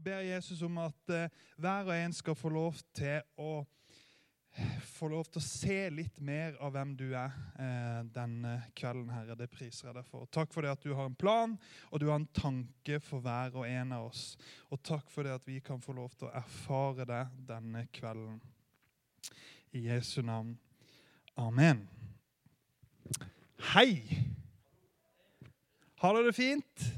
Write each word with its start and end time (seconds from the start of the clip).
Og 0.00 0.04
ber 0.04 0.22
Jesus 0.24 0.62
om 0.64 0.78
at 0.80 1.10
eh, 1.12 1.32
hver 1.60 1.90
og 1.90 1.92
en 1.92 2.14
skal 2.16 2.32
få 2.32 2.48
lov 2.48 2.78
til 2.96 3.18
å 3.36 3.66
få 4.96 5.10
lov 5.12 5.26
til 5.28 5.42
å 5.42 5.44
se 5.44 5.74
litt 5.92 6.22
mer 6.24 6.54
av 6.56 6.72
hvem 6.72 6.94
du 6.96 7.10
er 7.10 7.34
eh, 7.60 7.98
denne 8.08 8.54
kvelden, 8.72 9.10
Herre. 9.12 9.36
Det 9.36 9.50
priser 9.52 9.90
jeg 9.90 9.98
deg 9.98 10.06
for. 10.08 10.24
Takk 10.32 10.54
for 10.54 10.64
det 10.64 10.72
at 10.72 10.86
du 10.86 10.94
har 10.96 11.04
en 11.04 11.18
plan, 11.20 11.52
og 11.92 12.00
du 12.00 12.06
har 12.08 12.16
en 12.16 12.24
tanke 12.32 12.96
for 13.04 13.20
hver 13.20 13.52
og 13.60 13.68
en 13.68 13.92
av 13.98 14.06
oss. 14.08 14.22
Og 14.72 14.80
takk 14.80 15.12
for 15.12 15.28
det 15.28 15.36
at 15.36 15.44
vi 15.44 15.58
kan 15.60 15.84
få 15.84 15.92
lov 16.00 16.16
til 16.16 16.30
å 16.30 16.32
erfare 16.40 17.04
det 17.12 17.20
denne 17.52 17.84
kvelden. 17.92 18.40
I 19.76 19.84
Jesu 19.90 20.22
navn. 20.24 20.56
Amen. 21.36 21.84
Hei! 23.74 24.00
Har 26.00 26.16
dere 26.16 26.32
det 26.32 26.38
fint? 26.40 26.88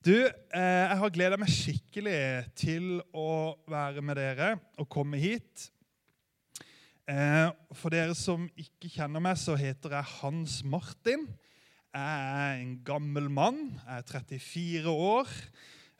Du, 0.00 0.14
eh, 0.16 0.60
jeg 0.88 0.96
har 0.96 1.10
gleda 1.12 1.36
meg 1.36 1.50
skikkelig 1.52 2.20
til 2.56 3.02
å 3.12 3.52
være 3.68 4.00
med 4.00 4.16
dere 4.16 4.54
og 4.80 4.86
komme 4.88 5.18
hit. 5.20 5.66
Eh, 7.04 7.50
for 7.76 7.92
dere 7.92 8.16
som 8.16 8.46
ikke 8.56 8.88
kjenner 8.94 9.20
meg, 9.20 9.36
så 9.36 9.58
heter 9.60 9.98
jeg 9.98 10.10
Hans 10.22 10.54
Martin. 10.64 11.28
Jeg 11.92 12.24
er 12.30 12.62
en 12.62 12.72
gammel 12.80 13.28
mann. 13.28 13.60
Jeg 13.76 13.98
er 13.98 14.08
34 14.08 14.96
år. 15.12 15.36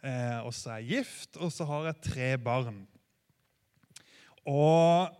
Eh, 0.01 0.41
og 0.49 0.57
så 0.57 0.79
er 0.79 0.81
jeg 0.81 1.05
gift, 1.05 1.37
og 1.37 1.53
så 1.53 1.69
har 1.69 1.91
jeg 1.91 2.03
tre 2.09 2.33
barn. 2.41 2.87
Og 4.49 5.13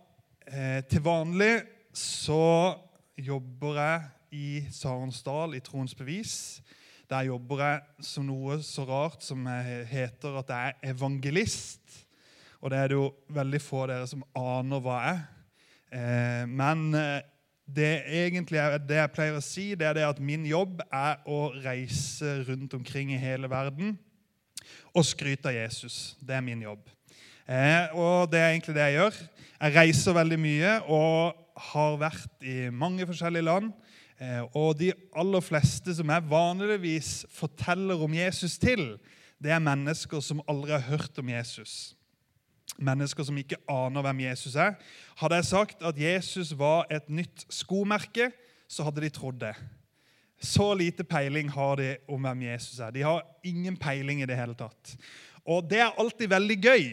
til 0.89 1.05
vanlig 1.05 1.53
så 1.93 2.73
jobber 3.13 3.77
jeg 3.77 4.09
i 4.41 4.47
Sarensdal, 4.73 5.53
i 5.53 5.61
Troens 5.61 5.93
Bevis. 5.95 6.63
Der 7.11 7.27
jobber 7.27 7.59
jeg 7.59 8.05
som 8.07 8.23
noe 8.23 8.61
så 8.63 8.85
rart 8.87 9.25
som 9.25 9.43
heter 9.89 10.37
at 10.39 10.51
jeg 10.53 10.71
er 10.71 10.93
evangelist. 10.93 11.81
Og 12.63 12.71
det 12.71 12.77
er 12.79 12.87
det 12.87 12.95
jo 12.95 13.09
veldig 13.35 13.59
få 13.59 13.81
av 13.83 13.89
dere 13.91 14.07
som 14.07 14.23
aner 14.37 14.83
hva 14.85 14.99
jeg 15.01 15.17
er. 15.17 15.25
Eh, 15.91 16.45
men 16.47 16.85
eh, 16.95 17.19
det 17.67 17.89
egentlig 18.21 18.63
det 18.87 19.01
jeg 19.01 19.11
pleier 19.11 19.35
å 19.35 19.43
si, 19.43 19.65
det 19.75 19.89
er 19.89 19.97
det 19.97 20.07
at 20.07 20.23
min 20.23 20.45
jobb 20.47 20.79
er 20.87 21.19
å 21.27 21.49
reise 21.65 22.37
rundt 22.47 22.77
omkring 22.79 23.11
i 23.11 23.19
hele 23.19 23.49
verden 23.51 23.97
og 24.95 25.03
skryte 25.07 25.51
av 25.51 25.57
Jesus. 25.57 26.15
Det 26.23 26.37
er 26.37 26.45
min 26.45 26.63
jobb. 26.63 26.87
Eh, 27.43 27.91
og 27.91 28.31
det 28.31 28.39
er 28.39 28.53
egentlig 28.53 28.77
det 28.77 28.87
jeg 28.87 28.99
gjør. 29.01 29.21
Jeg 29.57 29.75
reiser 29.81 30.15
veldig 30.15 30.39
mye 30.39 30.75
og 30.87 31.35
har 31.71 31.99
vært 32.07 32.47
i 32.47 32.57
mange 32.71 33.03
forskjellige 33.09 33.49
land. 33.51 33.73
Eh, 34.21 34.43
og 34.53 34.75
de 34.77 34.91
aller 35.17 35.41
fleste 35.41 35.95
som 35.97 36.11
jeg 36.13 36.29
vanligvis 36.29 37.25
forteller 37.33 38.03
om 38.05 38.13
Jesus 38.13 38.59
til, 38.61 38.99
det 39.41 39.49
er 39.49 39.63
mennesker 39.63 40.21
som 40.21 40.43
aldri 40.49 40.75
har 40.75 40.85
hørt 40.91 41.17
om 41.17 41.31
Jesus. 41.31 41.95
Mennesker 42.77 43.25
som 43.25 43.37
ikke 43.41 43.57
aner 43.69 44.05
hvem 44.05 44.21
Jesus 44.27 44.55
er. 44.55 44.77
Hadde 45.17 45.39
jeg 45.39 45.49
sagt 45.49 45.81
at 45.85 45.97
Jesus 45.97 46.53
var 46.57 46.85
et 46.93 47.09
nytt 47.09 47.47
skomerke, 47.49 48.29
så 48.69 48.85
hadde 48.85 49.01
de 49.03 49.09
trodd 49.09 49.41
det. 49.41 49.55
Så 50.41 50.71
lite 50.73 51.03
peiling 51.05 51.49
har 51.53 51.75
de 51.77 51.89
om 52.09 52.21
hvem 52.21 52.45
Jesus 52.47 52.79
er. 52.79 52.93
De 52.93 53.03
har 53.05 53.25
ingen 53.45 53.75
peiling 53.77 54.21
i 54.21 54.29
det 54.29 54.37
hele 54.37 54.55
tatt. 54.57 54.95
Og 55.45 55.65
det 55.69 55.79
er 55.81 55.97
alltid 55.99 56.29
veldig 56.29 56.57
gøy. 56.61 56.85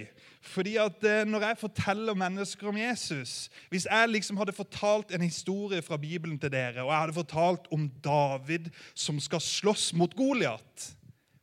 Fordi 0.49 0.77
at 0.81 1.05
eh, 1.05 1.25
Når 1.27 1.43
jeg 1.45 1.59
forteller 1.59 2.15
mennesker 2.15 2.69
om 2.71 2.77
Jesus 2.79 3.51
Hvis 3.69 3.89
jeg 3.91 4.09
liksom 4.09 4.37
hadde 4.39 4.55
fortalt 4.55 5.11
en 5.11 5.25
historie 5.27 5.83
fra 5.83 5.97
Bibelen 5.97 6.39
til 6.39 6.53
dere, 6.53 6.85
og 6.85 6.93
jeg 6.93 7.01
hadde 7.01 7.17
fortalt 7.17 7.67
om 7.75 7.89
David 8.05 8.71
som 8.95 9.19
skal 9.21 9.43
slåss 9.43 9.91
mot 9.99 10.15
Goliat, 10.17 10.95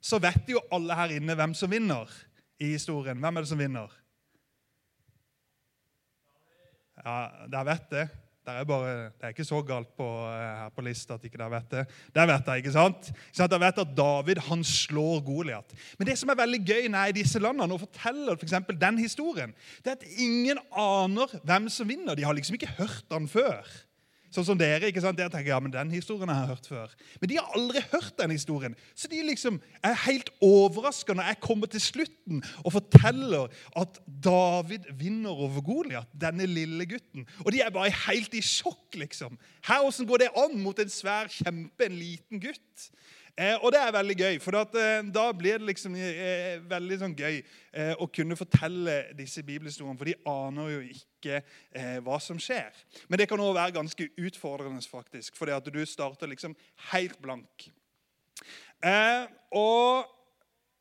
så 0.02 0.20
vet 0.22 0.50
jo 0.50 0.62
alle 0.72 0.96
her 0.96 1.18
inne 1.18 1.36
hvem 1.36 1.54
som 1.54 1.72
vinner 1.72 2.10
i 2.62 2.72
historien. 2.76 3.20
Hvem 3.20 3.36
er 3.36 3.44
det 3.44 3.50
som 3.50 3.60
vinner? 3.60 3.92
Ja, 7.04 7.18
dere 7.52 7.66
vet 7.66 7.90
det. 7.92 8.06
Det 8.46 8.54
er, 8.54 8.66
bare, 8.70 8.90
det 9.18 9.26
er 9.26 9.32
ikke 9.34 9.48
så 9.48 9.60
galt 9.66 9.90
på, 9.98 10.06
eh, 10.30 10.42
her 10.60 10.74
på 10.76 10.84
lista 10.86 11.16
at 11.16 11.24
ikke 11.26 11.40
dere 11.40 11.50
vet 11.56 11.72
det. 11.72 11.84
Det 12.14 12.26
vet 12.30 12.52
jeg, 12.52 12.62
ikke 12.62 12.74
sant? 12.76 13.10
Dere 13.40 13.62
vet 13.64 13.80
at 13.82 13.96
David 13.98 14.42
han 14.46 14.62
slår 14.70 15.24
Goliat. 15.26 15.74
Men 15.98 16.12
det 16.12 16.18
som 16.22 16.30
er 16.30 16.38
veldig 16.38 16.60
gøy 16.62 16.86
når 16.86 17.08
jeg 17.08 17.16
i 17.16 17.18
disse 17.18 17.42
landene 17.42 17.74
og 17.74 17.82
forteller 17.88 18.38
for 18.38 18.78
den 18.86 19.02
historien, 19.02 19.56
det 19.82 19.96
er 19.96 19.98
at 19.98 20.22
ingen 20.22 20.62
aner 20.70 21.34
hvem 21.42 21.72
som 21.74 21.90
vinner. 21.90 22.14
De 22.14 22.28
har 22.28 22.38
liksom 22.38 22.60
ikke 22.60 22.76
hørt 22.78 23.02
den 23.10 23.26
før. 23.32 23.66
Sånn 24.36 24.48
som 24.50 24.58
dere. 24.60 24.90
ikke 24.90 25.04
sant? 25.04 25.16
Dere 25.16 25.32
tenker 25.32 25.54
ja, 25.54 25.60
men 25.64 25.72
den 25.72 25.94
historien 25.96 26.32
har 26.32 26.42
jeg 26.44 26.52
hørt 26.52 26.68
før. 26.68 26.96
Men 27.22 27.32
de 27.32 27.38
har 27.40 27.56
aldri 27.56 27.84
hørt 27.94 28.18
den 28.20 28.34
historien. 28.36 28.76
Så 28.98 29.08
de 29.12 29.22
liksom 29.24 29.62
er 29.86 29.96
helt 30.06 30.32
overraska 30.44 31.16
når 31.16 31.30
jeg 31.30 31.42
kommer 31.46 31.72
til 31.72 31.84
slutten 31.84 32.42
og 32.66 32.76
forteller 32.76 33.54
at 33.80 34.00
David 34.26 34.90
vinner 35.00 35.46
over 35.48 35.64
Goliat, 35.64 36.12
denne 36.12 36.48
lille 36.50 36.88
gutten. 36.90 37.24
Og 37.46 37.54
de 37.56 37.64
er 37.64 37.72
bare 37.76 37.94
helt 38.10 38.36
i 38.36 38.44
sjokk, 38.44 38.98
liksom. 39.00 39.40
Her, 39.70 39.86
Åssen 39.88 40.08
går 40.10 40.26
det 40.26 40.34
an 40.36 40.58
mot 40.60 40.80
en 40.82 40.92
svær 40.92 41.32
kjempe, 41.32 41.88
en 41.88 42.00
liten 42.00 42.44
gutt? 42.44 42.90
Eh, 43.36 43.58
og 43.60 43.74
det 43.76 43.82
er 43.84 43.92
veldig 43.92 44.16
gøy, 44.16 44.38
for 44.40 44.56
at, 44.56 44.76
eh, 44.80 45.02
da 45.12 45.26
blir 45.36 45.58
det 45.60 45.68
liksom 45.68 45.96
eh, 46.00 46.62
veldig 46.72 46.98
sånn 47.02 47.16
gøy 47.20 47.42
eh, 47.42 47.92
å 48.00 48.08
kunne 48.08 48.38
fortelle 48.40 48.94
disse 49.18 49.44
bibelhistoriene, 49.44 50.00
for 50.00 50.08
de 50.08 50.16
aner 50.32 50.70
jo 50.72 50.80
ikke 50.94 51.42
eh, 51.42 51.98
hva 52.06 52.16
som 52.24 52.40
skjer. 52.40 52.72
Men 53.12 53.20
det 53.20 53.28
kan 53.28 53.44
òg 53.44 53.58
være 53.58 53.76
ganske 53.76 54.08
utfordrende, 54.16 54.80
faktisk, 54.88 55.36
fordi 55.36 55.52
at 55.52 55.68
du 55.68 55.82
starter 55.84 56.32
liksom 56.32 56.56
helt 56.94 57.20
blank. 57.20 57.68
Eh, 58.80 59.28
og 59.52 60.08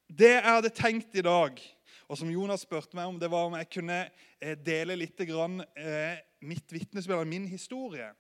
det 0.07 0.37
jeg 0.37 0.47
hadde 0.47 0.75
tenkt 0.79 1.19
i 1.19 1.27
dag, 1.27 1.59
og 2.07 2.21
som 2.21 2.31
Jonas 2.31 2.63
spurte 2.63 2.95
meg 2.95 3.11
om, 3.11 3.19
det 3.19 3.33
var 3.35 3.49
om 3.49 3.59
jeg 3.59 3.73
kunne 3.81 4.05
dele 4.63 4.95
litt 5.01 5.19
grann, 5.27 5.63
mitt 6.45 6.71
vitnesbyrd, 6.71 7.25
min 7.27 7.49
historie. 7.49 8.11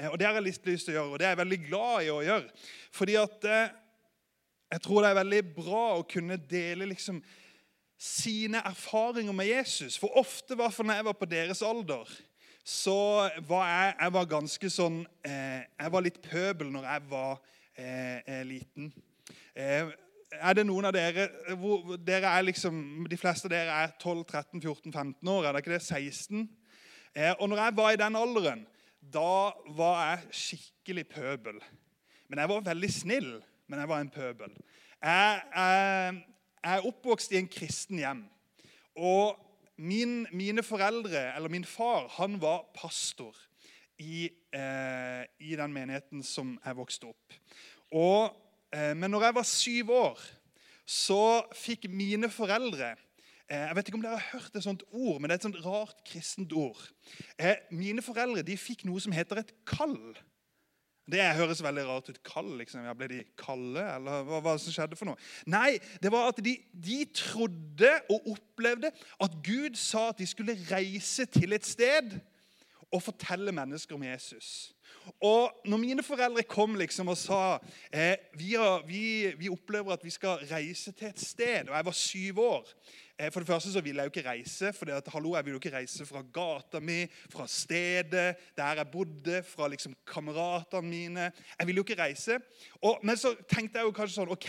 Eh, 0.00 0.08
og 0.08 0.18
Det 0.18 0.26
har 0.26 0.34
jeg 0.34 0.46
lyst 0.46 0.64
til 0.64 0.78
å 0.78 0.96
gjøre, 0.96 1.10
og 1.10 1.18
det 1.20 1.26
er 1.26 1.34
jeg 1.34 1.42
veldig 1.42 1.60
glad 1.66 2.06
i 2.06 2.10
å 2.14 2.22
gjøre. 2.24 2.64
Fordi 2.96 3.18
at 3.20 3.46
eh, 3.48 3.76
jeg 4.70 4.82
tror 4.84 5.02
det 5.02 5.10
er 5.10 5.20
veldig 5.20 5.42
bra 5.56 5.84
å 5.98 6.08
kunne 6.08 6.40
dele 6.50 6.88
liksom 6.92 7.20
sine 8.00 8.62
erfaringer 8.64 9.34
med 9.36 9.50
Jesus. 9.50 9.98
For 10.00 10.16
ofte, 10.16 10.54
i 10.54 10.60
hvert 10.60 10.72
fall 10.72 10.88
når 10.88 11.00
jeg 11.00 11.08
var 11.10 11.18
på 11.20 11.28
deres 11.28 11.62
alder, 11.66 12.12
så 12.64 13.28
var 13.48 13.66
jeg, 13.68 13.94
jeg 13.98 14.14
var 14.14 14.28
ganske 14.30 14.68
sånn 14.70 14.98
eh, 15.26 15.62
Jeg 15.64 15.92
var 15.92 16.04
litt 16.04 16.18
pøbel 16.22 16.68
når 16.70 16.86
jeg 16.86 17.02
var 17.10 17.40
eh, 17.74 18.42
liten. 18.46 18.92
Er 19.56 20.54
det 20.54 20.64
noen 20.68 20.86
av 20.86 20.94
dere 20.94 21.26
hvor 21.58 21.96
dere 21.98 22.30
er 22.30 22.44
liksom, 22.46 23.08
De 23.10 23.18
fleste 23.18 23.48
av 23.48 23.54
dere 23.54 23.78
er 23.82 23.94
12-13-14-15 23.96 25.32
år. 25.32 25.48
Er 25.48 25.56
det 25.56 25.64
ikke 25.64 25.74
det? 25.74 25.82
16? 25.82 26.48
og 27.40 27.48
når 27.50 27.58
jeg 27.58 27.74
var 27.74 27.90
i 27.90 27.98
den 27.98 28.16
alderen, 28.16 28.60
da 29.00 29.52
var 29.76 30.00
jeg 30.04 30.34
skikkelig 30.42 31.06
pøbel. 31.08 31.60
Men 32.28 32.42
jeg 32.42 32.52
var 32.52 32.66
veldig 32.68 32.90
snill, 32.92 33.30
men 33.66 33.82
jeg 33.82 33.90
var 33.90 34.02
en 34.04 34.12
pøbel. 34.12 34.52
Jeg, 35.00 35.42
jeg, 35.54 36.18
jeg 36.62 36.76
er 36.76 36.88
oppvokst 36.90 37.32
i 37.32 37.40
en 37.40 37.48
kristen 37.50 38.02
hjem. 38.02 38.24
Og 39.00 39.38
min, 39.80 40.26
mine 40.36 40.62
foreldre, 40.62 41.30
eller 41.36 41.52
min 41.52 41.64
far, 41.64 42.08
han 42.18 42.36
var 42.42 42.66
pastor 42.76 43.36
i, 44.00 44.28
eh, 44.52 45.24
i 45.40 45.56
den 45.56 45.72
menigheten 45.72 46.22
som 46.24 46.58
jeg 46.64 46.76
vokste 46.76 47.10
opp. 47.10 47.38
Og, 47.96 48.36
eh, 48.72 48.92
men 48.94 49.10
når 49.10 49.24
jeg 49.28 49.34
var 49.34 49.48
syv 49.48 49.90
år, 49.90 50.20
så 50.86 51.22
fikk 51.54 51.88
mine 51.88 52.30
foreldre 52.32 52.94
jeg 53.50 53.76
vet 53.76 53.88
ikke 53.88 53.98
om 53.98 54.02
dere 54.04 54.18
har 54.18 54.38
hørt 54.38 54.56
et 54.56 54.62
sånt 54.62 54.82
ord, 54.92 55.16
men 55.18 55.26
det 55.26 55.34
er 55.34 55.40
et 55.40 55.46
sånt 55.48 55.62
rart 55.64 56.02
kristent 56.06 56.52
ord. 56.54 56.78
Eh, 57.34 57.56
mine 57.74 58.02
foreldre 58.02 58.44
de 58.46 58.54
fikk 58.58 58.84
noe 58.86 59.02
som 59.02 59.14
heter 59.14 59.42
et 59.42 59.50
kall. 59.66 59.98
Det 61.10 61.24
høres 61.34 61.62
veldig 61.64 61.84
rart 61.88 62.12
ut. 62.12 62.20
Kall, 62.22 62.52
liksom. 62.60 62.84
Ja, 62.86 62.94
ble 62.94 63.08
de 63.10 63.20
kalde, 63.40 63.82
eller 63.82 64.22
hva 64.28 64.38
hva 64.44 64.54
som 64.62 64.70
skjedde 64.70 64.98
for 64.98 65.10
noe? 65.10 65.18
Nei, 65.50 65.80
det 66.02 66.12
var 66.14 66.30
at 66.30 66.38
de, 66.44 66.54
de 66.70 67.00
trodde 67.16 67.90
og 68.12 68.30
opplevde 68.36 68.92
at 68.94 69.38
Gud 69.42 69.78
sa 69.80 70.10
at 70.12 70.22
de 70.22 70.30
skulle 70.30 70.58
reise 70.70 71.26
til 71.26 71.56
et 71.56 71.66
sted 71.66 72.20
og 72.90 73.02
fortelle 73.02 73.50
mennesker 73.54 73.98
om 73.98 74.06
Jesus. 74.06 74.70
Og 75.22 75.50
når 75.66 75.82
mine 75.82 76.06
foreldre 76.06 76.46
kom 76.46 76.74
liksom 76.78 77.10
og 77.10 77.18
sa 77.18 77.58
eh, 77.90 78.14
vi, 78.38 78.54
har, 78.54 78.82
vi, 78.86 79.30
vi 79.38 79.50
opplever 79.50 79.94
at 79.94 80.06
vi 80.06 80.14
skal 80.14 80.42
reise 80.50 80.94
til 80.94 81.10
et 81.10 81.22
sted, 81.22 81.70
og 81.70 81.74
jeg 81.74 81.86
var 81.90 82.02
syv 82.06 82.42
år 82.46 82.74
Eh, 83.09 83.09
for 83.28 83.42
det 83.42 83.50
første 83.50 83.72
så 83.72 83.80
ville 83.84 84.00
jeg 84.00 84.08
jo 84.08 84.12
ikke 84.14 84.30
reise, 84.30 84.72
for 84.72 84.90
at, 84.94 85.08
hallo, 85.12 85.34
jeg 85.36 85.44
ville 85.44 85.58
jo 85.58 85.60
ikke 85.60 85.76
reise 85.76 86.06
fra 86.08 86.22
gata 86.32 86.80
mi, 86.80 87.02
fra 87.32 87.44
stedet 87.50 88.36
der 88.56 88.80
jeg 88.80 88.88
bodde, 88.92 89.42
fra 89.44 89.68
liksom 89.68 89.94
kameratene 90.08 90.88
mine. 90.88 91.26
Jeg 91.58 91.66
ville 91.66 91.82
jo 91.82 91.84
ikke 91.84 92.02
reise. 92.02 92.38
Og, 92.80 92.98
men 93.02 93.16
så 93.20 93.34
tenkte 93.48 93.78
jeg 93.78 93.88
jo 93.88 93.92
kanskje 93.96 94.16
sånn 94.16 94.32
OK, 94.32 94.48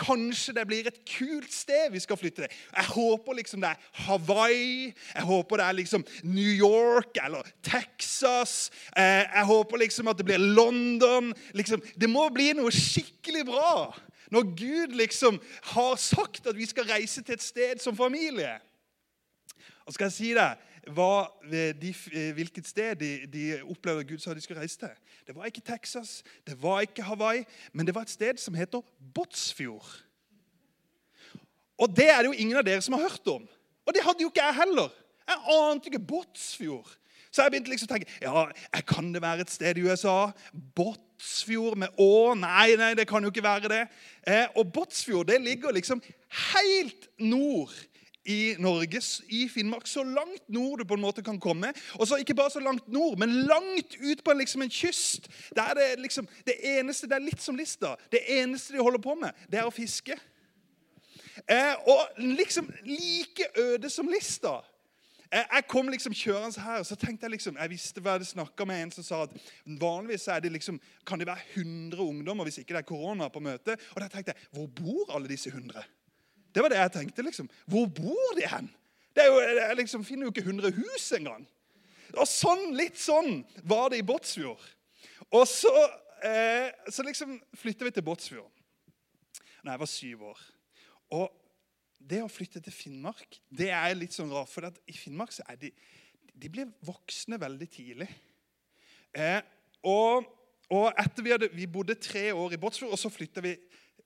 kanskje 0.00 0.56
det 0.56 0.66
blir 0.70 0.88
et 0.88 1.02
kult 1.10 1.52
sted 1.52 1.92
vi 1.92 2.00
skal 2.00 2.16
flytte 2.20 2.46
til. 2.46 2.56
Jeg 2.76 2.90
håper 2.94 3.40
liksom 3.40 3.60
det 3.60 3.74
er 3.74 3.92
Hawaii, 4.06 4.90
jeg 5.12 5.28
håper 5.28 5.60
det 5.60 5.68
er 5.68 5.78
liksom 5.82 6.06
New 6.24 6.52
York 6.56 7.20
eller 7.22 7.52
Texas. 7.64 8.70
Eh, 8.96 9.24
jeg 9.24 9.46
håper 9.52 9.84
liksom 9.84 10.08
at 10.08 10.18
det 10.20 10.28
blir 10.28 10.40
London. 10.40 11.32
Liksom, 11.52 11.84
det 12.00 12.10
må 12.10 12.28
bli 12.32 12.52
noe 12.56 12.72
skikkelig 12.72 13.44
bra. 13.48 13.72
Når 14.30 14.48
Gud 14.58 14.94
liksom 14.98 15.40
har 15.72 15.96
sagt 16.00 16.46
at 16.46 16.56
vi 16.56 16.66
skal 16.66 16.88
reise 16.90 17.22
til 17.22 17.36
et 17.36 17.42
sted 17.42 17.82
som 17.82 17.96
familie. 17.96 18.56
Og 19.86 19.94
skal 19.94 20.08
jeg 20.08 20.16
si 20.16 20.32
deg 20.34 20.62
hva, 20.94 21.26
de, 21.50 21.92
hvilket 22.36 22.68
sted 22.68 22.98
de, 23.00 23.10
de 23.30 23.44
opplevde 23.66 24.06
Gud 24.06 24.22
sa 24.22 24.34
de 24.34 24.42
skulle 24.42 24.62
reise 24.62 24.78
til? 24.78 24.92
Det 25.26 25.34
var 25.34 25.48
ikke 25.50 25.64
Texas, 25.66 26.20
det 26.46 26.54
var 26.62 26.84
ikke 26.86 27.06
Hawaii, 27.06 27.42
men 27.72 27.86
det 27.86 27.94
var 27.94 28.06
et 28.06 28.14
sted 28.14 28.38
som 28.38 28.54
heter 28.54 28.84
Båtsfjord. 29.14 29.88
Og 31.76 31.90
det 31.96 32.06
er 32.10 32.22
det 32.22 32.30
jo 32.30 32.38
ingen 32.38 32.58
av 32.58 32.64
dere 32.66 32.84
som 32.84 32.94
har 32.96 33.08
hørt 33.08 33.26
om. 33.28 33.42
Og 33.86 33.94
det 33.94 34.02
hadde 34.02 34.22
jo 34.22 34.30
ikke 34.30 34.44
jeg 34.46 34.58
heller. 34.62 34.94
Jeg 35.26 35.42
ante 35.56 35.90
ikke 35.90 36.06
Båtsfjord. 36.06 36.94
Så 37.36 37.44
jeg 37.44 37.52
begynte 37.52 37.68
liksom 37.68 37.90
å 37.90 37.92
tenke 37.92 38.12
ja, 38.24 38.44
kan 38.88 39.10
det 39.12 39.20
være 39.20 39.44
et 39.44 39.50
sted 39.52 39.76
i 39.76 39.82
USA. 39.84 40.30
Båtsfjord 40.78 41.76
med 41.82 41.98
Å? 42.00 42.32
Nei, 42.40 42.70
nei, 42.80 42.94
det 42.96 43.04
kan 43.10 43.20
jo 43.20 43.28
ikke 43.28 43.44
være 43.44 43.68
det. 43.68 43.82
Eh, 44.24 44.46
og 44.56 44.70
Båtsfjord 44.72 45.28
det 45.28 45.42
ligger 45.44 45.74
liksom 45.76 46.00
helt 46.54 47.10
nord 47.20 47.74
i 48.26 48.56
Norge, 48.58 49.02
i 49.28 49.44
Finnmark, 49.52 49.84
så 49.86 50.02
langt 50.02 50.48
nord 50.48 50.80
du 50.80 50.86
på 50.88 50.96
en 50.96 51.04
måte 51.04 51.22
kan 51.22 51.36
komme. 51.40 51.74
Og 52.00 52.08
så 52.08 52.16
Ikke 52.16 52.34
bare 52.34 52.50
så 52.50 52.62
langt 52.64 52.88
nord, 52.88 53.18
men 53.20 53.44
langt 53.46 53.98
ut 54.00 54.24
på 54.24 54.32
liksom 54.32 54.64
en 54.64 54.72
kyst. 54.72 55.28
Der 55.54 55.62
er 55.62 55.74
det 55.74 56.00
liksom, 56.06 56.28
det 56.48 56.56
eneste, 56.64 57.06
det 57.06 57.18
er 57.20 57.26
litt 57.26 57.42
som 57.42 57.56
Lista. 57.56 57.94
Det 58.12 58.24
eneste 58.40 58.74
de 58.74 58.82
holder 58.82 59.04
på 59.04 59.14
med, 59.20 59.44
det 59.52 59.60
er 59.60 59.68
å 59.68 59.74
fiske. 59.74 60.16
Eh, 61.44 61.74
og 61.84 62.16
liksom 62.16 62.72
like 62.88 63.52
øde 63.60 63.92
som 63.92 64.08
Lista. 64.08 64.56
Jeg 65.32 65.64
kom 65.68 65.88
liksom 65.90 66.14
kjørende 66.14 66.62
her, 66.62 66.78
og 66.78 66.86
så 66.86 66.96
tenkte 66.98 67.26
jeg 67.26 67.34
liksom, 67.34 67.56
jeg 67.58 67.70
visste 67.72 68.02
hva 68.02 68.14
jeg 68.16 68.28
snakka 68.28 68.66
med 68.68 68.82
en 68.82 68.92
som 68.94 69.06
sa 69.06 69.22
at 69.24 69.32
vanligvis 69.80 70.28
er 70.30 70.44
det 70.44 70.52
liksom, 70.54 70.78
kan 71.06 71.18
det 71.18 71.26
være 71.26 71.42
100 71.56 71.98
ungdommer 72.02 72.46
hvis 72.46 72.60
ikke 72.62 72.76
det 72.76 72.82
er 72.84 72.88
korona 72.88 73.28
på 73.32 73.42
møtet. 73.42 73.82
Og 73.94 74.02
da 74.02 74.08
tenkte 74.12 74.34
jeg, 74.34 74.48
hvor 74.54 74.68
bor 74.70 75.14
alle 75.16 75.30
disse 75.30 75.50
100? 75.50 75.82
Det 76.54 76.62
var 76.62 76.72
det 76.72 76.78
jeg 76.78 76.92
tenkte. 76.92 77.22
liksom. 77.26 77.50
Hvor 77.66 77.86
bor 77.86 78.38
de 78.38 78.46
hen? 78.48 78.70
Det 79.16 79.24
er 79.24 79.32
jo, 79.32 79.40
jeg 79.40 79.76
liksom 79.76 80.04
finner 80.04 80.28
jo 80.28 80.32
ikke 80.32 80.46
100 80.46 80.72
hus 80.76 81.12
engang. 81.18 81.46
Og 82.16 82.28
sånn, 82.28 82.70
Litt 82.76 82.98
sånn 83.00 83.42
var 83.64 83.90
det 83.90 84.00
i 84.00 84.06
Båtsfjord. 84.06 84.62
Og 85.34 85.46
så, 85.48 85.72
eh, 86.22 86.70
så 86.88 87.02
liksom 87.02 87.40
flytta 87.56 87.84
vi 87.84 87.90
til 87.96 88.06
Båtsfjord 88.06 88.52
da 89.66 89.74
jeg 89.74 89.82
var 89.82 89.90
syv 89.90 90.20
år. 90.30 90.42
Og 91.16 91.45
det 91.98 92.22
å 92.22 92.30
flytte 92.30 92.62
til 92.62 92.74
Finnmark 92.74 93.40
det 93.48 93.70
er 93.74 93.96
litt 93.98 94.14
sånn 94.14 94.32
rart. 94.32 94.50
For 94.52 94.66
i 94.66 94.96
Finnmark 94.96 95.34
så 95.34 95.46
er 95.50 95.58
de, 95.60 95.72
de 96.34 96.52
blir 96.52 96.70
voksne 96.86 97.40
veldig 97.40 97.68
tidlig. 97.72 98.08
Eh, 99.16 99.40
og, 99.86 100.26
og, 100.68 100.86
etter 100.98 101.24
vi, 101.24 101.34
hadde, 101.34 101.50
vi 101.54 101.66
bodde 101.70 101.98
tre 102.00 102.28
år 102.36 102.54
i 102.54 102.60
Båtsfjord, 102.60 102.94
og 102.94 103.00
så 103.00 103.12
flytta 103.12 103.44
vi 103.44 103.56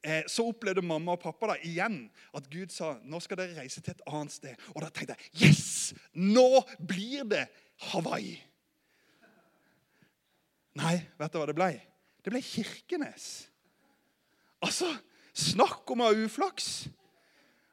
Eh, 0.02 0.22
så 0.26 0.46
opplevde 0.48 0.80
mamma 0.80 1.12
og 1.12 1.20
pappa 1.20 1.50
da 1.50 1.56
igjen 1.60 2.06
at 2.32 2.46
Gud 2.48 2.72
sa 2.72 2.94
nå 3.04 3.18
skal 3.20 3.36
dere 3.42 3.58
reise 3.58 3.82
til 3.84 3.92
et 3.92 4.06
annet 4.08 4.32
sted. 4.32 4.62
Og 4.72 4.80
da 4.80 4.88
tenkte 4.88 5.16
jeg 5.16 5.50
yes! 5.50 5.92
Nå 6.16 6.62
blir 6.78 7.26
det 7.28 7.44
Hawaii. 7.90 8.38
Nei, 10.80 10.94
vet 11.20 11.34
du 11.34 11.40
hva 11.40 11.48
det 11.50 11.56
ble? 11.58 11.70
Det 12.24 12.32
ble 12.32 12.40
Kirkenes. 12.44 13.26
Altså, 14.64 14.88
snakk 15.36 15.88
om 15.92 16.00
å 16.00 16.08
ha 16.08 16.24
uflaks! 16.24 16.88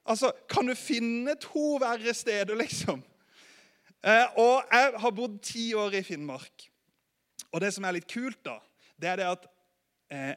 Altså, 0.07 0.31
Kan 0.49 0.69
du 0.69 0.75
finne 0.75 1.35
to 1.41 1.77
verre 1.81 2.13
steder, 2.15 2.55
liksom? 2.55 3.03
Eh, 4.05 4.39
og 4.39 4.63
jeg 4.71 4.99
har 5.03 5.15
bodd 5.15 5.39
ti 5.43 5.69
år 5.75 5.99
i 5.99 6.03
Finnmark. 6.05 6.67
Og 7.51 7.61
det 7.63 7.73
som 7.75 7.85
er 7.87 7.97
litt 7.97 8.09
kult, 8.09 8.39
da, 8.45 8.59
det 8.99 9.09
er 9.11 9.21
det 9.21 9.29
at 9.29 9.47
eh, 10.13 10.33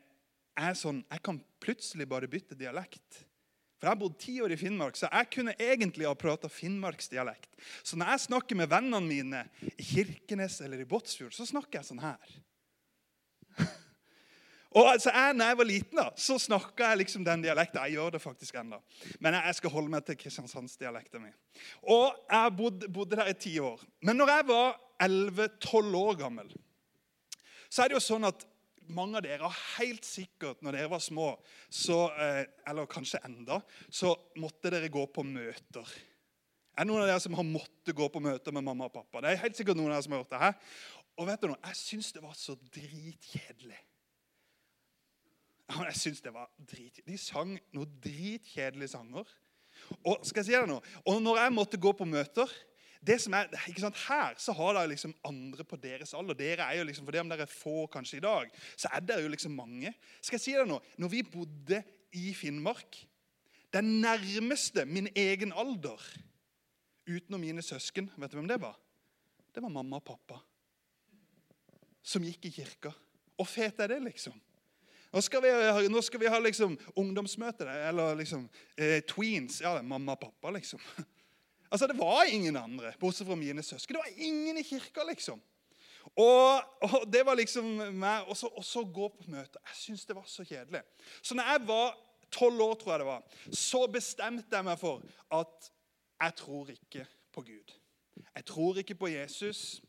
jeg, 0.61 0.78
sånn, 0.81 1.02
jeg 1.11 1.22
kan 1.26 1.40
plutselig 1.62 2.06
bare 2.08 2.28
bytte 2.31 2.58
dialekt. 2.58 3.22
For 3.81 3.88
Jeg 3.88 3.94
har 3.94 4.00
bodd 4.02 4.19
ti 4.20 4.34
år 4.44 4.52
i 4.52 4.58
Finnmark, 4.61 4.99
så 4.99 5.08
jeg 5.08 5.31
kunne 5.32 5.55
egentlig 5.56 6.05
ha 6.05 6.12
prata 6.19 6.50
finnmarksdialekt. 6.52 7.55
Så 7.81 7.96
når 7.96 8.12
jeg 8.12 8.26
snakker 8.26 8.58
med 8.61 8.69
vennene 8.69 9.00
mine 9.06 9.44
i 9.73 9.87
Kirkenes 9.94 10.58
eller 10.61 10.82
i 10.82 10.88
Båtsfjord, 10.88 11.32
så 11.32 11.46
snakker 11.49 11.81
jeg 11.81 11.88
sånn 11.88 12.02
her. 12.05 12.34
Og 14.70 14.87
altså, 14.87 15.11
jeg, 15.11 15.34
når 15.34 15.50
jeg 15.50 15.58
var 15.58 15.67
liten, 15.67 15.99
da, 15.99 16.06
så 16.14 16.37
snakka 16.38 16.93
jeg 16.93 17.00
liksom 17.00 17.25
den 17.26 17.43
dialekten. 17.43 17.81
Jeg 17.88 17.99
gjør 17.99 18.12
det 18.14 18.20
faktisk 18.22 18.58
ennå. 18.61 18.78
Men 19.19 19.34
jeg, 19.34 19.56
skal 19.58 19.72
holde 19.75 19.90
meg 19.90 20.05
til 20.06 20.19
kristiansandsdialekten 20.20 21.25
min. 21.25 21.34
Og 21.90 22.14
jeg 22.31 22.55
bodde, 22.58 22.90
bodde 22.93 23.19
der 23.19 23.32
i 23.32 23.34
ti 23.34 23.56
år. 23.58 23.82
Men 24.06 24.20
når 24.20 24.31
jeg 24.37 24.46
var 24.52 24.78
11-12 25.02 25.99
år 26.05 26.20
gammel, 26.22 26.55
så 27.70 27.82
er 27.82 27.90
det 27.90 27.99
jo 27.99 28.05
sånn 28.05 28.28
at 28.31 28.46
mange 28.90 29.19
av 29.19 29.26
dere 29.26 29.46
har 29.46 29.58
helt 29.81 30.06
sikkert 30.06 30.62
når 30.62 30.78
dere 30.78 30.90
var 30.90 31.02
små, 31.02 31.32
så, 31.70 31.99
eh, 32.19 32.44
eller 32.70 32.90
kanskje 32.90 33.23
enda, 33.26 33.61
så 33.90 34.14
måtte 34.38 34.70
dere 34.70 34.90
gå 34.90 35.05
på 35.14 35.26
møter. 35.26 35.93
Er 36.75 36.87
det 36.87 36.90
noen 36.90 37.02
av 37.02 37.11
dere 37.11 37.23
som 37.23 37.34
har 37.38 37.46
måttet 37.46 37.94
gå 37.96 38.06
på 38.11 38.23
møter 38.23 38.55
med 38.55 38.66
mamma 38.66 38.87
og 38.87 38.94
pappa? 38.94 39.23
Det 39.23 39.32
er 39.32 39.44
helt 39.44 39.58
sikkert 39.58 39.78
noen 39.78 39.90
av 39.90 39.99
dere 39.99 40.06
som 40.06 40.14
har 40.14 40.23
gjort 40.23 40.34
det 40.34 40.43
her. 40.46 40.58
Og 41.20 41.28
vet 41.28 41.43
du 41.43 41.50
noe? 41.50 41.62
Jeg 41.66 41.82
syns 41.82 42.12
det 42.14 42.23
var 42.25 42.37
så 42.38 42.55
dritkjedelig. 42.70 43.81
Jeg 45.70 45.96
synes 45.96 46.20
det 46.25 46.32
var 46.34 46.50
drit. 46.58 47.00
De 47.06 47.19
sang 47.19 47.55
noen 47.76 48.00
dritkjedelige 48.02 48.94
sanger. 48.94 49.28
Og 50.05 50.26
skal 50.26 50.43
jeg 50.43 50.49
si 50.50 50.56
deg 50.56 50.69
noe? 50.69 50.82
Og 51.08 51.20
når 51.22 51.44
jeg 51.44 51.55
måtte 51.55 51.81
gå 51.81 51.93
på 51.96 52.08
møter 52.08 52.50
det 53.00 53.17
som 53.22 53.32
er, 53.32 53.49
ikke 53.70 53.81
sant, 53.81 53.96
Her 54.11 54.34
så 54.40 54.52
har 54.56 54.75
dere 54.76 54.90
liksom 54.93 55.14
andre 55.25 55.64
på 55.64 55.78
deres 55.81 56.12
alder. 56.17 56.37
Dere 56.37 56.67
er 56.69 56.81
jo 56.81 56.88
liksom, 56.88 57.06
For 57.06 57.17
det 57.17 57.22
om 57.22 57.31
dere 57.32 57.46
er 57.46 57.52
få 57.52 57.87
kanskje 57.93 58.19
i 58.19 58.25
dag, 58.25 58.50
så 58.76 58.90
er 58.93 59.06
dere 59.08 59.25
jo 59.25 59.32
liksom 59.32 59.55
mange. 59.56 59.94
Skal 60.20 60.37
jeg 60.37 60.44
si 60.44 60.56
deg 60.58 60.69
noe? 60.69 60.84
Når 61.00 61.12
vi 61.14 61.22
bodde 61.25 61.81
i 62.19 62.34
Finnmark 62.34 63.06
Den 63.73 64.00
nærmeste 64.02 64.82
min 64.84 65.06
egen 65.14 65.52
alder 65.55 66.02
utenom 67.06 67.40
mine 67.40 67.62
søsken, 67.62 68.08
vet 68.19 68.32
du 68.32 68.37
hvem 68.37 68.49
det 68.50 68.58
var? 68.61 68.75
Det 69.55 69.62
var 69.62 69.70
mamma 69.70 70.00
og 70.00 70.05
pappa. 70.05 70.40
Som 72.02 72.26
gikk 72.26 72.49
i 72.50 72.52
kirka. 72.58 72.90
Hvor 73.38 73.46
fet 73.46 73.78
er 73.81 73.94
det, 73.94 74.00
liksom? 74.08 74.34
Nå 75.11 75.21
skal 75.27 75.43
vi, 75.43 75.51
nå 75.91 76.03
skal 76.07 76.21
vi 76.23 76.31
ha 76.31 76.39
liksom 76.39 76.77
ungdomsmøte, 76.99 77.67
eller 77.89 78.15
liksom 78.21 78.45
eh, 78.77 79.01
tweens. 79.11 79.61
Ja, 79.61 79.75
det 79.75 79.83
er 79.83 79.89
mamma 79.91 80.15
og 80.15 80.23
pappa, 80.27 80.53
liksom. 80.59 80.83
Altså, 81.71 81.87
Det 81.87 81.99
var 81.99 82.27
ingen 82.27 82.57
andre, 82.57 82.93
bortsett 82.99 83.29
fra 83.29 83.37
mine 83.39 83.62
søsken. 83.62 83.95
Det 83.95 84.03
var 84.03 84.25
ingen 84.27 84.59
i 84.59 84.62
kirka, 84.67 85.05
liksom. 85.07 85.39
Og, 86.19 86.62
og 86.83 87.05
det 87.12 87.21
var 87.27 87.37
liksom 87.39 87.67
meg 88.01 88.27
Og 88.27 88.65
så 88.65 88.83
gå 88.83 89.09
på 89.09 89.29
møter. 89.31 89.61
Jeg 89.69 89.77
syns 89.77 90.07
det 90.09 90.17
var 90.17 90.25
så 90.27 90.45
kjedelig. 90.45 90.81
Så 91.23 91.37
når 91.39 91.53
jeg 91.53 91.67
var 91.69 91.99
tolv 92.31 92.61
år, 92.61 92.75
tror 92.75 92.93
jeg 92.93 93.01
det 93.01 93.07
var, 93.07 93.23
så 93.53 93.85
bestemte 93.87 94.57
jeg 94.57 94.67
meg 94.67 94.79
for 94.79 95.05
at 95.35 95.71
jeg 96.21 96.35
tror 96.37 96.71
ikke 96.71 97.07
på 97.33 97.45
Gud. 97.47 97.76
Jeg 98.35 98.45
tror 98.45 98.79
ikke 98.79 98.95
på 98.95 99.09
Jesus. 99.09 99.81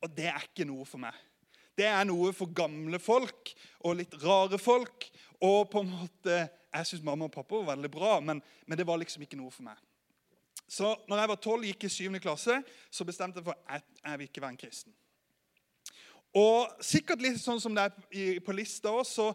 Og 0.00 0.16
det 0.16 0.26
er 0.28 0.44
ikke 0.48 0.68
noe 0.68 0.84
for 0.84 1.00
meg. 1.00 1.16
Det 1.74 1.86
er 1.90 2.04
noe 2.06 2.32
for 2.36 2.52
gamle 2.54 3.00
folk 3.02 3.50
og 3.84 3.98
litt 3.98 4.14
rare 4.22 4.58
folk. 4.62 5.08
Og 5.44 5.66
på 5.70 5.82
en 5.82 5.90
måte, 5.90 6.44
Jeg 6.74 6.86
syns 6.88 7.04
mamma 7.06 7.28
og 7.28 7.30
pappa 7.30 7.54
var 7.54 7.76
veldig 7.76 7.88
bra, 7.90 8.16
men, 8.18 8.40
men 8.66 8.78
det 8.78 8.86
var 8.86 8.98
liksom 8.98 9.22
ikke 9.22 9.38
noe 9.38 9.52
for 9.54 9.62
meg. 9.62 9.78
Så 10.66 10.88
når 11.06 11.20
jeg 11.20 11.30
var 11.30 11.38
tolv, 11.38 11.66
gikk 11.68 11.84
i 11.86 11.90
syvende 11.92 12.18
klasse, 12.18 12.56
så 12.90 13.06
bestemte 13.06 13.38
jeg 13.38 13.46
for 13.46 13.54
at 13.70 13.84
jeg 14.00 14.18
vil 14.18 14.26
ikke 14.26 14.42
være 14.42 14.54
en 14.56 14.58
kristen. 14.58 14.94
Og 16.34 16.82
sikkert 16.82 17.22
litt 17.22 17.38
sånn 17.38 17.62
som 17.62 17.76
det 17.76 17.84
er 17.86 18.40
på 18.42 18.56
lista 18.58 18.90
også, 18.90 19.28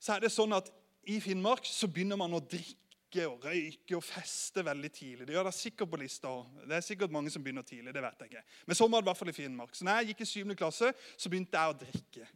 så 0.00 0.14
er 0.14 0.24
det 0.24 0.32
sånn 0.32 0.56
at 0.56 0.70
i 1.12 1.18
Finnmark 1.20 1.68
så 1.68 1.88
begynner 1.90 2.16
man 2.16 2.32
å 2.32 2.40
drikke 2.40 2.89
og 3.26 3.44
røyke 3.44 3.96
og 3.98 4.04
feste 4.06 4.62
veldig 4.64 4.90
tidlig. 4.94 5.26
Det 5.26 5.34
gjør 5.34 5.48
det 5.48 5.54
sikkert 5.56 5.90
på 5.90 5.98
lista. 6.00 6.30
Det 6.62 6.76
er 6.76 6.84
sikkert 6.86 7.14
mange 7.14 7.32
som 7.34 7.42
begynner 7.42 7.66
tidlig. 7.66 7.94
det 7.94 8.02
vet 8.04 8.22
jeg 8.22 8.30
ikke. 8.30 8.44
Men 8.66 8.78
sånn 8.78 8.92
var 8.92 9.02
det 9.02 9.08
i 9.08 9.10
hvert 9.10 9.20
fall 9.20 9.32
i 9.32 9.36
Finnmark. 9.36 9.74
Så 9.74 9.86
når 9.86 9.98
jeg 9.98 10.12
gikk 10.12 10.22
i 10.22 10.30
7. 10.30 10.54
klasse, 10.60 10.92
så 11.16 11.32
begynte 11.32 11.58
jeg 11.58 11.74
å 11.74 11.78
drikke. 11.80 12.28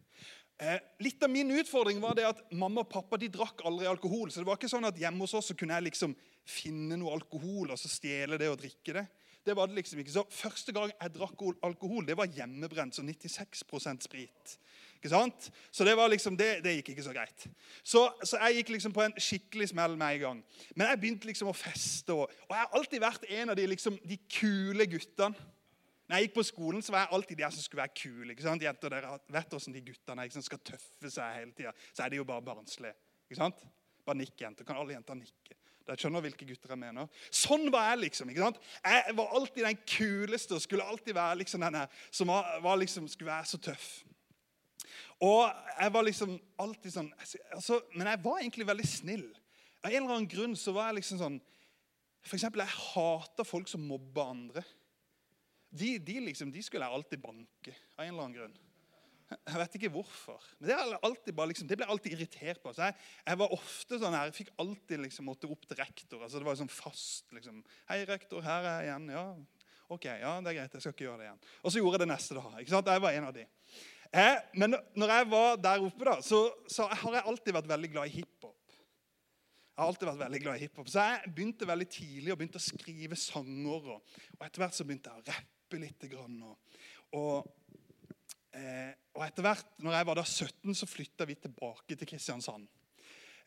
Eh, 0.58 0.78
litt 1.02 1.22
av 1.22 1.30
min 1.30 1.50
utfordring 1.50 1.98
var 2.02 2.14
det 2.18 2.26
at 2.28 2.42
mamma 2.54 2.84
og 2.84 2.90
pappa 2.90 3.18
de 3.18 3.30
drakk 3.32 3.64
aldri 3.66 3.86
alkohol. 3.90 4.30
Så 4.30 4.42
det 4.42 4.48
var 4.48 4.58
ikke 4.58 4.70
sånn 4.70 4.86
at 4.86 4.98
hjemme 4.98 5.22
hos 5.26 5.34
oss 5.34 5.50
så 5.50 5.58
kunne 5.58 5.78
jeg 5.78 5.88
liksom 5.88 6.14
finne 6.46 6.98
noe 7.00 7.14
alkohol 7.14 7.72
og 7.74 7.80
så 7.80 7.90
stjele 7.90 8.38
det 8.38 8.50
og 8.50 8.60
drikke 8.62 8.98
det. 8.98 9.06
Det 9.44 9.56
var 9.56 9.68
det 9.68 9.76
liksom 9.76 10.00
ikke. 10.00 10.14
Så 10.14 10.24
Første 10.32 10.72
gang 10.72 10.92
jeg 10.94 11.14
drakk 11.14 11.42
alkohol, 11.62 12.06
det 12.06 12.16
var 12.16 12.30
hjemmebrent. 12.30 12.96
Så 12.96 13.02
96% 13.04 14.06
sprit. 14.06 14.58
Ikke 15.04 15.12
sant? 15.12 15.50
Så 15.68 15.84
det 15.84 15.92
var 15.98 16.08
liksom, 16.08 16.36
det, 16.40 16.62
det 16.64 16.78
gikk 16.78 16.94
ikke 16.94 17.02
så 17.04 17.12
greit. 17.12 17.42
Så, 17.84 18.06
så, 18.24 18.38
jeg 18.40 18.62
gikk 18.62 18.70
liksom 18.72 18.92
på 18.96 19.02
en 19.04 19.12
skikkelig 19.20 19.66
smell 19.74 19.98
med 20.00 20.14
en 20.14 20.22
gang. 20.22 20.38
Men 20.72 20.88
jeg 20.88 21.00
begynte 21.02 21.28
liksom 21.28 21.50
å 21.50 21.52
feste. 21.52 22.14
Og, 22.14 22.30
og 22.48 22.54
jeg 22.54 22.62
har 22.62 22.78
alltid 22.78 23.02
vært 23.04 23.26
en 23.36 23.52
av 23.52 23.58
de, 23.58 23.66
liksom, 23.68 23.98
de 24.00 24.16
kule 24.32 24.86
guttene. 24.88 25.50
Når 26.08 26.16
jeg 26.16 26.26
gikk 26.26 26.38
på 26.38 26.46
skolen, 26.48 26.80
så 26.84 26.94
var 26.94 27.04
jeg 27.04 27.12
alltid 27.18 27.42
de 27.42 27.50
som 27.50 27.66
skulle 27.66 27.82
være 27.82 27.96
kule. 28.00 28.30
ikke 28.32 28.46
sant? 28.46 28.64
Jenter, 28.64 28.94
dere 28.96 29.18
vet 29.36 29.52
hvordan 29.52 29.76
de 29.76 29.82
guttene 29.90 30.26
sant, 30.32 30.46
skal 30.48 30.62
tøffe 30.72 31.12
seg 31.12 31.36
hele 31.36 31.52
tida. 31.58 31.74
Så 31.92 32.06
er 32.06 32.14
de 32.14 32.22
jo 32.22 32.26
bare 32.28 32.46
barnslige. 32.48 32.96
ikke 33.28 33.40
sant? 33.42 33.60
Bare 34.08 34.20
nikk, 34.22 34.34
jenter. 34.40 34.68
Kan 34.68 34.80
alle 34.80 34.96
jenter 34.96 35.20
nikke? 35.20 35.58
Dere 35.84 36.00
skjønner 36.00 36.24
hvilke 36.24 36.48
gutter 36.48 36.72
jeg 36.72 36.80
mener. 36.80 37.12
Sånn 37.28 37.68
var 37.72 37.90
jeg, 37.90 38.06
liksom. 38.06 38.32
ikke 38.32 38.46
sant? 38.46 38.64
Jeg 38.80 39.18
var 39.20 39.36
alltid 39.36 39.68
den 39.68 39.84
kuleste 39.84 40.56
og 40.56 40.64
skulle 40.64 40.88
alltid 40.88 41.12
være 41.20 41.42
liksom 41.44 41.68
denne 41.68 41.84
som 42.08 42.32
var, 42.32 42.56
var 42.64 42.80
liksom, 42.80 43.08
skulle 43.12 43.34
være 43.34 43.52
så 43.52 43.60
tøff. 43.68 43.90
Og 45.24 45.42
jeg 45.78 45.94
var 45.94 46.06
liksom 46.06 46.36
alltid 46.60 46.94
sånn 46.94 47.10
altså, 47.54 47.80
Men 47.94 48.10
jeg 48.10 48.22
var 48.24 48.40
egentlig 48.40 48.66
veldig 48.68 48.86
snill. 48.88 49.26
Av 49.84 49.90
en 49.90 50.00
eller 50.00 50.16
annen 50.16 50.30
grunn 50.30 50.56
så 50.58 50.74
var 50.76 50.90
jeg 50.90 51.00
liksom 51.00 51.20
sånn 51.20 51.38
For 52.24 52.38
eksempel, 52.38 52.64
jeg 52.64 52.82
hater 52.94 53.48
folk 53.48 53.68
som 53.68 53.84
mobber 53.84 54.32
andre. 54.32 54.64
De, 55.74 55.96
de, 55.98 56.20
liksom, 56.28 56.52
de 56.54 56.62
skulle 56.62 56.86
jeg 56.86 56.96
alltid 56.96 57.20
banke 57.20 57.74
av 57.96 58.04
en 58.04 58.12
eller 58.12 58.22
annen 58.28 58.38
grunn. 58.38 58.60
Jeg 59.32 59.58
vet 59.58 59.76
ikke 59.78 59.90
hvorfor. 59.94 60.42
Men 60.58 60.70
Det, 60.70 61.34
bare, 61.34 61.48
liksom, 61.50 61.68
det 61.68 61.78
ble 61.78 61.86
jeg 61.86 61.92
alltid 61.94 62.14
irritert 62.16 62.62
på. 62.62 62.72
Så 62.76 62.86
jeg, 62.86 62.96
jeg, 63.26 63.38
var 63.40 63.54
ofte 63.56 63.98
sånn 63.98 64.16
her, 64.16 64.28
jeg 64.30 64.36
fikk 64.38 64.52
alltid 64.62 65.02
liksom 65.04 65.28
måtte 65.28 65.50
opp 65.50 65.66
til 65.66 65.80
rektor. 65.80 66.22
altså 66.22 66.40
Det 66.40 66.48
var 66.48 66.60
sånn 66.60 66.72
fast. 66.72 67.26
liksom, 67.32 67.62
'Hei, 67.88 68.04
rektor, 68.08 68.44
her 68.44 68.62
er 68.62 68.80
jeg 68.84 68.92
igjen.' 68.92 69.10
Ja, 69.14 69.24
ok, 69.88 70.04
ja, 70.04 70.40
det 70.40 70.52
er 70.52 70.58
greit. 70.60 70.76
Jeg 70.76 70.84
skal 70.84 70.94
ikke 70.94 71.08
gjøre 71.08 71.18
det 71.18 71.28
igjen. 71.28 71.42
Og 71.62 71.72
så 71.72 71.80
gjorde 71.80 71.98
jeg 71.98 72.04
det 72.04 72.12
neste 72.12 72.38
dag. 72.38 72.60
ikke 72.60 72.76
sant? 72.76 72.92
Jeg 72.94 73.02
var 73.02 73.12
en 73.12 73.28
av 73.30 73.34
de. 73.34 73.46
Eh, 74.14 74.36
men 74.54 74.76
når 74.94 75.10
jeg 75.10 75.30
var 75.32 75.56
der 75.58 75.82
oppe, 75.82 76.06
da, 76.06 76.20
så, 76.22 76.44
så 76.70 76.86
har 76.86 77.16
jeg 77.16 77.26
alltid 77.26 77.56
vært 77.56 77.70
veldig 77.72 77.90
glad 77.96 78.10
i 78.10 78.20
hiphop. 78.20 78.76
Jeg 79.74 79.82
har 79.82 79.90
alltid 79.90 80.06
vært 80.06 80.20
veldig 80.20 80.40
glad 80.44 80.60
i 80.60 80.62
hiphop. 80.62 80.90
Så 80.90 81.02
jeg 81.02 81.32
begynte 81.34 81.66
veldig 81.66 81.88
tidlig 81.90 82.30
og 82.30 82.38
begynte 82.38 82.60
å 82.60 82.62
skrive 82.62 83.18
sanger. 83.18 83.88
Og, 83.96 84.20
og 84.36 84.46
etter 84.46 84.62
hvert 84.62 84.76
så 84.76 84.86
begynte 84.86 85.10
jeg 85.10 85.24
å 85.24 85.32
rappe 85.32 85.80
litt. 85.82 86.06
Grann, 86.12 86.36
og, 86.46 86.78
og, 87.18 87.80
eh, 88.54 88.94
og 89.16 89.26
etter 89.26 89.48
hvert, 89.48 89.74
når 89.82 89.98
jeg 89.98 90.08
var 90.12 90.20
da 90.20 90.26
17, 90.28 90.78
så 90.78 90.86
flytta 90.86 91.26
vi 91.26 91.38
tilbake 91.48 91.98
til 91.98 92.10
Kristiansand. 92.12 92.70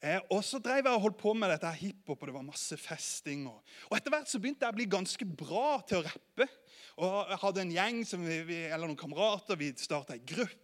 Eh, 0.03 0.19
og 0.35 0.43
så 0.45 0.59
drev 0.61 0.83
jeg 0.83 0.93
og 0.93 1.05
holdt 1.07 1.21
på 1.23 1.31
med 1.33 1.49
dette 1.55 1.71
hiphop, 1.79 2.19
og 2.19 2.27
det 2.27 2.35
var 2.35 2.45
masse 2.45 2.75
festing. 2.81 3.47
Og, 3.47 3.63
og 3.87 3.95
etter 3.95 4.13
hvert 4.13 4.27
så 4.27 4.43
begynte 4.43 4.67
jeg 4.67 4.75
å 4.75 4.79
bli 4.81 4.91
ganske 4.97 5.29
bra 5.31 5.77
til 5.87 6.01
å 6.01 6.05
rappe. 6.09 6.51
Og 6.97 7.29
jeg 7.29 7.41
hadde 7.43 7.61
en 7.61 7.75
gjeng, 7.75 7.99
vi, 8.23 8.39
vi, 8.47 8.63
eller 8.71 8.89
noen 8.89 8.99
kamerater, 8.99 9.59
vi 9.59 9.73
starta 9.77 10.17
ei 10.17 10.23
gruppe. 10.25 10.63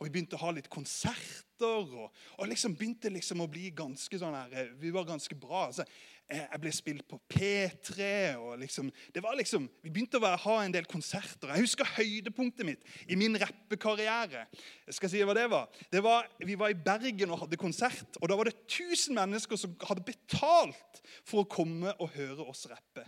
Og 0.00 0.06
vi 0.06 0.12
begynte 0.12 0.36
å 0.36 0.42
ha 0.46 0.50
litt 0.56 0.68
konserter. 0.72 1.48
Og, 1.62 2.08
og 2.10 2.48
liksom 2.50 2.74
begynte 2.76 3.12
liksom 3.12 3.44
å 3.44 3.50
bli 3.50 3.70
ganske 3.76 4.18
sånn 4.18 4.34
her, 4.34 4.52
eh, 4.58 4.72
Vi 4.80 4.90
var 4.92 5.06
ganske 5.08 5.36
bra. 5.38 5.68
Altså, 5.68 5.86
jeg 6.32 6.60
ble 6.60 6.72
spilt 6.74 7.06
på 7.08 7.18
P3. 7.30 8.08
og 8.40 8.58
liksom, 8.60 8.90
det 9.14 9.22
var 9.24 9.36
liksom, 9.38 9.68
Vi 9.84 9.92
begynte 9.92 10.20
å 10.20 10.32
ha 10.44 10.58
en 10.64 10.74
del 10.74 10.88
konserter. 10.90 11.52
Jeg 11.52 11.66
husker 11.68 11.94
høydepunktet 11.96 12.66
mitt 12.66 12.84
i 13.06 13.16
min 13.16 13.36
rappekarriere. 13.40 14.46
Jeg 14.88 14.98
skal 14.98 15.12
si 15.12 15.24
hva 15.24 15.36
det 15.36 15.48
var. 15.52 15.68
Det 15.92 16.02
var. 16.04 16.28
Vi 16.40 16.58
var 16.58 16.72
i 16.72 16.78
Bergen 16.88 17.32
og 17.32 17.44
hadde 17.46 17.60
konsert. 17.60 18.20
og 18.20 18.28
Da 18.28 18.36
var 18.36 18.50
det 18.50 18.58
1000 18.66 19.16
mennesker 19.16 19.60
som 19.60 19.76
hadde 19.88 20.04
betalt 20.04 21.02
for 21.24 21.44
å 21.44 21.48
komme 21.48 21.96
og 21.98 22.12
høre 22.16 22.48
oss 22.48 22.66
rappe. 22.68 23.06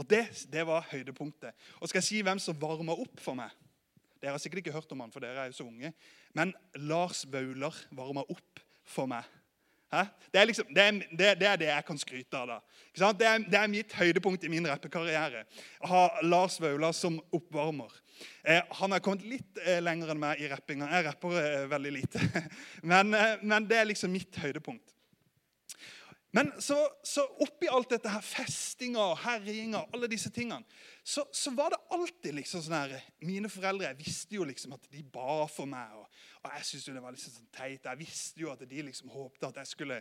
Og 0.00 0.06
det, 0.08 0.22
det, 0.48 0.64
var 0.64 0.86
høydepunktet. 0.88 1.52
Og 1.78 1.90
skal 1.90 2.00
jeg 2.00 2.08
si 2.08 2.22
hvem 2.24 2.40
som 2.40 2.56
varma 2.56 2.96
opp 2.96 3.20
for 3.20 3.36
meg? 3.36 3.52
Dere 4.20 4.32
har 4.36 4.40
sikkert 4.40 4.62
ikke 4.64 4.74
hørt 4.74 4.92
om 4.92 5.02
han, 5.04 5.12
for 5.12 5.24
dere 5.24 5.44
er 5.44 5.52
jo 5.52 5.58
så 5.60 5.66
unge. 5.68 5.92
Men 6.36 6.54
Lars 6.88 7.26
Vaular 7.28 7.76
varma 7.96 8.24
opp 8.32 8.64
for 8.88 9.08
meg. 9.10 9.28
Det 9.90 10.38
er, 10.38 10.44
liksom, 10.46 10.68
det, 10.70 10.82
er, 10.82 10.98
det, 11.18 11.46
er, 11.48 11.56
det, 11.58 11.66
jeg 11.66 11.84
kan 11.86 11.98
skryte 11.98 12.38
av. 12.38 12.46
da. 12.46 12.58
Det 13.18 13.26
er, 13.26 13.40
det 13.42 13.58
er, 13.58 13.70
mitt 13.72 13.94
høydepunkt 13.98 14.44
i 14.46 14.50
min 14.52 14.68
rappekarriere. 14.70 15.42
Å 15.82 15.90
ha 15.90 16.02
Lars 16.22 16.60
Vaular 16.62 16.94
som 16.94 17.16
oppvarmer. 17.34 17.90
Eh, 18.44 18.60
han 18.78 18.94
har 18.94 19.02
kommet 19.02 19.26
litt 19.26 19.58
eh, 19.64 19.80
lenger 19.82 20.12
enn 20.14 20.22
meg 20.22 20.44
i 20.44 20.50
rappinga. 20.52 20.86
Jeg 20.94 21.08
rapper 21.08 21.34
eh, 21.40 21.66
veldig 21.72 21.94
lite. 21.96 22.22
Men, 22.92 23.10
eh, 23.18 23.42
men, 23.42 23.66
det 23.66 23.80
er 23.80 23.90
liksom 23.90 24.14
mitt 24.14 24.38
høydepunkt. 24.38 24.94
Men 26.30 26.52
så, 26.62 26.76
så 27.02 27.24
oppi 27.42 27.66
alt 27.66 27.90
dette 27.90 28.10
her, 28.12 28.22
festinga 28.22 29.02
og 29.02 29.16
herjinga, 29.24 29.80
alle 29.90 30.06
disse 30.10 30.30
tingene, 30.30 30.62
så, 31.02 31.24
så, 31.34 31.50
var 31.56 31.72
det 31.74 31.80
alltid 31.90 32.36
liksom 32.36 32.62
sånn 32.62 32.76
her 32.76 32.92
Mine 33.26 33.50
foreldre 33.50 33.88
jeg 33.88 33.98
visste 33.98 34.36
jo 34.36 34.44
liksom 34.46 34.76
at 34.76 34.84
de 34.92 35.02
ba 35.02 35.48
for 35.50 35.66
meg. 35.66 35.96
Og, 35.98 36.20
og 36.44 36.54
jeg 36.54 36.68
syntes 36.68 36.86
jo 36.86 36.94
det 36.94 37.02
var 37.02 37.16
liksom 37.16 37.34
sånn 37.34 37.50
teit. 37.56 37.88
Jeg 37.88 37.98
visste 37.98 38.44
jo 38.44 38.52
at 38.52 38.62
de 38.62 38.84
liksom 38.86 39.10
håpte 39.10 39.50
at 39.50 39.58
jeg 39.62 39.72
skulle 39.72 39.98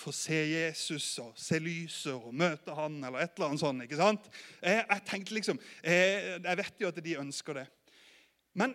få 0.00 0.14
se 0.16 0.40
Jesus 0.50 1.06
og 1.22 1.38
se 1.38 1.60
lyset 1.62 2.16
og 2.16 2.34
møte 2.34 2.74
han 2.74 2.98
eller 2.98 3.22
et 3.22 3.36
eller 3.36 3.52
annet 3.52 3.62
sånt. 3.62 3.86
ikke 3.86 4.00
sant? 4.00 4.26
Jeg, 4.58 4.82
jeg 4.82 5.06
tenkte 5.12 5.38
liksom, 5.38 5.62
jeg, 5.86 6.40
jeg 6.40 6.62
vet 6.64 6.82
jo 6.82 6.90
at 6.90 7.02
de 7.06 7.18
ønsker 7.22 7.60
det. 7.60 7.68
Men 8.58 8.74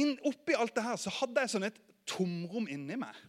inn, 0.00 0.16
oppi 0.24 0.56
alt 0.56 0.72
det 0.78 0.86
her 0.86 0.96
så 0.96 1.12
hadde 1.20 1.44
jeg 1.44 1.52
sånn 1.52 1.68
et 1.68 1.82
tomrom 2.08 2.70
inni 2.72 2.96
meg. 3.04 3.20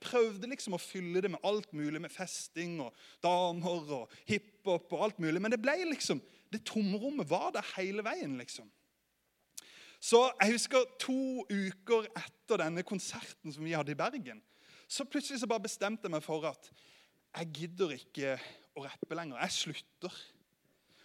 Jeg 0.00 0.08
prøvde 0.08 0.48
liksom 0.48 0.74
å 0.76 0.80
fylle 0.80 1.20
det 1.20 1.28
med 1.28 1.42
alt 1.44 1.74
mulig, 1.76 2.00
med 2.00 2.12
festing 2.12 2.78
og 2.80 2.94
damer 3.20 3.90
og 3.98 4.14
hiphop 4.28 4.92
og 4.96 5.02
alt 5.04 5.18
mulig. 5.20 5.42
Men 5.42 5.52
det 5.52 5.60
ble 5.60 5.74
liksom, 5.90 6.22
det 6.48 6.62
tomrommet 6.64 7.28
var 7.28 7.50
der 7.52 7.74
hele 7.76 8.04
veien, 8.06 8.38
liksom. 8.40 8.70
Så 10.00 10.22
jeg 10.40 10.54
husker 10.54 10.86
to 10.96 11.44
uker 11.44 12.08
etter 12.16 12.62
denne 12.62 12.82
konserten 12.88 13.52
som 13.52 13.64
vi 13.66 13.76
hadde 13.76 13.92
i 13.92 13.98
Bergen, 13.98 14.40
så 14.88 15.04
plutselig 15.04 15.42
så 15.42 15.48
bare 15.50 15.66
bestemte 15.68 16.08
jeg 16.08 16.14
meg 16.14 16.24
for 16.24 16.48
at 16.48 16.70
jeg 17.36 17.52
gidder 17.60 17.92
ikke 17.94 18.38
å 18.74 18.86
rappe 18.86 19.14
lenger. 19.14 19.38
Jeg 19.44 19.58
slutter. 19.58 20.16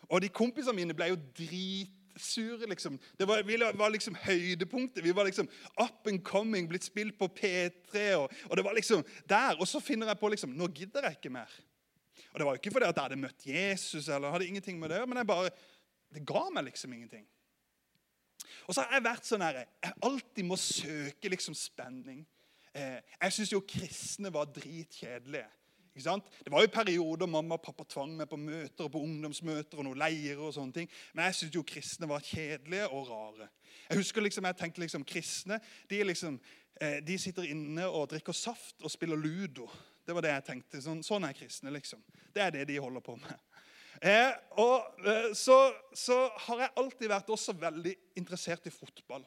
Og 0.08 0.24
de 0.24 0.32
kompisene 0.32 0.80
mine 0.80 0.96
ble 0.98 1.12
jo 1.12 1.20
drit 1.38 2.00
sure, 2.18 2.68
liksom. 2.70 3.00
Det 3.20 3.28
var, 3.28 3.44
var 3.78 3.94
liksom 3.94 4.16
høydepunktet. 4.16 5.04
Vi 5.04 5.14
var 5.16 5.28
liksom 5.28 5.50
up 5.82 6.08
and 6.08 6.24
coming, 6.24 6.68
blitt 6.70 6.88
spilt 6.88 7.18
på 7.20 7.28
P3. 7.28 8.04
Og, 8.20 8.34
og, 8.50 8.58
det 8.58 8.66
var 8.66 8.76
liksom 8.78 9.04
der. 9.30 9.60
Og 9.60 9.68
så 9.68 9.80
finner 9.84 10.08
jeg 10.12 10.20
på 10.20 10.30
liksom, 10.34 10.54
nå 10.58 10.70
gidder 10.76 11.10
jeg 11.10 11.20
ikke 11.20 11.34
mer. 11.38 11.52
Og 12.32 12.40
Det 12.40 12.46
var 12.46 12.56
jo 12.56 12.62
ikke 12.62 12.72
fordi 12.76 12.90
at 12.90 12.96
jeg 12.96 13.04
hadde 13.04 13.22
møtt 13.22 13.48
Jesus, 13.48 14.10
eller 14.10 14.32
hadde 14.32 14.48
ingenting 14.48 14.80
med 14.80 14.92
det 14.92 15.02
men 15.08 15.18
jeg 15.18 15.28
bare, 15.28 15.52
det 16.12 16.26
ga 16.28 16.42
meg 16.52 16.66
liksom 16.68 16.94
ingenting. 16.94 17.26
Og 18.68 18.76
så 18.76 18.84
har 18.84 18.98
jeg 18.98 19.06
vært 19.06 19.28
sånn 19.28 19.44
her, 19.46 19.62
jeg 19.84 19.94
alltid 20.04 20.48
må 20.48 20.58
søke 20.60 21.32
liksom 21.32 21.56
spenning. 21.56 22.26
Eh, 22.76 23.00
jeg 23.22 23.36
syns 23.38 23.54
jo 23.54 23.62
kristne 23.64 24.32
var 24.36 24.50
dritkjedelige. 24.52 25.48
Det 25.96 26.52
var 26.52 26.66
jo 26.66 26.72
perioder 26.74 27.30
mamma 27.32 27.56
og 27.56 27.64
pappa 27.64 27.86
tvang 27.88 28.18
meg 28.20 28.28
på 28.30 28.40
møter 28.40 28.88
og 28.88 28.92
på 28.92 29.02
ungdomsmøter 29.06 29.80
og 29.80 29.88
noen 29.88 30.02
leirer. 30.02 30.42
og 30.44 30.54
sånne 30.54 30.74
ting. 30.74 30.90
Men 31.14 31.26
jeg 31.30 31.36
syntes 31.40 31.56
jo 31.56 31.64
kristne 31.64 32.10
var 32.10 32.26
kjedelige 32.26 32.90
og 32.90 33.10
rare. 33.10 33.50
Jeg 33.90 33.98
husker 33.98 34.22
liksom, 34.22 34.46
jeg 34.46 34.58
tenkte 34.60 34.82
liksom, 34.82 35.06
Kristne 35.08 35.60
de, 35.90 36.04
liksom, 36.04 36.40
eh, 36.82 37.00
de 37.06 37.18
sitter 37.18 37.52
inne 37.52 37.88
og 37.88 38.10
drikker 38.12 38.34
saft 38.34 38.84
og 38.84 38.92
spiller 38.92 39.16
ludo. 39.16 39.70
Det 40.06 40.14
var 40.14 40.22
det 40.22 40.34
jeg 40.34 40.46
tenkte. 40.50 40.82
Sånn, 40.82 41.04
sånn 41.04 41.26
er 41.26 41.34
kristne, 41.38 41.72
liksom. 41.74 42.02
Det 42.34 42.44
er 42.44 42.52
det 42.54 42.68
de 42.70 42.82
holder 42.82 43.02
på 43.06 43.16
med. 43.18 43.40
Eh, 44.02 44.34
og 44.60 45.08
eh, 45.08 45.32
så, 45.34 45.56
så 45.96 46.26
har 46.48 46.66
jeg 46.66 46.76
alltid 46.82 47.10
vært 47.10 47.32
også 47.32 47.56
veldig 47.58 47.96
interessert 48.20 48.68
i 48.68 48.74
fotball. 48.74 49.24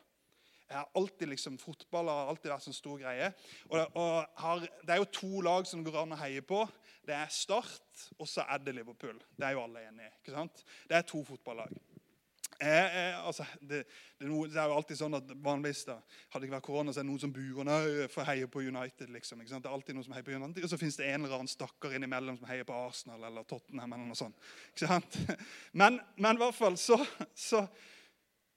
Jeg 0.68 0.76
har 0.76 0.88
alltid 1.00 1.30
liksom, 1.32 1.58
Fotball 1.58 2.10
har 2.12 2.28
alltid 2.28 2.52
vært 2.52 2.68
en 2.68 2.76
stor 2.76 2.98
greie. 3.00 3.30
Og, 3.70 3.96
og 3.96 4.40
har, 4.42 4.66
Det 4.82 4.94
er 4.94 5.00
jo 5.00 5.12
to 5.16 5.40
lag 5.44 5.68
som 5.68 5.84
går 5.84 6.02
an 6.02 6.12
å 6.12 6.20
heie 6.20 6.44
på. 6.44 6.60
Det 7.08 7.16
er 7.16 7.30
Start, 7.32 8.08
og 8.18 8.28
så 8.28 8.44
er 8.44 8.60
det 8.60 8.76
Liverpool. 8.76 9.16
Det 9.36 9.48
er 9.48 9.56
jo 9.56 9.64
alle 9.64 9.86
enige 9.88 10.12
ikke 10.18 10.34
sant? 10.34 10.64
Det 10.88 10.98
er 10.98 11.06
to 11.08 11.22
fotballag. 11.24 11.72
Eh, 12.60 12.96
eh, 12.96 13.26
altså, 13.26 13.44
det, 13.60 13.84
det, 14.18 14.26
er 14.26 14.30
det, 14.50 14.56
er 14.58 14.64
jo 14.66 14.76
alltid 14.80 14.98
sånn 14.98 15.14
at 15.14 15.28
vanligvis 15.44 15.84
da, 15.86 15.94
Hadde 16.32 16.42
det 16.42 16.48
ikke 16.48 16.56
vært 16.56 16.66
korona, 16.66 16.90
så 16.92 16.98
er 16.98 17.04
det 17.06 17.10
noen 17.12 17.20
som 17.22 17.34
buer 17.36 18.08
for 18.10 18.24
å 18.24 18.26
heie 18.26 18.48
på 18.50 18.64
United. 18.66 19.12
liksom, 19.14 19.40
ikke 19.40 19.52
sant? 19.52 19.62
Det 19.62 19.70
er 19.70 19.76
alltid 19.76 19.94
noen 19.94 20.06
som 20.08 20.16
heier 20.16 20.26
på 20.26 20.34
United, 20.34 20.64
Og 20.66 20.72
så 20.72 20.80
fins 20.80 20.98
det 20.98 21.06
en 21.06 21.22
eller 21.22 21.36
annen 21.38 21.52
stakkar 21.52 21.94
innimellom 21.94 22.40
som 22.40 22.48
heier 22.50 22.66
på 22.66 22.74
Arsenal 22.74 23.28
eller 23.30 23.46
Tottenham. 23.46 23.94
eller 23.94 24.10
noe 24.10 24.18
sånt, 24.18 24.50
ikke 24.72 24.90
sant? 24.90 25.20
Men, 25.80 26.00
men 26.16 26.34
i 26.34 26.42
hvert 26.42 26.56
fall 26.56 26.76
så, 26.80 26.98
så 27.36 27.62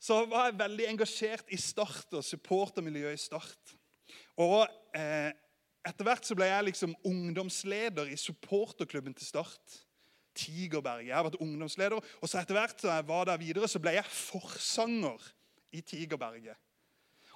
så 0.02 0.24
var 0.26 0.50
jeg 0.50 0.58
veldig 0.58 0.88
engasjert 0.96 1.54
i 1.54 1.60
Start 1.62 2.18
og 2.18 2.26
supportermiljøet 2.26 3.20
i 3.20 3.22
Start. 3.22 3.76
Og 4.42 4.64
eh, 4.98 5.30
etter 5.86 6.08
hvert 6.08 6.26
så 6.26 6.38
ble 6.38 6.48
jeg 6.50 6.68
liksom 6.72 6.96
ungdomsleder 7.08 8.10
i 8.10 8.18
supporterklubben 8.18 9.14
til 9.18 9.30
Start. 9.30 9.78
Tigerberget. 10.38 11.10
Jeg 11.10 11.18
har 11.18 11.28
vært 11.28 11.42
ungdomsleder. 11.44 12.00
Og 12.00 12.30
så 12.30 12.40
etter 12.40 12.58
hvert 12.58 12.84
jeg 12.88 13.08
var 13.08 13.30
der 13.30 13.40
videre, 13.42 13.70
så 13.70 13.82
ble 13.84 13.94
jeg 13.98 14.10
forsanger 14.16 15.32
i 15.76 15.84
Tigerberget. 15.86 16.58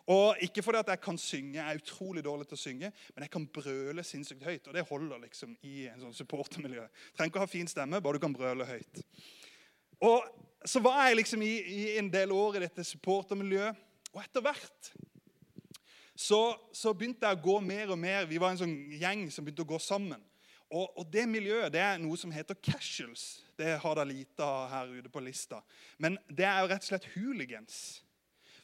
Og 0.09 0.37
Ikke 0.45 0.61
fordi 0.61 0.81
at 0.83 0.91
jeg 0.93 1.01
kan 1.01 1.17
synge, 1.17 1.57
jeg 1.57 1.65
er 1.65 1.81
utrolig 1.81 2.21
dårlig 2.25 2.45
til 2.47 2.57
å 2.57 2.61
synge, 2.61 2.91
men 3.15 3.25
jeg 3.25 3.31
kan 3.33 3.47
brøle 3.49 4.03
sinnssykt 4.05 4.45
høyt. 4.45 4.67
Og 4.69 4.77
det 4.77 4.85
holder 4.89 5.21
liksom 5.23 5.55
i 5.65 5.87
en 5.89 6.05
sånn 6.05 6.17
supportermiljø. 6.17 6.85
Trenger 7.15 7.33
ikke 7.33 7.41
å 7.41 7.45
ha 7.45 7.49
fin 7.49 7.69
stemme, 7.69 8.01
bare 8.01 8.19
du 8.19 8.25
kan 8.25 8.35
brøle 8.37 8.67
høyt. 8.69 9.01
Og 10.05 10.25
så 10.65 10.81
var 10.83 11.07
jeg 11.07 11.19
liksom 11.21 11.41
i, 11.45 11.55
i 11.61 11.81
en 11.99 12.09
del 12.11 12.33
år 12.33 12.57
i 12.57 12.63
dette 12.65 12.85
supportermiljøet. 12.85 13.83
Og 14.15 14.21
etter 14.23 14.43
hvert 14.43 14.93
så, 16.15 16.55
så, 16.71 16.93
begynte 16.95 17.27
jeg 17.27 17.37
å 17.37 17.43
gå 17.43 17.57
mer 17.59 17.91
og 17.91 17.99
mer. 17.99 18.29
Vi 18.29 18.39
var 18.39 18.53
en 18.53 18.61
sånn 18.61 18.75
gjeng 18.95 19.27
som 19.33 19.43
begynte 19.43 19.65
å 19.65 19.73
gå 19.73 19.79
sammen. 19.83 20.21
Og, 20.71 20.87
og 20.97 21.03
det 21.11 21.25
miljøet 21.29 21.73
det 21.75 21.83
er 21.83 21.99
noe 22.01 22.17
som 22.17 22.31
heter 22.33 22.57
casuals. 22.63 23.43
Det 23.59 23.75
har 23.81 23.97
da 23.99 24.05
lite 24.07 24.47
her 24.71 24.95
ute 24.95 25.11
på 25.11 25.23
lista. 25.23 25.59
Men 26.01 26.17
det 26.29 26.47
er 26.47 26.63
jo 26.63 26.71
rett 26.71 26.87
og 26.87 26.89
slett 26.93 27.11
hooligans. 27.17 27.77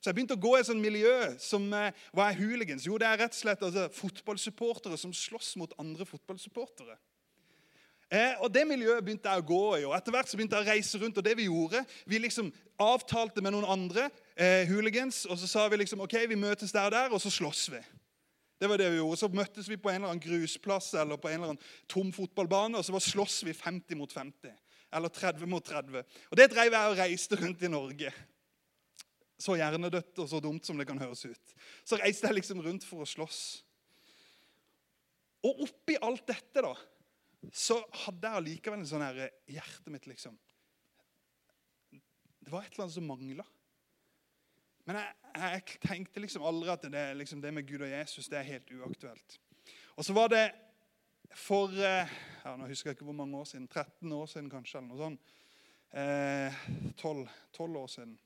Så 0.01 0.09
jeg 0.09 0.17
begynte 0.17 0.37
å 0.39 0.41
gå 0.41 0.55
i 0.55 0.61
et 0.63 0.69
sånt 0.71 0.81
miljø 0.81 1.13
som 1.37 1.67
eh, 1.77 1.91
Hva 2.15 2.31
er 2.31 2.39
hooligans? 2.39 2.87
Jo, 2.87 2.95
det 2.97 3.05
er 3.05 3.19
rett 3.21 3.35
og 3.35 3.41
slett 3.43 3.65
altså, 3.67 3.85
fotballsupportere 3.93 4.97
som 4.97 5.13
slåss 5.13 5.53
mot 5.61 5.75
andre 5.81 6.07
fotballsupportere. 6.09 6.95
Eh, 8.11 8.35
og 8.43 8.51
Det 8.53 8.65
miljøet 8.67 9.05
begynte 9.05 9.31
jeg 9.31 9.39
å 9.39 9.47
gå 9.47 9.63
i. 9.77 9.85
og 9.87 9.95
Etter 9.95 10.11
hvert 10.11 10.27
så 10.27 10.35
begynte 10.35 10.59
jeg 10.59 10.67
å 10.67 10.71
reise 10.73 10.99
rundt. 10.99 11.17
og 11.17 11.23
det 11.23 11.37
Vi 11.37 11.47
gjorde, 11.47 11.85
vi 12.05 12.19
liksom 12.19 12.51
avtalte 12.77 13.41
med 13.41 13.53
noen 13.55 13.69
andre 13.71 14.09
eh, 14.35 14.67
hooligans, 14.67 15.25
og 15.25 15.39
så 15.39 15.47
sa 15.47 15.67
vi 15.69 15.77
liksom 15.77 16.01
ok, 16.03 16.17
vi 16.27 16.35
møtes 16.35 16.73
der 16.75 16.89
og 16.89 16.91
der, 16.91 17.13
og 17.13 17.21
så 17.21 17.31
slåss 17.31 17.69
vi. 17.71 17.79
Det 18.59 18.69
var 18.69 18.77
det 18.77 18.91
vi 18.91 18.99
gjorde. 18.99 19.17
Så 19.17 19.31
møttes 19.31 19.69
vi 19.69 19.79
på 19.79 19.89
en 19.89 20.01
eller 20.01 20.11
annen 20.11 20.21
grusplass 20.21 20.91
eller 20.93 21.17
på 21.17 21.31
en 21.31 21.39
eller 21.39 21.53
annen 21.53 21.63
tom 21.89 22.11
fotballbane, 22.13 22.77
og 22.77 22.85
så 22.85 22.93
var 22.93 23.05
slåss 23.05 23.39
vi 23.47 23.55
50 23.55 23.97
mot 23.97 24.11
50. 24.11 24.51
Eller 24.91 25.09
30 25.09 25.47
mot 25.47 25.63
30. 25.65 26.03
Og 26.29 26.37
det 26.37 26.51
drev 26.51 26.75
jeg 26.75 26.91
og 26.91 26.99
reiste 26.99 27.39
rundt 27.39 27.63
i 27.63 27.71
Norge. 27.71 28.11
Så 29.41 29.55
hjernedødt 29.55 30.19
og 30.19 30.29
så 30.29 30.41
dumt 30.43 30.67
som 30.67 30.77
det 30.77 30.85
kan 30.85 30.99
høres 30.99 31.23
ut. 31.25 31.55
Så 31.87 31.97
reiste 31.97 32.27
jeg 32.27 32.41
liksom 32.41 32.61
rundt 32.61 32.85
for 32.85 33.01
å 33.01 33.07
slåss. 33.07 33.63
Og 35.47 35.63
oppi 35.65 35.95
alt 36.03 36.27
dette 36.27 36.61
da, 36.61 36.75
så 37.49 37.79
hadde 38.03 38.27
jeg 38.27 38.37
allikevel 38.37 38.83
en 38.83 38.87
sånn 38.87 39.03
her 39.03 39.23
Hjertet 39.49 39.89
mitt, 39.89 40.05
liksom 40.05 40.35
Det 41.91 42.51
var 42.53 42.65
et 42.65 42.75
eller 42.75 42.85
annet 42.85 42.95
som 42.95 43.07
mangla. 43.09 43.45
Men 44.89 44.97
jeg, 44.97 45.15
jeg, 45.37 45.79
tenkte 45.83 46.23
liksom 46.23 46.45
aldri 46.45 46.71
at 46.73 46.85
det, 46.93 47.03
liksom, 47.17 47.41
det, 47.41 47.53
med 47.53 47.67
Gud 47.69 47.83
og 47.85 47.91
Jesus 47.91 48.29
det 48.31 48.39
er 48.39 48.47
helt 48.47 48.71
uaktuelt. 48.73 49.37
Og 49.95 50.05
så 50.05 50.15
var 50.17 50.31
det 50.33 50.45
for 51.37 51.71
eh, 51.77 52.09
ja, 52.43 52.55
nå 52.57 52.67
husker 52.67 52.89
jeg 52.89 52.97
ikke 52.97 53.07
hvor 53.07 53.15
mange 53.15 53.37
år 53.37 53.45
siden, 53.47 53.67
13 53.69 54.15
år 54.17 54.25
siden 54.27 54.49
kanskje, 54.51 54.81
eller 54.81 54.89
noe 54.89 55.03
sånt. 55.03 55.35
Eh, 55.91 56.63
12, 56.97 57.27
12 57.53 57.77
år 57.77 57.91
siden. 57.93 58.17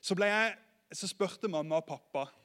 Så, 0.00 0.16
jeg, 0.18 0.56
så 0.92 1.10
spurte 1.10 1.50
mamma 1.50 1.78
og 1.80 1.86
pappa 1.88 2.24
eh, 2.26 2.43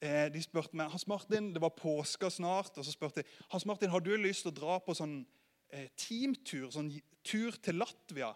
de 0.00 0.40
spurte 0.40 0.76
meg, 0.76 0.88
Hans 0.88 1.06
Martin, 1.06 1.50
Det 1.52 1.60
var 1.60 1.74
påske 1.76 2.30
snart. 2.30 2.78
og 2.78 2.84
så 2.84 2.92
spurte 2.92 3.20
de, 3.20 3.28
Hans 3.52 3.66
Martin, 3.66 3.90
har 3.90 4.00
du 4.00 4.14
lyst 4.16 4.46
til 4.46 4.52
å 4.52 4.56
dra 4.60 4.78
på 4.80 4.94
sånn 4.96 5.26
eh, 5.72 5.88
teamtur, 5.96 6.70
sånn 6.72 6.92
tur 7.24 7.58
til 7.60 7.80
Latvia? 7.80 8.34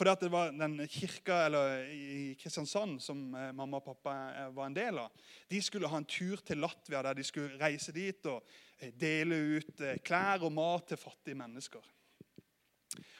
At 0.00 0.22
det 0.22 0.30
var 0.32 0.54
den 0.56 0.78
kirka 0.88 1.42
eller, 1.44 1.82
i 1.92 2.34
Kristiansand 2.40 3.02
som 3.04 3.34
eh, 3.36 3.50
mamma 3.52 3.82
og 3.82 3.84
pappa 3.90 4.14
eh, 4.32 4.52
var 4.56 4.70
en 4.70 4.76
del 4.76 5.00
av. 5.02 5.10
De 5.50 5.60
skulle 5.60 5.90
ha 5.92 5.98
en 6.00 6.08
tur 6.08 6.40
til 6.40 6.62
Latvia 6.62 7.02
der 7.04 7.18
de 7.18 7.24
skulle 7.26 7.58
reise 7.60 7.92
dit 7.92 8.28
og 8.30 8.40
eh, 8.78 8.94
dele 8.96 9.36
ut 9.58 9.82
eh, 9.84 9.98
klær 10.00 10.46
og 10.48 10.54
mat 10.56 10.88
til 10.88 11.00
fattige 11.00 11.36
mennesker. 11.36 11.84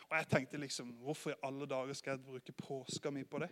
Og 0.08 0.16
jeg 0.16 0.28
tenkte 0.30 0.58
liksom, 0.58 0.96
Hvorfor 1.04 1.34
i 1.34 1.40
alle 1.46 1.68
dager 1.68 1.94
skal 1.94 2.16
jeg 2.16 2.24
bruke 2.24 2.56
påska 2.56 3.12
mi 3.12 3.26
på 3.28 3.42
det? 3.44 3.50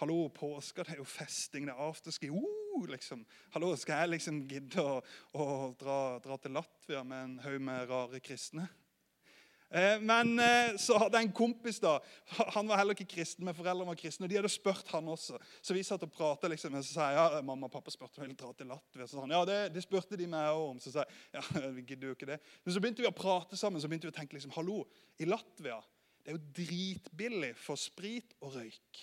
Hallo, 0.00 0.26
påska 0.28 0.82
det 0.84 0.96
er 0.96 1.04
jo 1.04 1.06
festing, 1.08 1.70
det 1.70 1.72
er 1.72 1.86
afterski. 1.86 2.28
Uh, 2.34 2.65
liksom. 2.84 3.24
Hallo, 3.54 3.74
Skal 3.76 4.02
jeg 4.02 4.16
liksom 4.16 4.42
gidde 4.48 4.82
å, 4.82 4.98
å 5.32 5.44
dra, 5.78 6.18
dra 6.24 6.36
til 6.40 6.56
Latvia 6.56 7.04
med 7.06 7.22
en 7.22 7.38
haug 7.44 7.62
med 7.64 7.86
rare 7.88 8.20
kristne? 8.20 8.66
Eh, 9.70 9.96
men 9.98 10.36
eh, 10.38 10.76
så 10.78 10.98
hadde 11.00 11.18
jeg 11.18 11.28
en 11.28 11.34
kompis. 11.34 11.80
da, 11.82 11.96
Han 12.54 12.68
var 12.68 12.82
heller 12.82 12.94
ikke 12.94 13.16
kristen, 13.16 13.46
men 13.48 13.56
foreldrene 13.56 13.88
var 13.88 13.98
kristne. 13.98 14.28
og 14.28 14.30
De 14.30 14.38
hadde 14.38 14.52
spurt 14.52 14.92
han 14.94 15.08
også. 15.10 15.40
Så 15.64 15.74
vi 15.74 15.82
satt 15.86 16.04
og 16.06 16.12
pratet, 16.12 16.52
liksom, 16.52 16.76
og 16.78 16.86
så 16.86 16.98
sa 16.98 17.08
jeg 17.10 17.18
ja, 17.18 17.42
mamma 17.48 17.70
og 17.70 17.74
pappa 17.74 17.94
spurte 17.94 18.20
om 18.20 18.26
jeg 18.26 18.34
ville 18.34 18.42
dra 18.44 18.52
til 18.52 18.70
Latvia. 18.74 19.08
Så 19.08 19.16
sa 19.16 19.24
han, 19.24 19.34
ja, 19.34 19.42
det, 19.48 19.58
det 19.74 19.84
spurte 19.86 20.20
de 20.20 20.30
meg 20.30 20.52
også 20.52 20.70
om. 20.70 20.80
Så 20.84 20.94
sa 20.94 21.04
jeg 21.08 21.40
ja, 21.40 21.66
vi 21.80 21.88
gidder 21.88 22.12
jo 22.12 22.18
ikke 22.18 22.30
det. 22.34 22.40
Men 22.62 22.76
så 22.76 22.84
begynte 22.84 23.06
vi 23.06 23.10
å 23.10 23.18
prate 23.24 23.58
sammen. 23.58 23.82
Så 23.82 23.90
begynte 23.90 24.10
vi 24.10 24.14
å 24.14 24.20
tenke 24.20 24.38
liksom, 24.38 24.54
hallo, 24.58 24.84
i 25.18 25.28
Latvia 25.28 25.80
det 26.26 26.32
er 26.32 26.38
jo 26.40 26.54
dritbillig 26.58 27.52
for 27.54 27.78
sprit 27.78 28.32
og 28.42 28.56
røyk. 28.56 29.02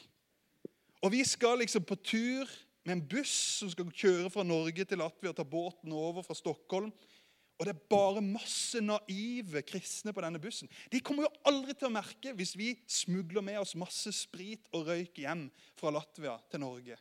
Og 1.07 1.13
vi 1.13 1.21
skal 1.23 1.61
liksom 1.61 1.85
på 1.87 1.95
tur 2.03 2.49
med 2.83 2.97
en 2.97 3.03
buss 3.15 3.33
som 3.61 3.71
skal 3.71 3.91
kjøre 3.91 4.31
fra 4.33 4.45
Norge 4.47 4.85
til 4.87 4.99
Latvia 4.99 5.31
og 5.31 5.37
ta 5.39 5.45
båten 5.47 5.93
over 5.95 6.25
fra 6.25 6.35
Stockholm. 6.37 6.91
Og 7.59 7.67
det 7.67 7.75
er 7.75 7.85
bare 7.93 8.23
masse 8.25 8.81
naive 8.81 9.61
kristne 9.67 10.11
på 10.13 10.23
denne 10.25 10.41
bussen. 10.41 10.69
De 10.91 10.99
kommer 11.05 11.27
jo 11.27 11.33
aldri 11.47 11.75
til 11.77 11.87
å 11.87 11.93
merke 11.93 12.33
hvis 12.35 12.55
vi 12.59 12.73
smugler 12.89 13.45
med 13.45 13.61
oss 13.61 13.75
masse 13.79 14.11
sprit 14.15 14.67
og 14.73 14.89
røyk 14.89 15.21
hjem 15.23 15.45
fra 15.79 15.93
Latvia 15.93 16.35
til 16.51 16.63
Norge. 16.65 16.97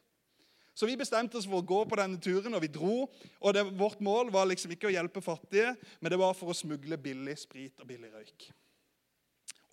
Så 0.72 0.88
vi 0.88 0.96
bestemte 0.96 1.36
oss 1.36 1.48
for 1.48 1.60
å 1.60 1.66
gå 1.68 1.82
på 1.88 1.98
denne 2.00 2.20
turen, 2.22 2.54
og 2.56 2.62
vi 2.64 2.70
dro. 2.72 3.04
og 3.40 3.54
det, 3.54 3.64
Vårt 3.76 4.00
mål 4.00 4.30
var 4.32 4.48
liksom 4.48 4.72
ikke 4.72 4.88
å 4.88 4.94
hjelpe 4.94 5.20
fattige, 5.24 5.74
men 6.00 6.12
det 6.12 6.20
var 6.20 6.36
for 6.36 6.52
å 6.52 6.56
smugle 6.56 6.96
billig 7.00 7.36
sprit 7.42 7.82
og 7.82 7.90
billig 7.90 8.12
røyk. 8.12 8.48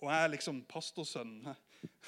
Og 0.00 0.08
jeg 0.08 0.24
er 0.24 0.32
liksom 0.32 0.60
pastorsønnen. 0.68 1.56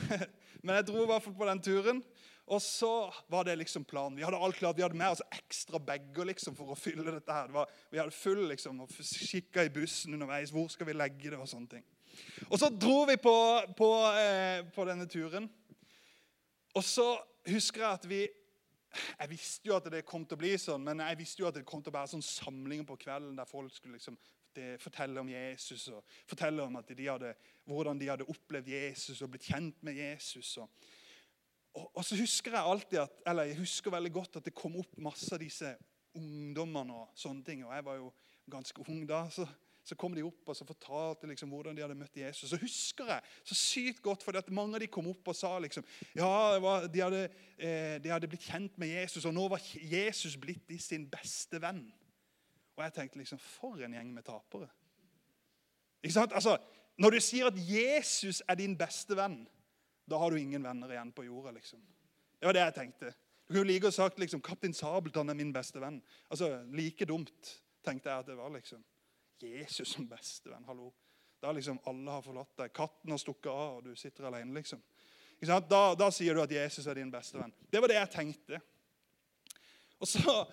men 0.65 0.77
jeg 0.79 0.89
dro 0.89 1.05
i 1.05 1.09
hvert 1.09 1.25
fall 1.25 1.37
på 1.37 1.49
den 1.49 1.65
turen. 1.65 2.05
Og 2.53 2.61
så 2.61 2.93
var 3.33 3.47
det 3.49 3.55
liksom 3.57 3.85
planen. 3.89 4.19
Vi 4.19 4.25
hadde 4.27 4.37
alt 4.37 4.59
klart, 4.59 4.77
vi 4.77 4.85
hadde 4.85 4.99
med 4.99 5.15
oss 5.15 5.23
ekstra 5.33 5.81
bager 5.81 6.29
liksom, 6.29 6.57
for 6.59 6.75
å 6.75 6.77
fylle 6.77 7.07
dette. 7.07 7.33
her. 7.33 7.49
Det 7.49 7.57
var, 7.57 7.73
vi 7.91 8.01
hadde 8.01 8.13
full 8.13 8.45
liksom, 8.51 8.83
og 8.85 8.93
kikka 8.93 9.65
i 9.65 9.73
bussen 9.73 10.13
underveis. 10.19 10.53
Hvor 10.53 10.69
skal 10.73 10.91
vi 10.91 10.97
legge 10.97 11.33
det? 11.33 11.41
Og 11.41 11.49
sånne 11.49 11.79
ting. 11.79 11.87
Og 12.51 12.59
så 12.61 12.69
dro 12.69 13.07
vi 13.09 13.17
på, 13.17 13.35
på, 13.79 13.91
eh, 14.21 14.61
på 14.75 14.85
denne 14.85 15.09
turen. 15.09 15.49
Og 16.77 16.85
så 16.85 17.09
husker 17.49 17.85
jeg 17.85 17.91
at 17.91 18.09
vi 18.09 18.23
Jeg 18.93 19.31
visste 19.31 19.71
jo 19.71 19.73
at 19.73 19.87
det 19.89 20.03
kom 20.05 20.27
til 20.29 20.37
å 20.37 20.41
bli 20.43 20.51
sånn, 20.61 20.83
men 20.85 21.01
jeg 21.01 21.17
visste 21.17 21.41
jo 21.41 21.47
at 21.49 21.55
det 21.57 21.63
kom 21.65 21.81
til 21.81 21.89
å 21.89 21.95
være 21.95 22.11
sånn 22.11 22.25
samlinger 22.27 22.85
på 22.85 22.99
kvelden 23.01 23.39
der 23.39 23.49
folk 23.49 23.73
skulle 23.73 23.97
liksom 23.97 24.19
fortelle 24.83 25.17
om 25.17 25.31
Jesus 25.33 25.87
og 25.89 26.05
fortelle 26.29 26.61
om 26.61 26.77
de 26.77 27.07
hadde, 27.07 27.31
hvordan 27.65 27.97
de 27.97 28.11
hadde 28.11 28.27
opplevd 28.29 28.69
Jesus 28.69 29.23
og 29.25 29.31
blitt 29.33 29.49
kjent 29.49 29.79
med 29.81 29.97
Jesus. 29.97 30.59
og 30.61 30.69
og, 31.75 31.91
og, 31.97 32.05
så 32.05 32.17
husker 32.17 32.53
jeg 32.53 32.71
alltid 32.75 32.99
at, 32.99 33.19
eller 33.27 33.49
jeg 33.49 33.59
husker 33.63 33.91
veldig 33.95 34.13
godt 34.13 34.37
at 34.41 34.45
det 34.45 34.55
kom 34.55 34.77
opp 34.81 34.97
masse 35.01 35.31
av 35.33 35.41
disse 35.41 35.75
ungdommene. 36.19 36.93
og 36.93 37.13
sånne 37.17 37.45
ting, 37.45 37.65
og 37.65 37.75
Jeg 37.75 37.85
var 37.85 38.01
jo 38.01 38.13
ganske 38.51 38.85
ung 38.89 39.07
da. 39.09 39.25
så, 39.31 39.47
så 39.85 39.97
kom 39.99 40.15
de 40.15 40.23
opp 40.23 40.49
og 40.49 40.57
så 40.57 40.67
fortalte 40.67 41.27
liksom 41.27 41.51
hvordan 41.51 41.77
de 41.77 41.83
hadde 41.83 41.97
møtt 41.99 42.17
Jesus. 42.17 42.51
Så 42.51 42.59
husker 42.61 43.09
jeg 43.09 43.23
så 43.45 43.57
sykt 43.59 44.03
godt, 44.03 44.23
for 44.23 44.37
mange 44.55 44.77
av 44.77 44.85
de 44.85 44.91
kom 44.93 45.09
opp 45.11 45.33
og 45.33 45.37
sa 45.37 45.57
liksom, 45.59 45.87
ja, 46.15 46.29
de 46.87 47.03
hadde, 47.03 47.23
eh, 47.57 47.97
de 48.03 48.13
hadde 48.13 48.29
blitt 48.31 48.47
kjent 48.47 48.79
med 48.79 48.93
Jesus, 48.93 49.25
og 49.25 49.35
nå 49.35 49.49
var 49.51 49.65
Jesus 49.75 50.37
blitt 50.37 50.69
de 50.69 50.79
sin 50.79 51.09
beste 51.11 51.61
venn. 51.63 51.87
Og 52.77 52.85
jeg 52.85 52.95
tenkte 52.97 53.19
liksom 53.21 53.39
For 53.39 53.83
en 53.85 53.97
gjeng 53.97 54.13
med 54.15 54.25
tapere. 54.25 54.69
Ikke 56.03 56.15
sant? 56.15 56.33
Altså, 56.33 56.59
Når 56.99 57.11
du 57.11 57.21
sier 57.21 57.47
at 57.49 57.57
Jesus 57.57 58.43
er 58.49 58.55
din 58.55 58.75
beste 58.79 59.17
venn, 59.17 59.47
da 60.13 60.21
har 60.21 60.31
du 60.31 60.41
ingen 60.41 60.63
venner 60.63 60.93
igjen 60.93 61.13
på 61.17 61.25
jorda. 61.25 61.55
liksom. 61.57 61.81
Det 62.39 62.47
var 62.47 62.57
det 62.57 62.65
jeg 62.67 62.75
tenkte. 62.77 63.15
Du 63.49 63.55
kunne 63.55 63.69
like 63.69 63.89
å 63.89 63.95
sagt 63.95 64.19
liksom, 64.21 64.43
'Kaptein 64.43 64.75
Sabeltann 64.75 65.31
er 65.31 65.39
min 65.39 65.53
beste 65.53 65.81
venn'. 65.81 66.03
Altså, 66.31 66.65
Like 66.71 67.05
dumt 67.09 67.63
tenkte 67.85 68.11
jeg 68.11 68.19
at 68.19 68.27
det 68.27 68.37
var. 68.37 68.51
liksom. 68.51 68.85
Jesus 69.43 69.89
som 69.89 70.07
beste 70.09 70.51
venn. 70.51 70.65
hallo. 70.65 70.93
Da 71.43 71.53
liksom 71.53 71.81
alle 71.87 72.11
har 72.11 72.23
forlatt 72.23 72.57
deg. 72.57 72.73
Katten 72.73 73.11
har 73.11 73.19
stukket 73.19 73.51
av, 73.51 73.77
og 73.77 73.85
du 73.85 73.97
sitter 73.97 74.25
alene. 74.25 74.55
liksom. 74.55 74.83
Da, 75.43 75.95
da, 75.95 76.11
sier 76.11 76.35
du 76.35 76.43
at 76.43 76.53
Jesus 76.53 76.87
er 76.87 76.95
din 76.95 77.11
beste 77.11 77.39
venn. 77.39 77.53
Det 77.71 77.81
var 77.81 77.89
det 77.89 77.97
jeg 77.97 78.11
tenkte. 78.11 78.61
Og 79.99 80.07
så, 80.09 80.47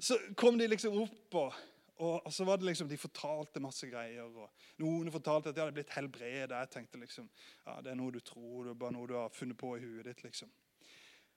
så 0.00 0.16
kom 0.36 0.56
de 0.58 0.68
liksom 0.68 0.96
opp 1.02 1.34
og 1.34 1.52
og, 2.02 2.32
så 2.32 2.44
var 2.44 2.58
det 2.58 2.66
liksom, 2.66 2.88
De 2.90 2.98
fortalte 2.98 3.62
masse 3.62 3.86
greier. 3.86 4.26
og 4.26 4.82
Noen 4.82 5.12
fortalte 5.14 5.50
at 5.50 5.56
de 5.56 5.62
hadde 5.62 5.76
blitt 5.76 5.94
helbredet. 5.94 6.56
Jeg 6.56 6.72
tenkte 6.72 6.98
liksom, 6.98 7.28
ja, 7.66 7.78
det 7.84 7.92
er 7.92 7.98
noe 8.00 8.14
du 8.14 8.20
tror, 8.24 8.64
det 8.64 8.74
er 8.74 8.80
bare 8.82 8.96
noe 8.96 9.10
du 9.10 9.14
har 9.18 9.34
funnet 9.34 9.58
på 9.60 9.76
i 9.76 9.82
huet 9.84 10.08
ditt. 10.08 10.24
liksom. 10.26 10.50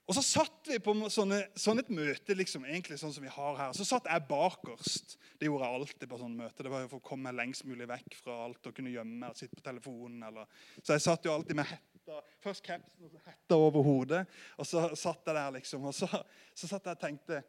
Og 0.08 0.16
Så 0.16 0.22
satt 0.24 0.70
vi 0.70 0.78
på 0.80 0.94
sånne, 1.12 1.42
sånn 1.60 1.82
et 1.82 1.90
møte, 1.92 2.32
liksom, 2.32 2.64
egentlig 2.64 2.96
sånn 2.96 3.12
som 3.12 3.24
vi 3.26 3.32
har 3.32 3.58
her. 3.58 3.74
Så 3.76 3.84
satt 3.84 4.08
jeg 4.08 4.24
bakerst. 4.30 5.18
Det 5.36 5.50
gjorde 5.50 5.68
jeg 5.68 5.80
alltid 5.80 6.08
på 6.08 6.20
sånne 6.22 6.46
møter. 6.46 6.64
Det 6.64 6.72
var 6.72 6.80
jo 6.80 6.88
for 6.94 7.02
å 7.02 7.08
komme 7.10 7.34
lengst 7.36 7.66
mulig 7.68 7.86
vekk 7.90 8.16
fra 8.16 8.38
alt 8.46 8.70
og 8.70 8.74
kunne 8.78 8.94
gjemme 8.94 9.20
meg 9.20 9.34
og 9.34 9.38
sitte 9.38 9.58
på 9.58 9.66
telefonen. 9.66 10.22
Eller. 10.30 10.48
Så 10.80 10.96
jeg 10.96 11.04
satt 11.04 11.28
jo 11.28 11.34
alltid 11.34 11.60
med 11.60 11.68
hetta, 11.68 12.22
først 12.40 12.64
capsen 12.64 13.04
og 13.04 13.12
så 13.12 13.20
hetta 13.26 13.60
over 13.68 13.84
hodet. 13.84 14.24
Og 14.56 14.70
så 14.70 14.86
satt 14.96 15.28
jeg 15.28 15.36
der, 15.42 15.52
liksom. 15.58 15.84
Og 15.92 15.94
så, 16.00 16.08
så 16.56 16.72
satt 16.72 16.88
jeg 16.88 16.96
og 16.96 17.04
tenkte 17.04 17.42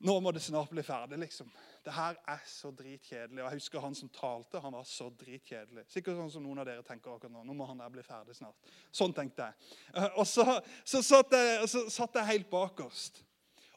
nå 0.00 0.14
må 0.24 0.32
det 0.32 0.40
snart 0.40 0.70
bli 0.72 0.82
ferdig, 0.84 1.18
liksom. 1.20 1.48
Det 1.84 1.92
her 1.92 2.16
er 2.28 2.44
så 2.48 2.70
dritkjedelig. 2.76 3.42
Og 3.42 3.46
jeg 3.46 3.60
husker 3.60 3.82
han 3.84 3.96
som 3.96 4.08
talte, 4.12 4.60
han 4.64 4.76
var 4.76 4.86
så 4.88 5.10
dritkjedelig. 5.20 5.84
Sikkert 5.92 6.16
sånn 6.16 6.30
som 6.32 6.44
noen 6.44 6.62
av 6.62 6.68
dere 6.68 6.84
tenker 6.86 7.12
akkurat 7.12 7.34
nå. 7.34 7.42
Nå 7.44 7.56
må 7.56 7.66
han 7.68 7.82
der 7.82 7.92
bli 7.92 8.04
ferdig 8.04 8.38
snart. 8.38 8.70
Sånn 8.96 9.12
tenkte 9.16 9.50
jeg. 9.50 9.74
Eh, 9.92 10.08
og 10.14 10.28
så, 10.28 10.46
så, 10.88 11.02
satt, 11.04 11.36
jeg, 11.36 11.68
så 11.68 11.84
satt 11.92 12.16
jeg 12.16 12.30
helt 12.30 12.48
bakerst. 12.52 13.20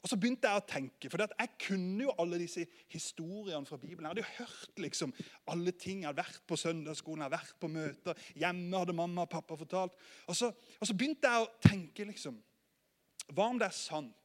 Og 0.04 0.12
så 0.12 0.20
begynte 0.20 0.48
jeg 0.52 0.60
å 0.60 0.66
tenke, 0.68 1.12
for 1.12 1.24
jeg 1.24 1.52
kunne 1.64 2.08
jo 2.08 2.16
alle 2.20 2.40
disse 2.42 2.66
historiene 2.92 3.68
fra 3.68 3.80
Bibelen. 3.80 4.04
Jeg 4.04 4.12
hadde 4.12 4.24
jo 4.24 4.40
hørt 4.42 4.82
liksom 4.84 5.14
alle 5.52 5.72
ting. 5.76 6.02
Jeg 6.02 6.10
hadde 6.10 6.24
vært 6.24 6.44
på 6.48 6.60
søndagsskolen, 6.60 7.24
jeg 7.24 7.32
hadde 7.32 7.40
vært 7.40 7.60
på 7.60 7.72
møter. 7.72 8.26
Hjemme 8.36 8.84
hadde 8.84 8.96
mamma 9.00 9.24
og 9.24 9.32
pappa 9.32 9.60
fortalt. 9.60 9.96
Og 10.28 10.36
så, 10.36 10.52
og 10.52 10.88
så 10.88 10.96
begynte 10.96 11.32
jeg 11.32 11.46
å 11.46 11.54
tenke 11.68 12.08
liksom 12.08 12.40
Hva 13.32 13.48
om 13.48 13.60
det 13.60 13.70
er 13.70 13.76
sant? 13.76 14.20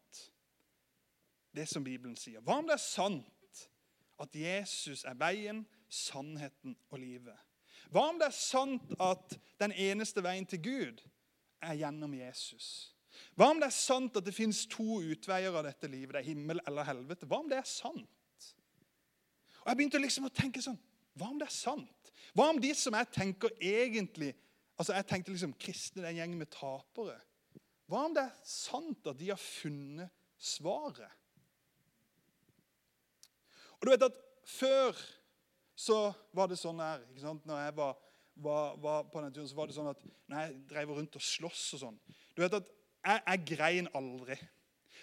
Det 1.54 1.68
som 1.68 1.84
Bibelen 1.84 2.16
sier. 2.16 2.42
Hva 2.44 2.58
om 2.60 2.68
det 2.68 2.76
er 2.76 2.84
sant 2.84 3.64
at 4.18 4.34
Jesus 4.34 5.04
er 5.06 5.16
veien, 5.18 5.64
sannheten 5.88 6.76
og 6.90 7.00
livet? 7.00 7.36
Hva 7.92 8.08
om 8.10 8.18
det 8.20 8.28
er 8.28 8.36
sant 8.36 8.94
at 9.00 9.36
den 9.60 9.72
eneste 9.72 10.22
veien 10.24 10.46
til 10.48 10.62
Gud 10.62 11.02
er 11.64 11.78
gjennom 11.80 12.14
Jesus? 12.18 12.92
Hva 13.34 13.50
om 13.52 13.60
det 13.62 13.70
er 13.70 13.74
sant 13.74 14.16
at 14.18 14.26
det 14.26 14.36
fins 14.36 14.64
to 14.70 15.00
utveier 15.00 15.54
av 15.54 15.64
dette 15.66 15.90
livet? 15.90 16.14
Det 16.14 16.22
er 16.22 16.30
himmel 16.30 16.60
eller 16.66 16.86
helvete. 16.86 17.26
Hva 17.26 17.40
om 17.42 17.48
det 17.50 17.60
er 17.60 17.68
sant? 17.68 18.08
Og 19.62 19.70
Jeg 19.70 19.78
begynte 19.80 20.00
liksom 20.02 20.28
å 20.28 20.34
tenke 20.34 20.62
sånn 20.64 20.78
Hva 21.18 21.32
om 21.32 21.40
det 21.40 21.48
er 21.48 21.54
sant? 21.54 22.12
Hva 22.36 22.50
om 22.52 22.60
de 22.62 22.70
som 22.78 22.94
jeg 22.94 23.10
tenker 23.14 23.54
egentlig 23.58 24.34
altså 24.78 24.94
Jeg 24.94 25.08
tenkte 25.10 25.34
liksom 25.34 25.56
kristne 25.58 26.04
er 26.04 26.12
en 26.12 26.20
gjeng 26.20 26.36
med 26.38 26.50
tapere. 26.54 27.16
Hva 27.90 28.04
om 28.06 28.14
det 28.14 28.22
er 28.28 28.34
sant 28.46 29.08
at 29.10 29.18
de 29.18 29.32
har 29.32 29.40
funnet 29.40 30.12
svaret? 30.38 31.17
Og 33.78 33.86
du 33.86 33.94
vet 33.94 34.08
at 34.08 34.24
Før 34.48 34.96
så 35.78 35.96
var 36.32 36.48
det 36.48 36.56
sånn 36.58 36.78
her 36.80 37.02
ikke 37.04 37.20
sant? 37.20 37.42
Når 37.46 37.58
jeg 37.60 37.74
var, 37.76 37.98
var, 38.40 38.78
var 38.80 39.02
på 39.12 39.20
den 39.20 39.34
turen, 39.36 39.48
så 39.50 39.58
var 39.58 39.68
det 39.68 39.76
sånn 39.76 39.90
at 39.90 40.00
når 40.24 40.40
jeg 40.40 40.54
drev 40.70 40.92
rundt 40.96 41.18
og 41.20 41.24
sloss 41.24 41.66
og 41.76 41.82
sånn 41.82 41.98
Du 42.32 42.40
vet 42.40 42.56
at 42.56 42.70
jeg, 42.72 43.20
jeg 43.20 43.44
grein 43.52 43.90
aldri. 43.96 44.38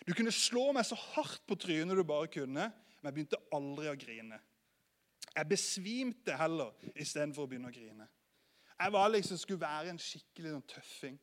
Du 0.03 0.11
kunne 0.17 0.33
slå 0.33 0.65
meg 0.75 0.87
så 0.87 0.97
hardt 0.99 1.45
på 1.47 1.57
trynet 1.61 1.95
du 1.95 2.03
bare 2.07 2.27
kunne, 2.31 2.67
men 2.73 3.07
jeg 3.07 3.15
begynte 3.15 3.39
aldri 3.55 3.87
å 3.87 3.95
grine. 3.97 4.41
Jeg 5.29 5.49
besvimte 5.49 6.35
heller 6.37 6.73
istedenfor 6.93 7.45
å 7.45 7.49
begynne 7.51 7.71
å 7.71 7.75
grine. 7.75 8.09
Jeg 8.75 8.91
var 8.91 9.13
liksom, 9.13 9.39
skulle 9.39 9.63
være 9.63 9.93
en 9.93 10.01
skikkelig 10.01 10.51
sånn 10.51 10.67
tøffing. 10.73 11.19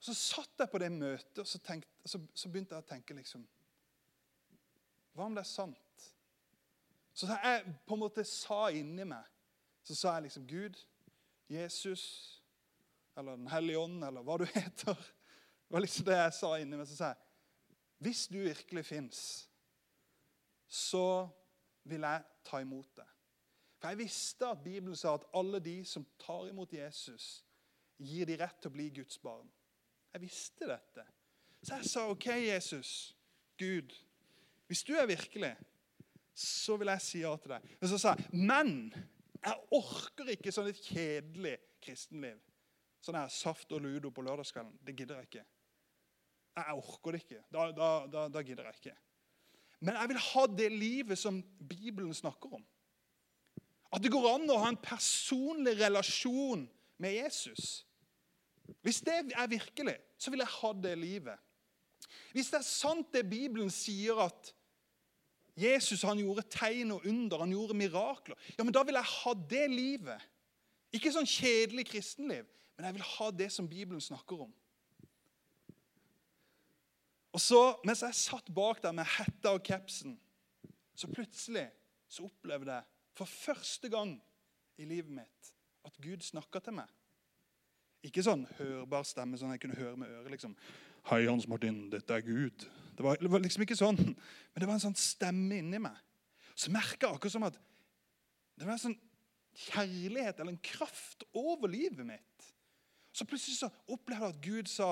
Så 0.00 0.14
satt 0.16 0.62
jeg 0.62 0.72
på 0.72 0.80
det 0.80 0.90
møtet 0.92 1.42
og 1.42 1.48
så, 1.48 1.60
tenkte, 1.64 1.90
så, 2.08 2.20
så 2.36 2.48
begynte 2.48 2.76
jeg 2.76 2.84
å 2.84 2.88
tenke 2.88 3.16
liksom 3.16 3.44
Hva 5.16 5.26
om 5.26 5.34
det 5.36 5.42
er 5.42 5.50
sant? 5.50 5.89
Så 7.14 7.26
jeg 7.30 7.74
på 7.86 7.96
en 7.96 8.00
måte 8.00 8.24
sa 8.24 8.68
inni 8.70 9.04
meg 9.04 9.26
Så 9.84 9.96
sa 9.98 10.12
jeg 10.14 10.28
liksom 10.28 10.46
Gud, 10.46 10.76
Jesus 11.50 12.04
eller 13.18 13.36
Den 13.36 13.48
hellige 13.50 13.78
ånd, 13.78 14.04
eller 14.04 14.22
hva 14.24 14.36
du 14.38 14.44
heter. 14.54 14.94
Det 14.94 15.74
var 15.74 15.82
liksom 15.82 16.06
det 16.06 16.16
jeg 16.16 16.36
sa 16.36 16.50
inni 16.60 16.78
meg. 16.78 16.86
Så 16.88 16.96
sa 16.96 17.10
jeg 17.10 17.26
hvis 18.00 18.26
du 18.32 18.38
virkelig 18.38 18.84
fins, 18.86 19.18
så 20.64 21.28
vil 21.84 22.06
jeg 22.06 22.22
ta 22.48 22.62
imot 22.64 22.94
det. 22.96 23.04
For 23.80 23.92
jeg 23.92 23.98
visste 23.98 24.48
at 24.48 24.62
Bibelen 24.64 24.96
sa 24.96 25.14
at 25.18 25.26
alle 25.36 25.60
de 25.60 25.82
som 25.84 26.06
tar 26.20 26.48
imot 26.48 26.72
Jesus, 26.72 27.44
gir 28.00 28.24
de 28.28 28.38
rett 28.40 28.56
til 28.60 28.72
å 28.72 28.74
bli 28.76 28.88
Guds 29.00 29.18
barn. 29.20 29.50
Jeg 30.14 30.22
visste 30.24 30.68
dette. 30.68 31.04
Så 31.60 31.76
jeg 31.76 31.90
sa 31.90 32.06
OK, 32.08 32.26
Jesus, 32.26 32.92
Gud, 33.60 33.92
hvis 34.66 34.84
du 34.88 34.94
er 34.96 35.08
virkelig, 35.10 35.52
så 36.40 36.76
vil 36.80 36.90
jeg 36.92 37.04
si 37.04 37.22
ja 37.22 37.32
til 37.40 37.54
deg. 37.54 37.72
Men 37.80 37.90
så 37.92 37.98
sa 38.00 38.14
jeg 38.16 38.40
men 38.50 38.72
jeg 39.40 39.56
orker 39.76 40.32
ikke 40.34 40.52
sånn 40.52 40.68
et 40.70 40.80
kjedelig 40.84 41.54
kristenliv. 41.80 42.40
Sånn 43.00 43.16
her 43.16 43.30
saft 43.32 43.70
og 43.72 43.80
ludo 43.84 44.10
på 44.12 44.24
lørdagskvelden. 44.26 44.74
Det 44.84 44.94
gidder 44.96 45.20
jeg 45.20 45.30
ikke. 45.30 45.44
Jeg 46.60 46.76
orker 46.76 47.16
det 47.16 47.22
ikke. 47.22 47.44
Da, 47.48 47.70
da, 47.72 47.88
da, 48.12 48.26
da 48.32 48.42
gidder 48.44 48.68
jeg 48.68 48.80
ikke. 48.80 48.96
Men 49.80 49.96
jeg 49.96 50.10
vil 50.10 50.20
ha 50.26 50.42
det 50.52 50.68
livet 50.74 51.18
som 51.18 51.40
Bibelen 51.70 52.12
snakker 52.16 52.58
om. 52.58 52.64
At 53.90 54.04
det 54.04 54.12
går 54.12 54.28
an 54.34 54.50
å 54.52 54.58
ha 54.60 54.68
en 54.70 54.82
personlig 54.82 55.78
relasjon 55.80 56.66
med 57.00 57.16
Jesus. 57.16 57.86
Hvis 58.84 59.00
det 59.06 59.16
er 59.32 59.48
virkelig, 59.50 59.96
så 60.20 60.30
vil 60.30 60.44
jeg 60.44 60.56
ha 60.60 60.72
det 60.84 60.92
livet. 61.00 61.46
Hvis 62.34 62.52
det 62.52 62.60
er 62.60 62.68
sant 62.68 63.08
det 63.14 63.24
Bibelen 63.28 63.72
sier, 63.72 64.20
at 64.20 64.52
Jesus 65.58 66.02
han 66.06 66.20
gjorde 66.20 66.46
tegn 66.52 66.94
og 66.94 67.06
under, 67.08 67.42
han 67.42 67.52
gjorde 67.54 67.76
mirakler, 67.76 68.38
ja, 68.56 68.64
men 68.64 68.74
da 68.74 68.84
vil 68.86 68.98
jeg 68.98 69.12
ha 69.14 69.34
det 69.50 69.66
livet. 69.72 70.28
Ikke 70.94 71.12
sånn 71.14 71.28
kjedelig 71.28 71.86
kristenliv, 71.90 72.48
men 72.76 72.88
jeg 72.88 72.96
vil 72.98 73.06
ha 73.06 73.30
det 73.34 73.50
som 73.54 73.68
Bibelen 73.70 74.02
snakker 74.02 74.46
om. 74.46 74.54
Og 77.30 77.42
så, 77.42 77.60
Mens 77.86 78.02
jeg 78.02 78.18
satt 78.18 78.48
bak 78.54 78.82
der 78.82 78.94
med 78.96 79.06
hetta 79.06 79.54
og 79.54 79.62
capsen, 79.66 80.16
så 80.94 81.08
plutselig 81.10 81.68
så 82.10 82.26
opplevde 82.26 82.74
jeg 82.74 82.88
for 83.14 83.30
første 83.30 83.88
gang 83.92 84.16
i 84.80 84.88
livet 84.88 85.12
mitt 85.14 85.52
at 85.86 85.96
Gud 86.02 86.24
snakka 86.26 86.60
til 86.64 86.76
meg. 86.80 86.90
Ikke 88.04 88.24
sånn 88.24 88.46
hørbar 88.58 89.04
stemme, 89.04 89.38
sånn 89.38 89.52
jeg 89.54 89.62
kunne 89.62 89.78
høre 89.78 89.96
med 90.00 90.10
øret. 90.10 90.30
liksom. 90.34 90.56
Hei, 91.10 91.26
Hans 91.26 91.46
Martin, 91.48 91.90
dette 91.92 92.16
er 92.16 92.24
Gud. 92.24 92.66
Det 93.00 93.04
var, 93.04 93.16
det 93.16 93.30
var, 93.32 93.40
liksom 93.40 93.62
ikke 93.64 93.78
sånn. 93.78 93.96
Men 93.96 94.60
det 94.60 94.66
var 94.68 94.76
en 94.76 94.82
sånn 94.82 94.98
stemme 95.00 95.56
inni 95.56 95.78
meg. 95.80 95.94
Så 96.52 96.68
merka 96.68 97.06
jeg 97.06 97.16
akkurat 97.16 97.32
som 97.32 97.46
at 97.46 97.54
det 98.60 98.66
var 98.66 98.74
en 98.74 98.82
sånn 98.82 98.96
kjærlighet 99.56 100.42
eller 100.42 100.52
en 100.52 100.58
kraft 100.60 101.24
over 101.32 101.72
livet 101.72 102.04
mitt. 102.04 102.50
Så 103.08 103.24
plutselig 103.24 103.56
så 103.56 103.70
opplevde 103.88 104.26
jeg 104.28 104.34
at 104.34 104.42
Gud 104.44 104.68
sa 104.68 104.88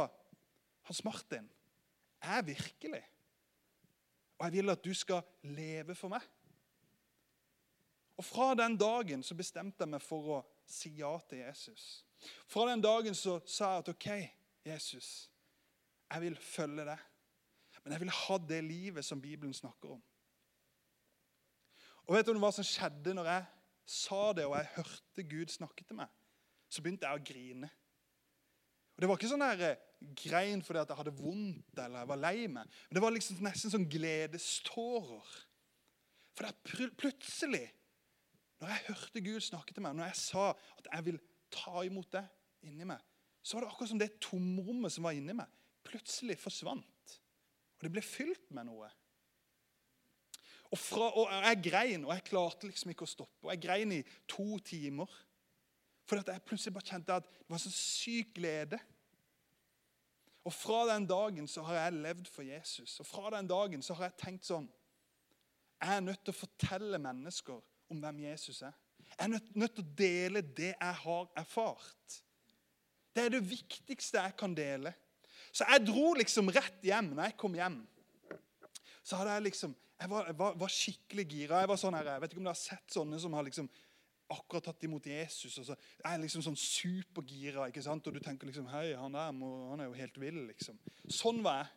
Hans 0.88 1.02
Martin, 1.04 1.50
jeg 2.24 2.38
er 2.38 2.46
virkelig. 2.48 3.02
Og 4.38 4.46
jeg 4.46 4.56
vil 4.56 4.72
at 4.72 4.88
du 4.88 4.90
skal 4.96 5.20
leve 5.44 5.98
for 5.98 6.14
meg. 6.14 6.24
Og 8.16 8.24
Fra 8.24 8.54
den 8.56 8.80
dagen 8.80 9.20
så 9.20 9.36
bestemte 9.36 9.84
jeg 9.84 9.92
meg 9.98 10.00
for 10.00 10.32
å 10.38 10.40
si 10.64 10.94
ja 10.96 11.12
til 11.28 11.44
Jesus. 11.44 11.84
Fra 12.48 12.64
den 12.72 12.80
dagen 12.80 13.12
så 13.12 13.36
sa 13.44 13.74
jeg 13.74 13.84
at 13.84 13.92
OK, 13.92 14.08
Jesus, 14.72 15.12
jeg 16.08 16.24
vil 16.24 16.40
følge 16.40 16.88
deg. 16.88 17.06
Men 17.88 17.96
jeg 17.96 18.02
vil 18.02 18.10
ha 18.12 18.34
det 18.44 18.58
livet 18.66 19.04
som 19.06 19.20
Bibelen 19.20 19.54
snakker 19.56 19.94
om. 19.94 20.00
Og 22.04 22.16
vet 22.16 22.28
du 22.28 22.36
hva 22.36 22.50
som 22.52 22.66
skjedde 22.66 23.14
når 23.16 23.30
jeg 23.30 23.46
sa 23.88 24.18
det 24.36 24.44
og 24.44 24.58
jeg 24.58 24.68
hørte 24.74 25.24
Gud 25.30 25.54
snakke 25.54 25.86
til 25.88 25.96
meg? 25.96 26.10
Så 26.68 26.84
begynte 26.84 27.08
jeg 27.08 27.16
å 27.16 27.24
grine. 27.24 27.70
Og 28.92 29.00
Det 29.00 29.08
var 29.08 29.16
ikke 29.16 29.30
sånn 29.30 29.44
der 29.46 29.64
eh, 29.70 29.86
grein 30.20 30.60
fordi 30.66 30.82
at 30.82 30.92
jeg 30.92 31.00
hadde 31.00 31.14
vondt 31.16 31.80
eller 31.80 32.02
jeg 32.02 32.10
var 32.12 32.20
lei 32.20 32.44
meg. 32.58 32.76
Men 32.90 32.98
det 32.98 33.04
var 33.06 33.16
liksom 33.16 33.40
nesten 33.46 33.72
sånn 33.72 33.88
gledestårer. 33.88 35.32
For 36.36 36.52
det 36.52 36.90
plutselig, 37.00 37.64
når 38.60 38.74
jeg 38.74 38.86
hørte 38.90 39.24
Gud 39.30 39.48
snakke 39.48 39.72
til 39.72 39.86
meg, 39.86 39.96
når 39.96 40.10
jeg 40.10 40.20
sa 40.26 40.50
at 40.52 40.92
jeg 40.92 41.08
vil 41.08 41.22
ta 41.56 41.88
imot 41.88 42.12
det 42.18 42.26
inni 42.68 42.84
meg, 42.84 43.00
så 43.40 43.56
var 43.56 43.64
det 43.64 43.72
akkurat 43.72 43.94
som 43.94 44.04
det 44.04 44.12
tomrommet 44.20 44.92
som 44.92 45.08
var 45.08 45.16
inni 45.16 45.40
meg, 45.40 45.48
plutselig 45.88 46.36
forsvant. 46.42 46.84
Og 47.78 47.86
det 47.86 47.92
ble 47.94 48.02
fylt 48.02 48.50
med 48.54 48.66
noe. 48.66 48.88
Og, 50.68 50.78
fra, 50.78 51.08
og 51.16 51.30
Jeg 51.30 51.62
grein, 51.70 52.04
og 52.04 52.12
jeg 52.12 52.26
klarte 52.28 52.68
liksom 52.68 52.92
ikke 52.92 53.06
å 53.06 53.10
stoppe. 53.10 53.46
Og 53.46 53.52
Jeg 53.54 53.62
grein 53.62 53.94
i 53.96 54.02
to 54.28 54.58
timer. 54.66 55.12
For 56.08 56.20
jeg 56.20 56.44
plutselig 56.44 56.74
bare 56.74 56.90
kjente 56.90 57.18
at 57.20 57.28
det 57.28 57.52
var 57.52 57.62
så 57.62 57.72
syk 57.72 58.34
glede. 58.36 58.80
Og 60.48 60.52
Fra 60.52 60.82
den 60.92 61.06
dagen 61.08 61.48
så 61.48 61.62
har 61.68 61.82
jeg 61.82 62.02
levd 62.02 62.28
for 62.32 62.42
Jesus. 62.42 62.98
Og 63.00 63.06
fra 63.06 63.30
den 63.36 63.48
dagen 63.48 63.82
så 63.84 63.94
har 63.94 64.08
jeg 64.08 64.20
tenkt 64.24 64.48
sånn 64.48 64.68
Jeg 65.78 65.96
er 65.96 66.00
nødt 66.02 66.24
til 66.24 66.34
å 66.34 66.40
fortelle 66.40 66.98
mennesker 66.98 67.58
om 67.92 68.00
hvem 68.02 68.22
Jesus 68.24 68.62
er. 68.66 68.72
Jeg 68.98 69.24
er 69.24 69.28
nødt, 69.30 69.52
nødt 69.56 69.74
til 69.76 69.84
å 69.84 69.96
dele 69.98 70.42
det 70.42 70.72
jeg 70.72 70.96
har 71.02 71.28
erfart. 71.38 72.16
Det 73.14 73.24
er 73.24 73.36
det 73.36 73.44
viktigste 73.50 74.24
jeg 74.24 74.36
kan 74.40 74.56
dele. 74.56 74.92
Så 75.58 75.66
jeg 75.66 75.86
dro 75.88 76.12
liksom 76.14 76.52
rett 76.54 76.86
hjem. 76.86 77.12
Når 77.16 77.30
jeg 77.30 77.38
kom 77.40 77.56
hjem, 77.58 77.80
så 79.02 79.18
hadde 79.18 79.36
jeg 79.38 79.50
liksom 79.50 79.76
Jeg 79.98 80.10
var, 80.12 80.28
var, 80.38 80.52
var 80.54 80.70
skikkelig 80.70 81.24
gira. 81.26 81.60
Jeg 81.64 81.68
var 81.72 81.78
sånn 81.80 81.96
her, 81.98 82.06
jeg 82.12 82.22
vet 82.22 82.30
ikke 82.30 82.38
om 82.38 82.44
dere 82.46 82.54
har 82.54 82.60
sett 82.60 82.92
sånne 82.94 83.18
som 83.18 83.32
har 83.34 83.42
liksom 83.42 83.66
akkurat 84.30 84.68
tatt 84.68 84.84
imot 84.86 85.08
Jesus. 85.10 85.56
og 85.58 85.66
så 85.66 85.74
er 85.74 86.12
jeg 86.12 86.22
liksom 86.22 86.44
sånn 86.46 86.58
supergira. 86.60 87.66
ikke 87.66 87.82
sant? 87.82 88.06
Og 88.06 88.14
du 88.14 88.20
tenker 88.22 88.46
liksom 88.46 88.68
Hei, 88.70 88.92
han 88.94 89.16
der 89.16 89.32
han 89.32 89.82
er 89.82 89.88
jo 89.88 89.98
helt 89.98 90.20
vill, 90.22 90.38
liksom. 90.52 90.78
Sånn 91.10 91.42
var 91.42 91.64
jeg. 91.64 91.74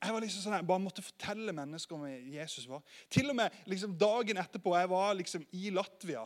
Jeg 0.00 0.14
var 0.14 0.22
liksom 0.22 0.44
sånn, 0.44 0.56
jeg 0.60 0.68
bare 0.70 0.84
måtte 0.86 1.04
fortelle 1.04 1.52
mennesker 1.52 1.98
om 1.98 2.06
Jesus 2.30 2.70
var. 2.70 2.86
Til 3.10 3.32
og 3.32 3.36
med 3.42 3.58
liksom 3.68 3.98
dagen 3.98 4.38
etterpå, 4.40 4.78
jeg 4.78 4.94
var 4.94 5.18
liksom 5.18 5.42
i 5.58 5.74
Latvia, 5.74 6.22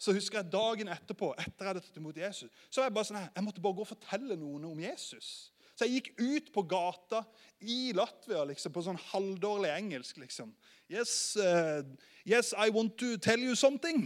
så 0.00 0.16
husker 0.16 0.40
jeg 0.40 0.50
dagen 0.50 0.90
etterpå, 0.90 1.28
etter 1.36 1.60
jeg 1.60 1.68
hadde 1.74 1.84
tatt 1.84 2.00
imot 2.00 2.16
Jesus, 2.18 2.50
så 2.66 2.80
var 2.80 2.88
jeg 2.88 2.96
bare 2.96 3.10
sånn 3.12 3.20
her, 3.20 3.28
jeg 3.36 3.46
måtte 3.46 3.62
bare 3.62 3.78
gå 3.78 3.84
og 3.84 3.92
fortelle 3.92 4.38
noen 4.40 4.64
om 4.72 4.80
Jesus. 4.82 5.51
Så 5.72 5.88
jeg 5.88 6.00
gikk 6.00 6.10
ut 6.20 6.50
på 6.54 6.64
gata 6.68 7.22
i 7.64 7.92
Latvia 7.96 8.44
liksom, 8.48 8.74
på 8.74 8.84
sånn 8.84 9.00
halvdårlig 9.10 9.72
engelsk. 9.72 10.18
liksom. 10.20 10.52
Yes, 10.92 11.36
uh, 11.40 11.80
yes, 12.28 12.52
I 12.52 12.68
want 12.74 12.98
to 13.00 13.16
tell 13.16 13.40
you 13.40 13.56
something. 13.56 14.04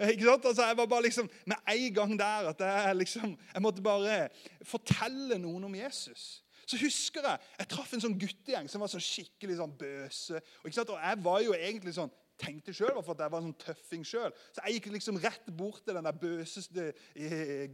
Ikke 0.10 0.24
sant? 0.24 0.46
Altså, 0.48 0.66
jeg 0.66 0.76
var 0.76 0.86
bare 0.90 1.06
liksom, 1.06 1.28
Med 1.46 1.56
en 1.68 1.94
gang 1.94 2.14
der 2.18 2.48
at 2.50 2.62
jeg, 2.64 2.96
liksom, 2.96 3.34
jeg 3.54 3.62
måtte 3.62 3.84
bare 3.84 4.28
fortelle 4.62 5.38
noen 5.38 5.68
om 5.68 5.74
Jesus. 5.74 6.42
Så 6.66 6.78
husker 6.80 7.26
jeg 7.26 7.38
jeg 7.58 7.70
traff 7.70 7.92
en 7.94 8.02
sånn 8.02 8.18
guttegjeng 8.18 8.68
som 8.70 8.82
var 8.82 8.90
sånn 8.92 9.02
skikkelig 9.04 9.58
sånn 9.58 9.76
bøse. 9.78 10.40
Og, 10.62 10.70
og 10.70 10.96
jeg 10.96 11.22
var 11.24 11.44
jo 11.44 11.54
egentlig 11.56 11.94
sånn 11.96 12.12
tenkte 12.40 12.74
selv, 12.76 13.02
for 13.04 13.14
at 13.14 13.24
jeg 13.24 13.34
var 13.34 13.42
en 13.42 13.50
sånn 13.50 13.60
tøffing 13.60 14.06
sjøl. 14.06 14.34
Så 14.50 14.64
jeg 14.64 14.78
gikk 14.78 14.90
liksom 14.96 15.20
rett 15.22 15.50
bort 15.56 15.82
til 15.84 15.98
den 15.98 16.08
der 16.08 16.20
bøseste 16.20 16.90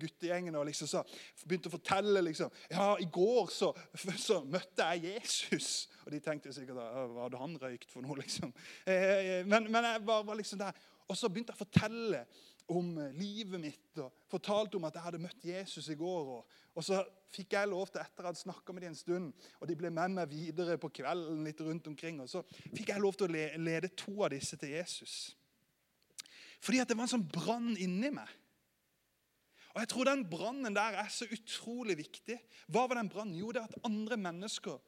guttegjengen 0.01 0.59
og 0.59 0.67
liksom 0.69 0.91
så 0.91 1.03
begynte 1.47 1.71
å 1.71 1.77
fortelle 1.77 2.23
liksom, 2.27 2.51
ja, 2.73 2.89
I 3.01 3.09
går 3.13 3.53
så, 3.55 3.73
så 4.19 4.41
møtte 4.45 4.87
jeg 4.95 5.17
Jesus. 5.17 5.87
Og 6.07 6.13
de 6.15 6.21
tenkte 6.23 6.53
sikkert 6.55 6.79
hva 6.79 7.25
hadde 7.25 7.41
han 7.41 7.57
røykt 7.63 7.91
for 7.91 8.05
noe, 8.05 8.19
liksom. 8.21 8.53
Eh, 8.87 9.07
eh, 9.17 9.47
men, 9.49 9.71
men 9.73 9.89
jeg 9.89 10.05
var, 10.07 10.27
var 10.27 10.39
liksom 10.39 10.61
der. 10.61 10.77
Og 11.07 11.19
så 11.19 11.31
begynte 11.31 11.55
jeg 11.55 11.59
å 11.59 11.65
fortelle 11.65 12.21
om 12.75 12.93
eh, 13.03 13.17
livet 13.19 13.63
mitt 13.63 14.01
og 14.03 14.15
fortalte 14.31 14.79
om 14.79 14.87
at 14.89 14.97
jeg 14.97 15.07
hadde 15.07 15.23
møtt 15.23 15.49
Jesus 15.51 15.91
i 15.93 15.99
går. 15.99 16.31
Og, 16.37 16.61
og 16.77 16.85
så 16.85 17.01
fikk 17.33 17.57
jeg 17.57 17.69
lov 17.71 17.89
til, 17.89 18.03
etter 18.03 18.25
å 18.25 18.31
hadde 18.31 18.43
snakka 18.43 18.75
med 18.75 18.85
dem 18.85 18.93
en 18.93 18.99
stund, 18.99 19.47
og 19.61 19.69
de 19.69 19.77
ble 19.79 19.91
med 19.93 20.13
meg 20.19 20.31
videre 20.31 20.77
på 20.81 20.91
kvelden 21.01 21.45
litt 21.47 21.61
rundt 21.65 21.89
omkring, 21.89 22.21
og 22.23 22.29
så 22.31 22.43
fikk 22.67 22.93
jeg 22.93 23.03
lov 23.03 23.17
til 23.17 23.31
å 23.31 23.45
lede 23.65 23.93
to 23.97 24.19
av 24.21 24.33
disse 24.35 24.59
til 24.61 24.75
Jesus. 24.77 25.17
Fordi 26.61 26.83
at 26.83 26.91
det 26.91 26.97
var 26.99 27.09
en 27.09 27.15
sånn 27.17 27.31
brann 27.33 27.73
inni 27.81 28.11
meg. 28.15 28.29
Og 29.75 29.83
jeg 29.83 29.91
tror 29.93 30.09
den 30.09 30.25
brannen 30.29 30.77
der 30.77 30.97
er 31.03 31.09
så 31.13 31.27
utrolig 31.29 31.99
viktig. 31.99 32.39
Hva 32.73 32.87
var 32.89 32.97
den 32.97 33.11
brannen? 33.13 33.37
Jo, 33.37 33.51
det 33.53 33.61
er 33.61 33.69
at 33.69 33.85
andre 33.85 34.17
mennesker 34.17 34.79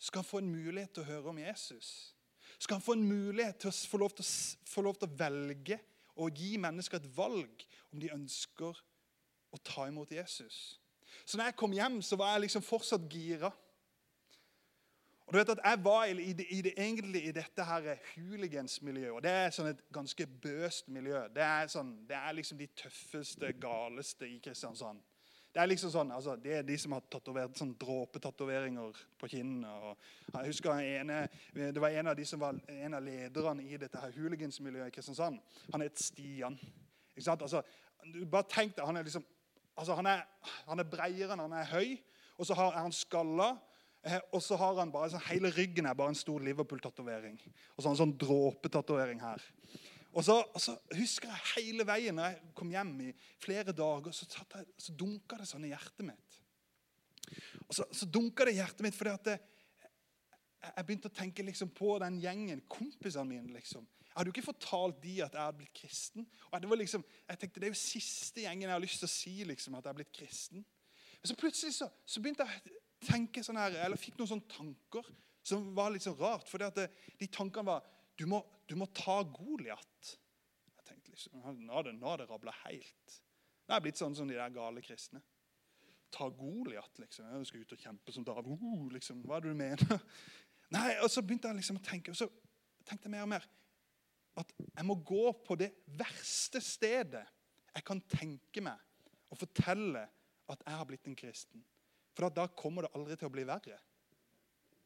skal 0.00 0.24
få 0.24 0.40
en 0.40 0.48
mulighet 0.48 0.94
til 0.96 1.04
å 1.04 1.10
høre 1.10 1.32
om 1.34 1.40
Jesus. 1.42 2.14
Skal 2.56 2.80
få 2.82 2.96
en 2.96 3.04
mulighet 3.04 3.60
til 3.60 3.70
å 3.70 3.76
få 3.90 4.00
lov 4.00 4.14
til 4.16 4.24
å, 4.24 4.32
få 4.72 4.84
lov 4.86 4.96
til 4.96 5.10
å 5.10 5.18
velge 5.20 5.78
og 6.18 6.40
gi 6.40 6.56
mennesker 6.60 6.98
et 6.98 7.10
valg 7.14 7.64
om 7.92 8.00
de 8.00 8.10
ønsker 8.14 8.80
å 9.52 9.60
ta 9.64 9.86
imot 9.90 10.16
Jesus. 10.16 10.78
Så 11.28 11.36
når 11.36 11.44
jeg 11.44 11.56
kom 11.60 11.72
hjem, 11.76 12.02
så 12.02 12.16
var 12.16 12.30
jeg 12.32 12.40
liksom 12.46 12.62
fortsatt 12.64 13.02
gira. 13.12 13.50
Og 15.26 15.34
du 15.34 15.36
vet 15.36 15.50
at 15.52 15.60
Jeg 15.64 15.84
var 15.84 16.04
i 16.04 16.32
det, 16.32 16.46
i 16.50 16.62
det, 16.62 16.72
egentlig 16.76 17.24
i 17.28 17.32
dette 17.32 17.64
her 17.64 17.96
hooligansmiljøet. 18.14 19.12
og 19.12 19.22
Det 19.22 19.30
er 19.30 19.52
sånn 19.52 19.68
et 19.68 19.82
ganske 19.92 20.26
bøst 20.26 20.88
miljø. 20.88 21.20
Det 21.28 21.44
er, 21.44 21.68
sånn, 21.68 21.90
det 22.08 22.16
er 22.16 22.32
liksom 22.32 22.58
de 22.58 22.70
tøffeste, 22.72 23.52
galeste 23.60 24.24
i 24.24 24.38
Kristiansand. 24.40 25.04
Det 25.52 25.60
er 25.60 25.68
liksom 25.68 25.92
sånn, 25.92 26.14
altså, 26.16 26.36
det 26.40 26.54
er 26.56 26.64
de 26.64 26.78
som 26.80 26.96
har 26.96 27.04
sånn 27.60 27.76
dråpetatoveringer 27.76 29.04
på 29.20 29.28
kinnene. 29.28 29.68
og 29.68 29.96
jeg 30.32 30.46
husker 30.46 30.80
ene, 30.80 31.28
Det 31.52 31.80
var 31.80 31.88
en 31.88 32.06
av 32.06 32.16
de 32.16 32.24
som 32.24 32.40
var 32.40 32.56
en 32.68 32.94
av 32.94 33.02
lederne 33.02 33.68
i 33.68 33.76
dette 33.76 34.00
her 34.00 34.16
hooligansmiljøet 34.16 34.88
i 34.88 34.96
Kristiansand. 34.96 35.40
Han 35.72 35.80
het 35.80 35.98
Stian. 35.98 36.58
Ikke 37.10 37.24
sant? 37.24 37.42
Altså, 37.42 37.62
du 38.14 38.24
bare 38.24 38.48
tenk 38.48 38.76
deg, 38.76 38.86
Han 38.86 38.96
er 38.96 39.02
liksom, 39.02 39.24
altså, 39.78 39.96
han 39.98 40.10
er, 40.10 40.24
han 40.68 40.82
er 40.82 40.90
bredere 40.90 41.34
enn 41.34 41.44
han 41.46 41.56
er 41.60 41.70
høy, 41.72 41.96
og 42.38 42.46
så 42.46 42.56
er 42.68 42.78
han 42.80 42.94
skalla. 42.94 43.52
Eh, 44.06 44.20
og 44.32 44.42
så 44.42 44.56
har 44.60 44.76
han 44.78 44.92
bare, 44.94 45.10
så 45.10 45.20
Hele 45.26 45.50
ryggen 45.54 45.88
er 45.88 45.96
bare 45.98 46.14
en 46.14 46.18
stor 46.18 46.42
Liverpool-tatovering. 46.44 47.38
Og 47.74 47.80
så 47.80 47.88
har 47.88 47.94
han 47.94 48.02
sånn 48.02 48.18
dråpetatovering 48.20 49.22
her. 49.22 49.42
Og 50.14 50.24
så, 50.24 50.38
og 50.40 50.62
så, 50.62 50.74
husker 50.96 51.30
jeg 51.30 51.50
hele 51.56 51.86
veien 51.86 52.16
når 52.16 52.32
jeg 52.32 52.52
kom 52.56 52.70
hjem 52.72 52.94
i 53.08 53.12
flere 53.42 53.74
dager, 53.76 54.14
så, 54.14 54.26
jeg, 54.30 54.66
så 54.80 54.94
dunka 54.98 55.38
det 55.38 55.48
sånn 55.50 55.66
i 55.68 55.72
hjertet 55.72 56.06
mitt. 56.08 56.38
Og 57.66 57.76
så, 57.76 57.84
så 57.92 58.08
dunka 58.08 58.46
det 58.48 58.56
i 58.56 58.60
hjertet 58.62 58.86
mitt 58.86 58.96
fordi 58.96 59.12
at 59.12 59.28
det, 59.28 59.36
jeg 60.64 60.86
begynte 60.86 61.10
å 61.10 61.14
tenke 61.14 61.44
liksom 61.46 61.70
på 61.76 61.98
den 62.02 62.18
gjengen, 62.22 62.64
kompisene 62.70 63.28
mine. 63.28 63.52
liksom. 63.54 63.86
Jeg 64.18 64.24
hadde 64.24 64.32
jo 64.32 64.34
ikke 64.34 64.50
fortalt 64.50 64.96
de 64.98 65.12
at 65.22 65.34
jeg 65.36 65.38
hadde 65.38 65.58
blitt 65.60 65.74
kristen. 65.78 66.24
Og 66.50 66.62
det 66.62 66.68
var 66.70 66.78
liksom, 66.80 67.04
jeg 67.28 67.38
tenkte, 67.38 67.60
det 67.62 67.68
er 67.68 67.70
jo 67.70 67.78
siste 67.78 68.42
gjengen 68.42 68.64
jeg 68.66 68.74
har 68.74 68.82
lyst 68.82 68.98
til 68.98 69.06
å 69.06 69.12
si 69.12 69.34
liksom, 69.46 69.76
at 69.78 69.84
jeg 69.86 69.92
er 69.92 69.98
blitt 70.00 70.16
kristen. 70.16 70.64
Men 71.20 71.30
så 71.30 71.36
plutselig 71.38 71.76
så, 71.76 71.86
så 72.02 72.22
begynte 72.24 72.42
jeg 72.42 72.72
å 72.74 72.80
tenke 73.06 73.44
sånn 73.46 73.60
her, 73.62 73.76
eller 73.84 74.00
fikk 74.00 74.16
noen 74.18 74.32
sånne 74.32 74.50
tanker 74.50 75.06
som 75.46 75.68
var 75.76 75.92
litt 75.94 76.02
så 76.02 76.16
rart. 76.18 76.50
For 76.50 76.58
de 76.66 77.28
tankene 77.30 77.70
var 77.70 77.86
du 78.18 78.24
må, 78.26 78.40
du 78.66 78.74
må 78.80 78.88
ta 78.90 79.20
Goliat. 79.22 80.10
Jeg 80.66 80.88
tenkte 80.88 81.14
liksom, 81.14 81.38
Nå 81.38 81.76
har 81.76 81.86
det, 81.86 81.94
nå 82.00 82.16
det 82.18 82.26
rabla 82.26 82.56
helt. 82.64 83.14
Nå 83.68 83.76
er 83.76 83.84
blitt 83.86 84.02
sånn 84.02 84.18
som 84.18 84.26
de 84.26 84.34
der 84.34 84.50
gale 84.50 84.82
kristne. 84.82 85.22
Ta 86.10 86.26
Goliat, 86.32 86.90
liksom. 86.98 87.30
Jeg 87.30 87.46
skal 87.52 87.62
ut 87.62 87.76
og 87.76 87.86
kjempe 87.86 88.16
som 88.16 88.26
David. 88.26 88.50
Uh, 88.58 88.90
liksom. 88.96 89.22
Hva 89.22 89.38
er 89.38 89.46
det 89.46 89.54
du 89.54 89.62
mener? 89.62 90.02
Nei, 90.74 90.88
og 91.04 91.06
Så 91.06 91.22
begynte 91.22 91.52
jeg 91.52 91.60
liksom 91.62 91.78
å 91.78 91.86
tenke, 91.86 92.10
og 92.10 92.18
så 92.18 92.26
tenkte 92.82 93.06
jeg 93.06 93.14
mer 93.14 93.28
og 93.28 93.32
mer 93.36 93.46
at 94.38 94.52
jeg 94.62 94.86
må 94.86 94.96
gå 95.06 95.32
på 95.46 95.56
det 95.58 95.72
verste 95.98 96.62
stedet 96.62 97.24
jeg 97.74 97.84
kan 97.86 98.00
tenke 98.10 98.62
meg 98.64 98.78
og 99.28 99.38
fortelle 99.38 100.06
at 100.48 100.62
jeg 100.64 100.78
har 100.78 100.86
blitt 100.88 101.06
en 101.06 101.18
kristen. 101.18 101.62
For 102.16 102.32
da 102.34 102.48
kommer 102.58 102.86
det 102.86 102.94
aldri 102.96 103.16
til 103.18 103.28
å 103.28 103.34
bli 103.34 103.44
verre. 103.46 103.76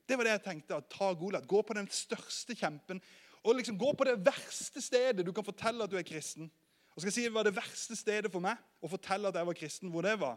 Det 0.09 0.19
var 0.19 0.27
det 0.27 0.35
jeg 0.35 0.45
tenkte. 0.45 0.77
at 0.77 0.91
Ta 0.91 1.13
Goliat. 1.15 1.47
Gå 1.49 1.63
på 1.63 1.77
den 1.79 1.89
største 1.89 2.57
kjempen. 2.59 3.01
Og 3.43 3.57
liksom 3.57 3.79
gå 3.79 3.93
på 3.97 4.07
det 4.07 4.19
verste 4.27 4.83
stedet 4.83 5.25
du 5.25 5.33
kan 5.33 5.47
fortelle 5.47 5.85
at 5.85 5.91
du 5.91 5.97
er 5.97 6.07
kristen. 6.07 6.51
Og 6.93 7.01
skal 7.01 7.09
jeg 7.09 7.15
si 7.15 7.25
Det 7.25 7.35
var 7.35 7.47
det 7.47 7.57
verste 7.57 7.97
stedet 7.97 8.33
for 8.33 8.45
meg 8.45 8.59
å 8.83 8.91
fortelle 8.91 9.31
at 9.31 9.39
jeg 9.39 9.49
var 9.49 9.59
kristen. 9.59 9.93
Hvor 9.95 10.05
det 10.05 10.19
var? 10.21 10.37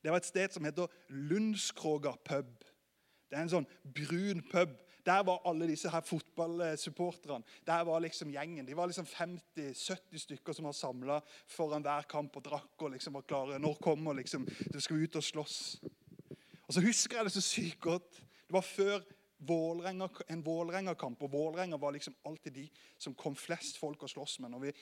Det 0.00 0.12
var 0.12 0.22
et 0.22 0.28
sted 0.28 0.54
som 0.54 0.64
heter 0.64 0.88
Lundskroga 1.08 2.14
pub. 2.24 2.54
Det 3.28 3.36
er 3.38 3.44
en 3.44 3.52
sånn 3.52 3.68
brun 3.84 4.42
pub. 4.52 4.74
Der 5.04 5.24
var 5.26 5.42
alle 5.44 5.68
disse 5.68 5.90
her 5.92 6.00
fotballsupporterne. 6.00 7.44
Der 7.66 7.84
var 7.84 8.00
liksom 8.00 8.30
gjengen. 8.32 8.66
De 8.66 8.76
var 8.76 8.88
liksom 8.88 9.06
50-70 9.06 10.22
stykker 10.24 10.56
som 10.56 10.64
var 10.64 10.72
samla 10.72 11.18
foran 11.46 11.84
hver 11.84 12.08
kamp 12.08 12.36
og 12.36 12.44
drakk 12.44 12.86
og 12.86 12.94
liksom 12.94 13.18
var 13.18 13.26
klare. 13.28 13.58
Når 13.58 13.74
kommer 13.82 14.16
liksom 14.16 14.48
Du 14.72 14.80
skal 14.80 15.04
ut 15.04 15.16
og 15.16 15.24
slåss. 15.24 15.58
Og 16.66 16.72
så 16.74 16.80
husker 16.80 17.16
jeg 17.16 17.24
det 17.24 17.36
så 17.36 17.44
sykt 17.44 17.80
godt. 17.80 18.22
Det 18.46 18.56
var 18.56 18.64
før 18.64 19.04
Vålrenga, 19.44 20.08
en 20.28 20.42
Vålerenga-kamp, 20.44 21.22
og 21.22 21.32
Vålerenga 21.32 21.76
var 21.76 21.92
liksom 21.92 22.14
alltid 22.24 22.52
de 22.52 22.68
som 22.98 23.14
kom 23.14 23.34
flest 23.36 23.76
folk 23.76 24.02
og 24.02 24.10
slåss 24.10 24.38
med. 24.40 24.50
Når 24.50 24.58
vi 24.58 24.72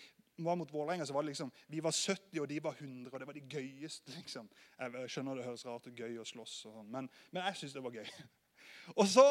var 0.45 0.57
mot 0.57 0.73
Vålerenga, 0.73 1.07
så 1.07 1.13
var 1.13 1.23
det 1.23 1.33
liksom, 1.33 1.51
vi 1.67 1.81
var 1.81 1.91
70, 1.91 2.41
og 2.41 2.49
de 2.49 2.61
var 2.63 2.77
100. 2.79 3.11
og 3.13 3.21
Det 3.21 3.27
var 3.27 3.35
de 3.35 3.41
gøyeste. 3.41 4.13
liksom. 4.17 4.51
Jeg 4.79 5.11
skjønner 5.11 5.35
det 5.35 5.45
høres 5.45 5.67
rart 5.67 5.87
ut, 5.87 5.99
gøy 5.99 6.21
å 6.21 6.29
slåss, 6.29 6.55
og 6.67 6.77
sånn, 6.77 6.91
men, 6.91 7.09
men, 7.31 7.43
jeg 7.49 7.63
syns 7.63 7.75
det 7.77 7.83
var 7.83 7.97
gøy. 7.97 8.07
Og 8.99 9.07
så, 9.07 9.25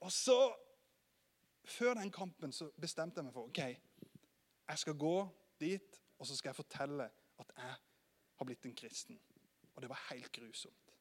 og 0.00 0.12
så, 0.12 0.56
Før 1.68 1.94
den 1.94 2.10
kampen 2.10 2.52
så 2.52 2.70
bestemte 2.80 3.18
jeg 3.18 3.24
meg 3.26 3.32
for 3.34 3.50
ok, 3.50 3.58
jeg 4.68 4.78
skal 4.78 4.94
gå 4.96 5.16
dit 5.60 5.98
og 6.18 6.26
så 6.26 6.36
skal 6.36 6.48
jeg 6.48 6.56
fortelle 6.56 7.04
at 7.38 7.50
jeg 7.56 7.74
har 8.38 8.46
blitt 8.46 8.66
en 8.66 8.74
kristen. 8.74 9.20
Og 9.74 9.82
det 9.82 9.90
var 9.90 10.06
helt 10.10 10.32
grusomt. 10.32 10.94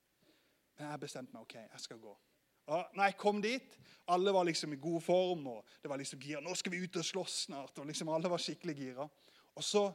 Men 0.78 0.90
jeg 0.92 1.00
bestemte 1.00 1.34
meg. 1.34 1.42
ok, 1.42 1.54
jeg 1.54 1.80
skal 1.80 2.00
gå. 2.00 2.18
Og 2.68 2.90
når 2.96 3.04
jeg 3.04 3.18
kom 3.18 3.42
dit, 3.42 3.80
alle 4.08 4.34
var 4.34 4.44
liksom 4.44 4.74
i 4.74 4.82
god 4.82 5.02
form. 5.02 5.48
og 5.48 5.66
det 5.82 5.90
var 5.90 5.98
liksom 5.98 6.20
gira. 6.20 6.42
'Nå 6.42 6.56
skal 6.56 6.72
vi 6.72 6.84
ut 6.84 6.96
og 6.96 7.06
slåss 7.06 7.32
snart.' 7.32 7.80
og 7.80 7.86
liksom 7.86 8.10
Alle 8.10 8.30
var 8.30 8.38
skikkelig 8.38 8.76
gira. 8.76 9.08
Og 9.56 9.64
så, 9.64 9.92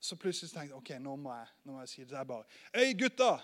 så 0.00 0.16
plutselig 0.16 0.50
tenkte 0.50 0.66
jeg 0.66 0.74
ok, 0.74 0.90
nå 1.00 1.16
må 1.16 1.34
jeg, 1.34 1.46
nå 1.64 1.72
må 1.72 1.80
jeg 1.80 1.88
si 1.88 2.00
det. 2.00 2.10
Så 2.10 2.16
jeg 2.16 2.26
bare 2.26 2.44
'Øy, 2.74 2.98
gutta! 2.98 3.38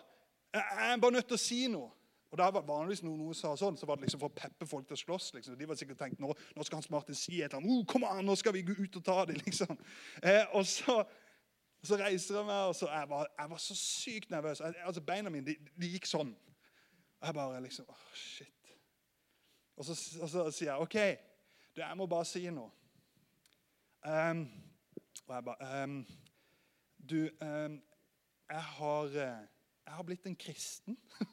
Jeg 0.53 0.93
er 0.93 0.97
bare 0.97 1.11
nødt 1.13 1.27
til 1.27 1.35
å 1.35 1.39
si 1.39 1.67
noe.' 1.67 1.91
Og 2.33 2.39
da 2.41 2.47
var 2.49 2.65
vanligvis 2.65 3.03
noen, 3.05 3.19
noen 3.21 3.37
sa 3.37 3.51
sånn, 3.61 3.77
så 3.77 3.85
var 3.85 3.99
det 3.99 4.07
liksom 4.07 4.23
for 4.23 4.33
å 4.33 4.37
peppe 4.37 4.65
folk 4.69 4.87
til 4.89 4.97
å 4.97 5.01
slåss. 5.03 5.27
liksom. 5.37 5.57
De 5.59 5.67
var 5.69 5.77
sikkert 5.77 5.99
tenkt 6.01 6.21
nå, 6.23 6.31
nå 6.57 6.65
skal 6.65 6.79
han 6.81 6.87
Martin 6.95 7.19
si 7.19 7.43
et 7.43 7.45
eller 7.45 7.59
annet. 7.61 7.73
Oh, 7.75 7.83
kom 7.89 8.07
an, 8.09 8.23
nå 8.25 8.37
skal 8.41 8.55
vi 8.57 8.63
gå 8.65 8.77
ut 8.79 8.97
og 8.97 9.05
ta 9.05 9.19
dem, 9.29 9.37
liksom. 9.45 9.75
Eh, 10.25 10.41
og 10.57 10.65
så, 10.67 11.03
så 11.85 11.99
reiser 12.01 12.39
jeg 12.39 12.49
meg, 12.49 12.71
og 12.71 12.77
så 12.79 12.89
jeg 12.89 13.11
var 13.11 13.29
jeg 13.37 13.51
var 13.51 13.61
så 13.61 13.77
sykt 13.77 14.33
nervøs. 14.33 14.63
Jeg, 14.65 14.79
altså 14.81 15.03
Beina 15.05 15.33
mine 15.35 15.51
de, 15.51 15.59
de 15.77 15.91
gikk 15.93 16.09
sånn. 16.09 16.33
Og 17.21 17.29
jeg 17.29 17.37
bare 17.37 17.61
liksom 17.67 17.93
oh, 17.93 18.09
Shit. 18.17 18.73
Og 19.77 19.85
så, 19.85 19.99
og 20.23 20.33
så, 20.33 20.47
sier 20.57 20.71
jeg 20.71 20.87
OK, 20.87 20.97
du, 21.77 21.83
jeg 21.85 22.01
må 22.01 22.09
bare 22.09 22.29
si 22.33 22.47
noe. 22.49 22.73
Um, 24.09 24.47
og 25.27 25.37
jeg 25.37 25.45
bare 25.51 25.85
um, 25.85 26.01
Du, 26.97 27.21
um, 27.45 27.77
jeg 28.51 28.65
har 28.73 29.05
eh, 29.05 29.45
Jeg 29.85 29.95
har 29.95 30.03
blitt 30.03 30.27
en 30.27 30.37
kristen. 30.37 30.99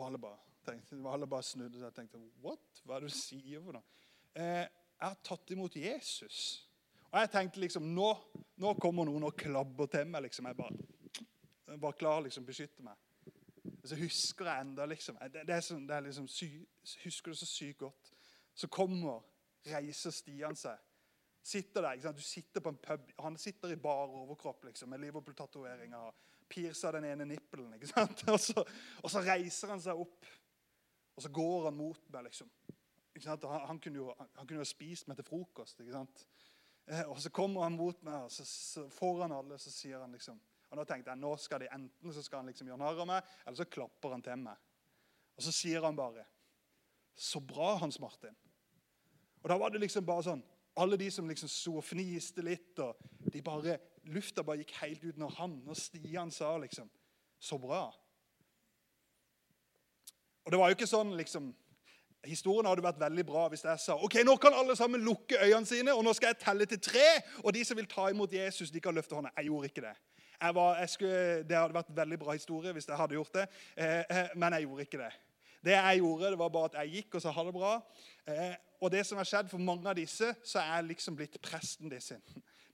og 0.00 0.06
alle 0.08 0.20
bare 0.22 0.38
tenkte, 0.66 0.98
alle 1.08 1.28
bare 1.30 1.46
snudde 1.46 1.78
seg 1.78 1.90
og 1.90 1.96
tenkte 1.96 2.20
What? 2.44 2.82
Hva 2.84 2.96
er 2.96 3.04
det 3.04 3.12
du 3.12 3.16
sier 3.16 3.62
for 3.64 3.76
noe? 3.76 3.84
Eh, 4.34 4.64
jeg 4.64 5.06
har 5.06 5.20
tatt 5.24 5.52
imot 5.54 5.76
Jesus. 5.76 6.40
Og 7.10 7.18
jeg 7.18 7.30
tenkte 7.32 7.62
liksom 7.62 7.86
Nå, 7.94 8.08
nå 8.60 8.74
kommer 8.82 9.08
noen 9.08 9.28
og 9.28 9.36
klabber 9.38 9.88
til 9.90 10.06
meg. 10.10 10.26
liksom. 10.28 10.46
Jeg 10.50 10.58
bare, 10.58 11.24
jeg 11.70 11.80
bare 11.80 11.98
klar 11.98 12.20
liksom 12.26 12.46
beskytte 12.46 12.84
meg. 12.86 12.98
Og 13.82 13.88
Så 13.88 13.96
husker 13.96 14.48
jeg 14.48 14.60
enda 14.60 14.86
liksom, 14.86 15.18
det, 15.32 15.46
det 15.48 15.56
er 15.56 15.64
sånn, 15.64 15.86
det 15.88 15.96
er 15.96 16.06
liksom 16.06 16.28
sy, 16.28 16.50
Husker 17.04 17.32
det 17.32 17.40
så 17.40 17.48
sykt 17.48 17.80
godt. 17.80 18.12
Så 18.54 18.68
kommer, 18.68 19.24
reiser 19.66 20.12
Stian 20.14 20.56
seg. 20.58 20.78
Sitter 21.42 21.82
der, 21.82 21.96
ikke 21.96 22.08
sant? 22.08 22.20
Du 22.20 22.26
sitter 22.26 22.60
på 22.60 22.72
en 22.74 22.80
pub. 22.84 23.12
Han 23.24 23.38
sitter 23.40 23.72
i 23.72 23.80
bar 23.80 24.12
overkropp 24.12 24.66
liksom, 24.68 24.90
med 24.92 25.00
Liverpool-tatoveringer. 25.00 26.12
Piercer 26.50 26.98
den 26.98 27.06
ene 27.12 27.26
nippelen. 27.30 27.72
ikke 27.76 27.90
sant? 27.92 28.24
Og 28.34 28.40
så, 28.42 28.64
og 29.02 29.10
så, 29.10 29.22
reiser 29.24 29.72
han 29.72 29.82
seg 29.82 29.98
opp, 30.02 30.28
og 31.16 31.24
så 31.24 31.30
går 31.32 31.68
han 31.68 31.78
mot 31.78 32.12
meg. 32.12 32.28
liksom. 32.28 32.50
Han, 33.24 33.66
han, 33.68 33.80
kunne 33.82 34.00
jo, 34.00 34.12
han 34.18 34.46
kunne 34.46 34.62
jo 34.62 34.68
spist 34.68 35.08
meg 35.08 35.18
til 35.18 35.26
frokost. 35.26 35.80
ikke 35.80 35.96
sant? 35.96 36.24
Eh, 36.86 37.02
og 37.06 37.18
så 37.22 37.32
kommer 37.34 37.66
han 37.66 37.76
mot 37.78 38.02
meg, 38.06 38.26
og 38.26 38.32
så, 38.32 38.46
så 38.46 38.86
foran 38.94 39.34
alle 39.34 39.58
så 39.60 39.72
sier 39.74 40.00
han 40.00 40.14
liksom 40.16 40.40
og 40.70 40.78
da 40.78 40.86
tenkte 40.86 41.10
jeg, 41.10 41.18
nå 41.18 41.32
skal 41.42 41.64
de 41.64 41.70
Enten 41.74 42.14
så 42.14 42.22
skal 42.22 42.42
han 42.42 42.50
liksom 42.50 42.68
gjøre 42.70 42.80
narr 42.80 43.00
av 43.02 43.08
meg, 43.10 43.30
eller 43.42 43.58
så 43.58 43.66
klapper 43.66 44.14
han 44.14 44.22
til 44.22 44.38
meg. 44.38 44.58
Og 45.34 45.42
så 45.42 45.54
sier 45.54 45.82
han 45.82 45.98
bare 45.98 46.26
'Så 47.14 47.40
bra, 47.40 47.74
Hans 47.76 47.98
Martin'. 47.98 48.36
Og 49.42 49.48
da 49.48 49.58
var 49.58 49.70
det 49.70 49.80
liksom 49.80 50.06
bare 50.06 50.22
sånn 50.22 50.42
Alle 50.76 50.96
de 50.96 51.10
som 51.10 51.28
liksom 51.28 51.48
sto 51.48 51.76
og 51.76 51.84
fniste 51.84 52.42
litt, 52.42 52.78
og 52.78 52.96
de 53.32 53.42
bare, 53.42 53.78
lufta 54.08 54.42
bare 54.42 54.62
gikk 54.62 54.76
helt 54.80 55.04
ut 55.04 55.18
når 55.20 55.34
han 55.38 55.56
og 55.66 55.76
Stian 55.76 56.30
sa 56.30 56.56
liksom 56.58 56.90
'Så 57.40 57.58
bra'. 57.58 57.92
Og 60.44 60.52
det 60.52 60.58
var 60.58 60.68
jo 60.68 60.76
ikke 60.76 60.86
sånn 60.86 61.16
liksom 61.16 61.54
Historien 62.24 62.66
hadde 62.66 62.82
vært 62.82 63.00
veldig 63.00 63.26
bra 63.26 63.48
hvis 63.48 63.64
jeg 63.64 63.80
sa 63.80 63.94
ok, 63.96 64.14
nå 64.24 64.36
kan 64.36 64.52
alle 64.52 64.76
sammen 64.76 65.00
lukke 65.00 65.38
øynene 65.40 65.66
sine, 65.66 65.94
og 65.94 66.04
nå 66.04 66.12
skal 66.12 66.26
jeg 66.26 66.38
telle 66.38 66.66
til 66.66 66.80
tre. 66.80 67.06
Og 67.44 67.54
de 67.54 67.64
som 67.64 67.76
vil 67.76 67.86
ta 67.88 68.10
imot 68.10 68.32
Jesus, 68.32 68.70
de 68.70 68.80
kan 68.80 68.94
løfte 68.94 69.14
hånda. 69.14 69.30
Jeg 69.36 69.44
gjorde 69.44 69.70
ikke 69.70 69.80
det. 69.80 69.94
Jeg 70.42 70.54
var, 70.54 70.78
jeg 70.78 70.90
skulle, 70.90 71.42
det 71.48 71.56
hadde 71.56 71.74
vært 71.74 71.88
en 71.88 71.96
veldig 71.96 72.18
bra 72.18 72.32
historie 72.32 72.72
hvis 72.72 72.88
jeg 72.88 72.96
hadde 72.96 73.16
gjort 73.16 73.34
det, 73.34 73.46
eh, 73.76 74.04
eh, 74.10 74.28
men 74.36 74.52
jeg 74.52 74.62
gjorde 74.62 74.82
ikke 74.82 74.98
det. 74.98 75.10
Det 75.64 75.72
jeg 75.72 75.98
gjorde, 75.98 76.30
det 76.30 76.38
var 76.38 76.48
bare 76.48 76.70
at 76.70 76.78
jeg 76.80 76.92
gikk 76.94 77.14
og 77.14 77.22
sa 77.22 77.32
ha 77.36 77.44
det 77.44 77.52
bra. 77.52 77.72
Eh, 78.26 78.54
og 78.80 78.92
det 78.92 79.02
som 79.06 79.20
har 79.20 79.28
skjedd 79.28 79.50
for 79.52 79.60
mange 79.60 79.88
av 79.88 79.96
disse, 79.96 80.30
så 80.44 80.62
er 80.62 80.70
jeg 80.78 80.88
liksom 80.94 81.16
blitt 81.16 81.36
presten 81.44 81.92
deres. 81.92 82.12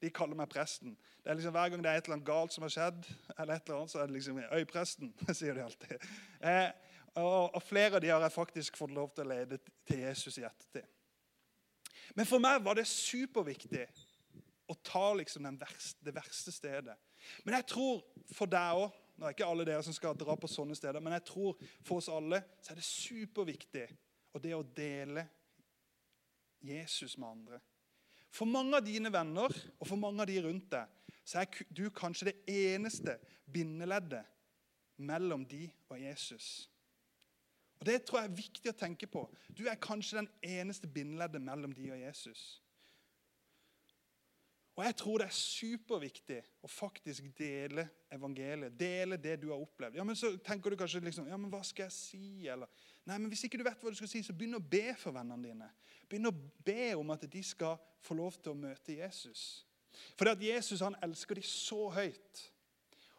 De 0.00 0.10
kaller 0.10 0.38
meg 0.38 0.50
presten. 0.52 0.96
Det 1.22 1.30
er 1.30 1.38
liksom 1.38 1.54
Hver 1.56 1.70
gang 1.72 1.84
det 1.84 1.90
er 1.90 2.00
et 2.00 2.08
eller 2.08 2.18
annet 2.18 2.28
galt 2.28 2.52
som 2.52 2.66
har 2.66 2.72
skjedd, 2.74 3.06
eller 3.38 3.54
et 3.54 3.68
eller 3.68 3.78
annet, 3.78 3.90
så 3.90 3.98
er 3.98 4.06
det 4.06 4.16
liksom 4.16 4.38
'Øy, 4.38 4.64
presten', 4.64 5.14
sier 5.38 5.54
de 5.54 5.64
alltid. 5.64 6.10
Eh, 6.40 6.70
og, 7.16 7.54
og, 7.54 7.62
flere 7.62 7.96
av 7.96 8.00
de 8.00 8.08
har 8.08 8.20
jeg 8.20 8.32
faktisk 8.32 8.76
fått 8.76 8.92
lov 8.92 9.14
til 9.14 9.24
å 9.24 9.32
lede 9.32 9.58
til 9.88 9.98
Jesus 10.04 10.38
i 10.38 10.44
ettertid. 10.44 10.84
Men 12.14 12.26
for 12.26 12.38
meg 12.38 12.60
var 12.64 12.76
det 12.76 12.86
superviktig 12.86 13.86
å 14.68 14.74
ta 14.84 15.14
liksom 15.16 15.48
verste, 15.58 16.04
det 16.04 16.14
verste 16.14 16.52
stedet. 16.52 16.96
Men 17.44 17.54
jeg 17.54 17.66
tror 17.72 18.04
for 18.34 18.46
deg 18.46 18.84
òg 18.84 19.02
Nå 19.16 19.24
er 19.24 19.32
ikke 19.32 19.46
alle 19.48 19.64
dere 19.64 19.80
som 19.80 19.94
skal 19.96 20.12
dra 20.12 20.34
på 20.36 20.48
sånne 20.50 20.74
steder, 20.76 21.00
men 21.00 21.14
jeg 21.16 21.22
tror 21.24 21.54
for 21.80 22.02
oss 22.02 22.10
alle 22.12 22.42
så 22.60 22.74
er 22.74 22.76
det 22.76 22.84
superviktig 22.84 23.86
og 24.36 24.42
det 24.44 24.52
å 24.52 24.66
dele 24.76 25.22
Jesus 26.60 27.16
med 27.16 27.30
andre. 27.30 27.60
For 28.36 28.48
mange 28.48 28.76
av 28.76 28.84
dine 28.84 29.08
venner 29.12 29.52
og 29.78 29.86
for 29.88 29.96
mange 30.00 30.20
av 30.24 30.28
de 30.28 30.40
rundt 30.44 30.68
deg 30.74 30.92
så 31.26 31.42
er 31.42 31.62
du 31.74 31.86
kanskje 31.90 32.30
det 32.30 32.36
eneste 32.52 33.16
bindeleddet 33.50 34.26
mellom 35.02 35.44
de 35.48 35.64
og 35.90 35.98
Jesus. 36.00 36.68
Og 37.80 37.86
Det 37.88 37.96
tror 38.04 38.20
jeg 38.20 38.30
er 38.30 38.38
viktig 38.38 38.70
å 38.70 38.78
tenke 38.78 39.08
på. 39.10 39.24
Du 39.50 39.66
er 39.68 39.80
kanskje 39.80 40.22
den 40.22 40.30
eneste 40.44 40.88
bindeleddet 40.88 41.42
mellom 41.42 41.74
de 41.76 41.90
og 41.90 41.98
Jesus. 42.00 42.44
Og 44.76 44.84
Jeg 44.84 44.96
tror 44.96 45.18
det 45.18 45.26
er 45.26 45.32
superviktig 45.32 46.38
å 46.60 46.68
faktisk 46.68 47.30
dele 47.38 47.86
evangeliet. 48.12 48.74
Dele 48.76 49.16
det 49.16 49.38
du 49.40 49.48
har 49.48 49.62
opplevd. 49.62 49.96
Ja, 49.96 50.04
men 50.04 50.16
Så 50.16 50.34
tenker 50.44 50.70
du 50.70 50.76
kanskje 50.76 51.00
liksom, 51.00 51.28
ja, 51.28 51.36
men 51.40 51.50
hva 51.50 51.62
skal 51.64 51.86
jeg 51.86 51.92
si? 51.96 52.48
Eller, 52.48 52.68
nei, 53.08 53.16
men 53.16 53.30
Hvis 53.32 53.46
ikke 53.48 53.58
du 53.58 53.64
vet 53.64 53.80
hva 53.80 53.90
du 53.90 53.96
skal 53.96 54.10
si, 54.10 54.22
så 54.22 54.36
begynn 54.36 54.58
å 54.58 54.60
be 54.60 54.92
for 55.00 55.16
vennene 55.16 55.48
dine. 55.48 55.70
Begynn 56.08 56.28
å 56.28 56.34
be 56.64 56.92
om 56.94 57.14
at 57.14 57.24
de 57.24 57.42
skal 57.42 57.80
få 58.04 58.18
lov 58.18 58.36
til 58.36 58.52
å 58.52 58.58
møte 58.58 58.98
Jesus. 58.98 59.64
Fordi 60.12 60.34
at 60.34 60.44
Jesus 60.44 60.84
han 60.84 60.98
elsker 61.02 61.40
de 61.40 61.46
så 61.48 61.88
høyt. 61.96 62.44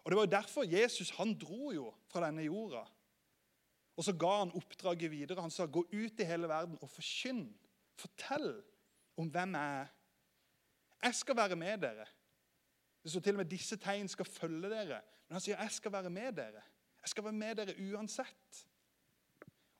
Og 0.03 0.11
Det 0.11 0.17
var 0.19 0.27
jo 0.27 0.35
derfor 0.37 0.63
Jesus 0.63 1.09
han 1.17 1.33
dro 1.33 1.73
jo 1.73 1.89
fra 2.07 2.27
denne 2.27 2.45
jorda. 2.45 2.85
Og 3.97 4.05
så 4.05 4.13
ga 4.13 4.43
han 4.43 4.53
oppdraget 4.53 5.11
videre. 5.11 5.41
Han 5.41 5.51
sa, 5.51 5.65
'Gå 5.65 5.89
ut 5.89 6.19
i 6.19 6.23
hele 6.23 6.47
verden 6.47 6.77
og 6.81 6.89
forkynn.' 6.89 7.49
Fortell 7.97 8.61
om 9.17 9.29
hvem 9.29 9.55
jeg 9.55 9.81
er. 9.81 9.87
Jeg 11.03 11.15
skal 11.15 11.37
være 11.37 11.55
med 11.55 11.77
dere. 11.77 12.05
Det 13.03 13.11
står 13.11 13.23
til 13.23 13.37
og 13.37 13.37
med 13.43 13.51
disse 13.51 13.77
tegn 13.77 14.07
skal 14.11 14.25
følge 14.25 14.69
dere. 14.69 15.01
Men 15.27 15.37
han 15.37 15.43
sier 15.43 15.59
jeg 15.61 15.71
skal 15.71 15.93
være 15.93 16.09
med 16.09 16.31
dere. 16.39 16.63
Jeg 17.01 17.13
skal 17.13 17.23
være 17.23 17.33
med 17.33 17.55
dere 17.55 17.75
uansett. 17.91 18.63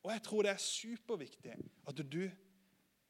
Og 0.03 0.12
jeg 0.13 0.23
tror 0.23 0.45
det 0.45 0.51
er 0.51 0.62
superviktig 0.63 1.56
at 1.88 2.03
du 2.12 2.21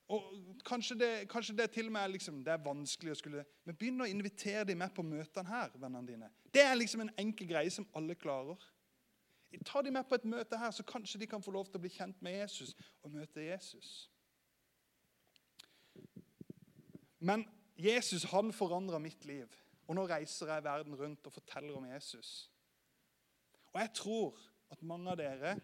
og 0.08 0.24
Kanskje 0.65 0.96
det, 0.96 1.30
kanskje 1.30 1.56
det 1.58 1.72
til 1.72 1.86
og 1.86 1.91
med 1.91 2.12
liksom, 2.13 2.39
det 2.43 2.54
er 2.54 2.63
vanskelig 2.63 3.12
å 3.12 3.17
skulle 3.20 3.41
Men 3.67 3.76
begynn 3.76 4.02
å 4.02 4.08
invitere 4.08 4.63
dem 4.63 4.80
med 4.80 4.93
på 4.96 5.04
møtene 5.04 5.50
her. 5.50 5.74
vennene 5.76 6.08
dine. 6.08 6.30
Det 6.54 6.63
er 6.63 6.76
liksom 6.76 7.02
en 7.02 7.12
enkel 7.17 7.48
greie 7.48 7.70
som 7.70 7.88
alle 7.93 8.15
klarer. 8.15 8.56
Ta 9.65 9.82
dem 9.82 9.93
med 9.93 10.08
på 10.08 10.15
et 10.15 10.26
møte 10.26 10.58
her, 10.58 10.72
så 10.72 10.84
kanskje 10.84 11.20
de 11.20 11.28
kan 11.28 11.43
få 11.43 11.52
lov 11.52 11.65
til 11.65 11.80
å 11.80 11.84
bli 11.84 11.91
kjent 11.91 12.22
med 12.22 12.39
Jesus 12.39 12.74
og 13.04 13.12
møte 13.12 13.43
Jesus. 13.43 14.10
Men 17.20 17.43
Jesus 17.78 18.26
han 18.32 18.54
forandra 18.54 19.00
mitt 19.00 19.26
liv. 19.26 19.52
Og 19.88 19.96
nå 19.96 20.04
reiser 20.10 20.52
jeg 20.52 20.66
verden 20.66 20.96
rundt 21.00 21.28
og 21.30 21.34
forteller 21.34 21.78
om 21.78 21.86
Jesus. 21.88 22.52
Og 23.74 23.82
jeg 23.82 23.94
tror 23.96 24.40
at 24.74 24.84
mange 24.84 25.12
av 25.13 25.20
dere 25.20 25.58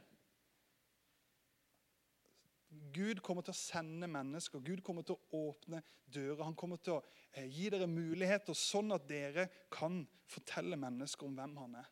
Gud 2.94 3.20
kommer 3.26 3.46
til 3.46 3.54
å 3.54 3.58
sende 3.58 4.08
mennesker. 4.10 4.62
Gud 4.66 4.82
kommer 4.86 5.06
til 5.06 5.18
å 5.18 5.42
åpne 5.50 5.82
dører. 6.10 6.42
Han 6.46 6.56
kommer 6.58 6.80
til 6.82 6.98
å 6.98 7.04
eh, 7.32 7.46
gi 7.46 7.68
dere 7.70 7.86
muligheter, 7.90 8.56
sånn 8.58 8.96
at 8.96 9.06
dere 9.10 9.46
kan 9.74 10.00
fortelle 10.30 10.78
mennesker 10.80 11.28
om 11.28 11.36
hvem 11.38 11.58
han 11.62 11.76
er. 11.84 11.92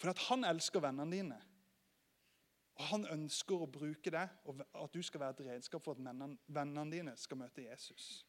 For 0.00 0.12
at 0.12 0.22
han 0.30 0.46
elsker 0.48 0.84
vennene 0.84 1.12
dine. 1.12 1.40
Og 2.74 2.88
Han 2.90 3.04
ønsker 3.06 3.60
å 3.62 3.70
bruke 3.70 4.10
det, 4.10 4.24
og 4.50 4.64
at 4.66 4.94
du 4.96 5.02
skal 5.06 5.22
være 5.22 5.36
et 5.36 5.50
redskap 5.52 5.84
for 5.84 5.94
at 5.94 6.32
vennene 6.48 6.90
dine 6.90 7.12
skal 7.20 7.38
møte 7.38 7.62
Jesus. 7.68 8.24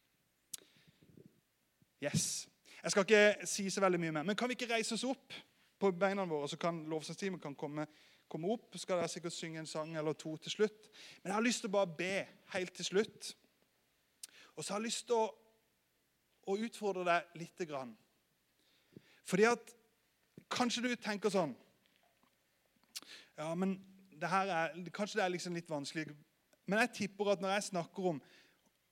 Yes. 2.03 2.47
Jeg 2.83 2.91
skal 2.91 3.05
ikke 3.05 3.47
si 3.47 3.69
så 3.69 3.81
veldig 3.81 3.99
mye 3.99 4.11
mer, 4.11 4.23
men 4.23 4.35
kan 4.37 4.49
vi 4.49 4.57
ikke 4.57 4.73
reise 4.73 4.93
oss 4.93 5.03
opp 5.07 5.33
på 5.79 5.91
beina 5.91 6.25
våre, 6.29 6.49
så 6.49 6.57
kan 6.57 6.83
lovsangstimen 6.89 7.55
komme, 7.57 7.87
komme 8.29 8.51
opp? 8.53 8.77
Skal 8.77 8.99
dere 8.99 9.11
sikkert 9.11 9.33
synge 9.33 9.59
en 9.59 9.69
sang 9.69 9.95
eller 9.97 10.13
to 10.13 10.35
til 10.37 10.51
slutt. 10.51 10.89
Men 11.23 11.31
jeg 11.31 11.35
har 11.35 11.45
lyst 11.45 11.63
til 11.63 11.71
å 11.71 11.75
bare 11.75 11.95
be 11.97 12.13
helt 12.53 12.75
til 12.77 12.85
slutt. 12.85 13.31
Og 14.55 14.63
så 14.63 14.73
har 14.73 14.79
jeg 14.79 14.87
lyst 14.91 15.07
til 15.09 15.17
å, 15.17 15.25
å 16.47 16.57
utfordre 16.67 17.05
deg 17.07 17.41
lite 17.41 17.67
grann. 17.69 17.95
Fordi 19.25 19.49
at 19.49 19.75
kanskje 20.53 20.85
du 20.85 20.95
tenker 20.95 21.33
sånn 21.33 21.55
Ja, 23.35 23.49
men 23.57 23.75
det 24.15 24.29
her 24.31 24.47
er, 24.47 24.75
kanskje 24.95 25.19
det 25.19 25.25
er 25.25 25.33
liksom 25.33 25.57
litt 25.57 25.69
vanskelig. 25.69 26.13
Men 26.65 26.79
jeg 26.85 26.93
tipper 27.01 27.33
at 27.33 27.41
når 27.41 27.57
jeg 27.57 27.71
snakker 27.73 28.11
om 28.13 28.21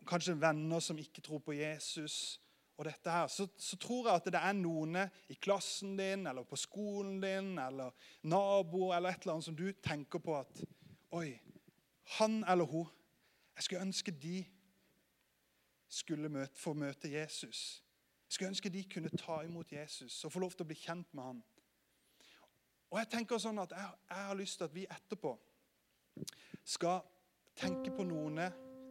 kanskje 0.07 0.35
venner 0.35 0.81
som 0.83 0.97
ikke 0.99 1.23
tror 1.23 1.39
på 1.45 1.55
Jesus, 1.55 2.41
og 2.77 2.85
dette 2.85 3.11
her, 3.11 3.27
så, 3.27 3.47
så, 3.57 3.77
tror 3.77 4.07
jeg 4.07 4.15
at 4.15 4.27
det 4.33 4.39
er 4.39 4.55
noen 4.57 4.97
i 5.29 5.35
klassen 5.37 5.93
din 5.97 6.25
eller 6.27 6.45
på 6.47 6.57
skolen 6.57 7.19
din 7.21 7.51
eller 7.61 7.93
naboer 8.25 8.95
eller 8.97 9.13
et 9.13 9.21
eller 9.21 9.35
annet 9.35 9.45
som 9.45 9.57
du 9.57 9.67
tenker 9.83 10.23
på 10.23 10.39
at 10.39 10.63
Oi, 11.13 11.35
han 12.17 12.39
eller 12.49 12.65
hun 12.65 12.89
Jeg 13.55 13.63
skulle 13.63 13.81
ønske 13.85 14.11
de 14.11 14.39
skulle 15.93 16.29
møte, 16.29 16.57
få 16.57 16.73
møte 16.73 17.11
Jesus. 17.11 17.83
Jeg 18.25 18.33
skulle 18.33 18.49
ønske 18.49 18.69
de 18.73 18.81
kunne 18.89 19.11
ta 19.13 19.43
imot 19.45 19.71
Jesus 19.71 20.23
og 20.25 20.33
få 20.33 20.41
lov 20.41 20.55
til 20.55 20.65
å 20.65 20.71
bli 20.71 20.77
kjent 20.79 21.13
med 21.13 21.23
han. 21.23 21.43
Og 22.89 22.97
Jeg 22.97 23.09
tenker 23.13 23.37
sånn 23.37 23.61
at 23.61 23.75
jeg, 23.77 23.91
jeg 24.09 24.25
har 24.25 24.39
lyst 24.39 24.57
til 24.57 24.65
at 24.65 24.73
vi 24.73 24.87
etterpå 24.89 25.35
skal 26.65 27.03
tenke 27.53 27.93
på 27.93 28.05
noen 28.09 28.41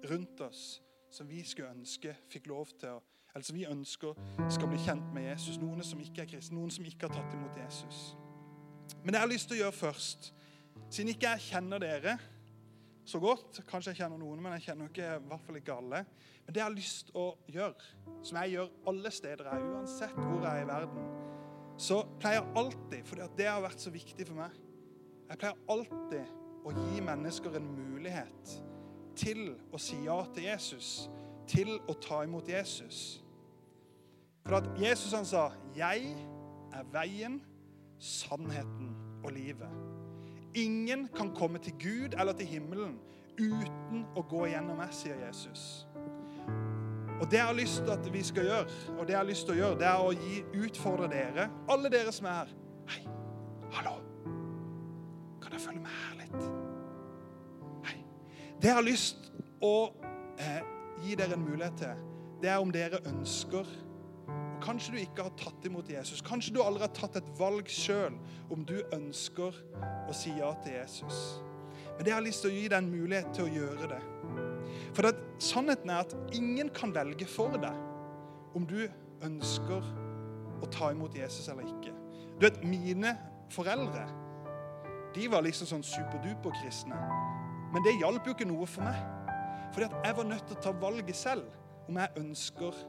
rundt 0.06 0.40
oss 0.46 0.62
som 1.10 1.26
vi 1.26 1.42
skulle 1.42 1.74
ønske 1.74 2.14
fikk 2.30 2.46
lov 2.50 2.70
til 2.78 3.00
å 3.00 3.02
eller 3.32 3.46
som 3.46 3.56
vi 3.56 3.64
ønsker 3.68 4.18
skal 4.52 4.68
bli 4.68 4.80
kjent 4.82 5.08
med 5.14 5.26
Jesus. 5.30 5.58
Noen 5.62 5.82
som 5.86 6.00
ikke 6.02 6.24
er 6.24 6.30
kristne, 6.34 6.58
noen 6.58 6.72
som 6.72 6.84
ikke 6.84 7.08
har 7.08 7.16
tatt 7.16 7.36
imot 7.36 7.56
Jesus. 7.62 8.02
Men 9.02 9.12
det 9.12 9.18
jeg 9.18 9.24
har 9.24 9.32
lyst 9.32 9.48
til 9.50 9.58
å 9.58 9.62
gjøre 9.64 9.78
først, 9.78 10.28
siden 10.92 11.14
ikke 11.14 11.32
jeg 11.34 11.46
kjenner 11.48 11.82
dere 11.82 12.18
så 13.08 13.18
godt 13.18 13.58
Kanskje 13.66 13.90
jeg 13.92 14.02
kjenner 14.02 14.20
noen, 14.20 14.38
men 14.38 14.52
jeg 14.56 14.68
kjenner 14.68 14.90
ikke, 14.90 15.06
i 15.16 15.30
hvert 15.30 15.46
fall 15.46 15.58
ikke 15.58 15.74
alle. 15.74 16.02
Men 16.44 16.54
det 16.54 16.60
jeg 16.60 16.68
har 16.68 16.76
lyst 16.76 17.08
til 17.08 17.18
å 17.18 17.24
gjøre, 17.50 17.88
som 18.22 18.38
jeg 18.38 18.52
gjør 18.52 18.68
alle 18.92 19.12
steder 19.16 19.48
jeg 19.48 19.62
er, 19.62 19.72
uansett 19.72 20.20
hvor 20.20 20.46
jeg 20.46 20.52
er 20.52 20.62
i 20.62 20.68
verden, 20.68 21.08
så 21.82 21.98
pleier 22.20 22.38
jeg 22.38 22.54
alltid, 22.60 23.08
for 23.08 23.32
det 23.38 23.48
har 23.48 23.64
vært 23.64 23.82
så 23.82 23.90
viktig 23.90 24.26
for 24.28 24.38
meg 24.38 24.58
Jeg 25.32 25.40
pleier 25.40 25.60
alltid 25.72 26.68
å 26.68 26.74
gi 26.76 27.00
mennesker 27.02 27.56
en 27.58 27.70
mulighet 27.74 28.52
til 29.18 29.54
å 29.72 29.80
si 29.80 29.96
ja 30.04 30.18
til 30.34 30.46
Jesus, 30.46 30.92
til 31.48 31.78
å 31.88 31.96
ta 32.02 32.22
imot 32.26 32.48
Jesus. 32.48 33.22
For 34.46 34.56
at 34.58 34.68
Jesus 34.80 35.12
han 35.12 35.24
sa, 35.24 35.50
'Jeg 35.76 36.16
er 36.72 36.84
veien, 36.92 37.42
sannheten 37.98 38.96
og 39.24 39.32
livet'. 39.32 39.70
Ingen 40.54 41.08
kan 41.08 41.34
komme 41.34 41.58
til 41.58 41.72
Gud 41.72 42.20
eller 42.20 42.32
til 42.32 42.46
himmelen 42.46 42.98
uten 43.38 44.06
å 44.16 44.22
gå 44.22 44.46
gjennom 44.46 44.76
meg, 44.76 44.92
sier 44.92 45.26
Jesus. 45.26 45.86
Og 47.20 47.30
Det 47.30 47.38
jeg 47.38 47.46
har 47.46 47.54
lyst 47.54 47.84
til 47.84 47.90
at 47.90 48.12
vi 48.12 48.22
skal 48.22 48.44
gjøre, 48.44 48.66
og 48.98 49.06
det 49.06 49.14
jeg 49.14 49.18
har 49.18 49.26
lyst 49.26 49.46
til 49.46 49.54
å 49.54 49.56
gjøre, 49.56 49.78
det 49.78 49.86
er 49.86 50.00
å 50.02 50.12
gi, 50.12 50.44
utfordre 50.64 51.08
dere, 51.08 51.48
alle 51.70 51.88
dere 51.88 52.12
som 52.12 52.26
er 52.26 52.32
her. 52.32 52.48
Hei, 52.88 53.02
hallo. 53.72 53.92
Kan 55.42 55.52
jeg 55.52 55.60
følge 55.60 55.80
med 55.80 55.90
her 55.90 56.16
litt? 56.18 56.48
Hei. 57.86 58.04
Det 58.58 58.68
jeg 58.68 58.74
har 58.74 58.82
lyst 58.82 59.30
å 59.62 59.92
eh, 60.38 60.81
gi 61.02 61.16
dere 61.18 61.36
en 61.36 61.46
mulighet 61.46 61.80
til, 61.82 62.04
det 62.42 62.50
er 62.50 62.62
om 62.62 62.72
dere 62.74 63.02
ønsker 63.10 63.68
Kanskje 64.62 64.92
du 64.94 64.98
ikke 65.00 65.24
har 65.26 65.32
tatt 65.34 65.64
imot 65.66 65.88
Jesus. 65.90 66.20
Kanskje 66.22 66.52
du 66.54 66.60
aldri 66.62 66.84
har 66.84 66.92
tatt 66.94 67.16
et 67.18 67.30
valg 67.34 67.66
sjøl 67.66 68.14
om 68.52 68.60
du 68.62 68.76
ønsker 68.94 69.56
å 69.82 70.14
si 70.14 70.30
ja 70.36 70.52
til 70.62 70.76
Jesus. 70.76 71.16
Men 71.96 72.06
det 72.06 72.12
har 72.14 72.22
jeg 72.22 72.28
lyst 72.28 72.44
til 72.44 72.52
å 72.52 72.54
gi 72.54 72.68
deg 72.68 72.78
en 72.78 72.92
mulighet 72.92 73.32
til 73.34 73.48
å 73.48 73.56
gjøre 73.56 73.88
det. 73.90 73.98
For 74.94 75.08
det, 75.08 75.12
sannheten 75.42 75.90
er 75.90 76.04
at 76.04 76.14
ingen 76.38 76.70
kan 76.74 76.94
velge 76.94 77.26
for 77.26 77.58
deg 77.58 78.54
om 78.56 78.68
du 78.68 78.84
ønsker 79.26 79.90
å 80.62 80.70
ta 80.70 80.92
imot 80.94 81.16
Jesus 81.18 81.50
eller 81.50 81.66
ikke. 81.66 81.94
Du 82.38 82.46
vet, 82.46 82.62
Mine 82.62 83.16
foreldre 83.52 84.06
de 85.12 85.26
var 85.28 85.44
liksom 85.44 85.68
sånn 85.68 85.84
superduper 85.84 86.54
kristne. 86.62 86.96
Men 87.74 87.84
det 87.84 87.98
hjalp 87.98 88.26
jo 88.28 88.36
ikke 88.36 88.48
noe 88.48 88.68
for 88.68 88.86
meg. 88.86 89.21
Fordi 89.72 89.88
at 89.88 89.94
jeg 90.04 90.16
var 90.16 90.28
nødt 90.28 90.46
til 90.48 90.56
å 90.58 90.62
ta 90.62 90.72
valget 90.82 91.16
selv 91.16 91.46
om 91.88 91.98
jeg 91.98 92.20
ønsker 92.20 92.80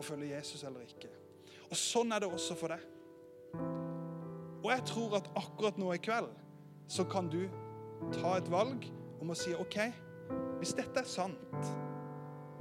å 0.00 0.04
følge 0.04 0.32
Jesus 0.32 0.64
eller 0.64 0.84
ikke. 0.86 1.10
Og 1.70 1.76
sånn 1.78 2.12
er 2.12 2.24
det 2.24 2.30
også 2.32 2.56
for 2.58 2.72
deg. 2.72 2.86
Og 4.60 4.70
jeg 4.72 4.86
tror 4.90 5.18
at 5.20 5.28
akkurat 5.38 5.78
nå 5.80 5.92
i 5.94 6.00
kveld 6.02 6.30
så 6.90 7.04
kan 7.08 7.28
du 7.30 7.42
ta 8.16 8.36
et 8.36 8.48
valg 8.50 8.86
om 9.20 9.32
å 9.32 9.36
si 9.36 9.52
OK, 9.54 9.78
hvis 10.60 10.74
dette 10.76 11.02
er 11.02 11.08
sant, 11.08 11.70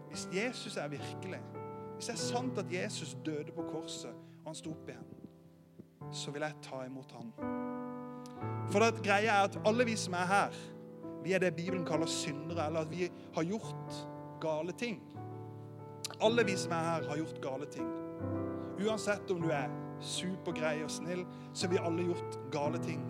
hvis 0.09 0.27
Jesus 0.34 0.77
er 0.77 0.91
virkelig, 0.91 1.39
hvis 1.95 2.09
det 2.09 2.15
er 2.15 2.21
sant 2.21 2.59
at 2.59 2.71
Jesus 2.71 3.15
døde 3.25 3.53
på 3.55 3.65
korset, 3.71 4.13
og 4.41 4.51
han 4.51 4.57
sto 4.57 4.73
opp 4.73 4.91
igjen, 4.91 5.07
så 6.15 6.32
vil 6.36 6.45
jeg 6.45 6.61
ta 6.65 6.84
imot 6.88 7.11
han. 7.17 7.32
For 8.71 8.84
det 8.84 9.03
greia 9.03 9.39
er 9.39 9.49
at 9.49 9.57
alle 9.67 9.86
vi 9.88 9.95
som 9.99 10.15
er 10.17 10.30
her, 10.30 10.59
vi 11.24 11.34
er 11.34 11.39
det 11.39 11.55
Bibelen 11.55 11.86
kaller 11.86 12.05
syndere, 12.05 12.67
eller 12.67 12.80
at 12.80 12.91
vi 12.91 13.11
har 13.36 13.43
gjort 13.43 14.07
gale 14.41 14.72
ting. 14.72 15.01
Alle 16.22 16.45
vi 16.45 16.55
som 16.57 16.72
er 16.72 16.76
her, 16.76 17.09
har 17.09 17.17
gjort 17.17 17.41
gale 17.41 17.65
ting. 17.72 17.88
Uansett 18.80 19.32
om 19.32 19.41
du 19.41 19.49
er 19.49 19.67
supergrei 19.99 20.84
og 20.84 20.91
snill, 20.91 21.26
så 21.53 21.67
har 21.67 21.74
vi 21.74 21.82
alle 21.84 22.03
gjort 22.03 22.39
gale 22.51 22.80
ting. 22.84 23.03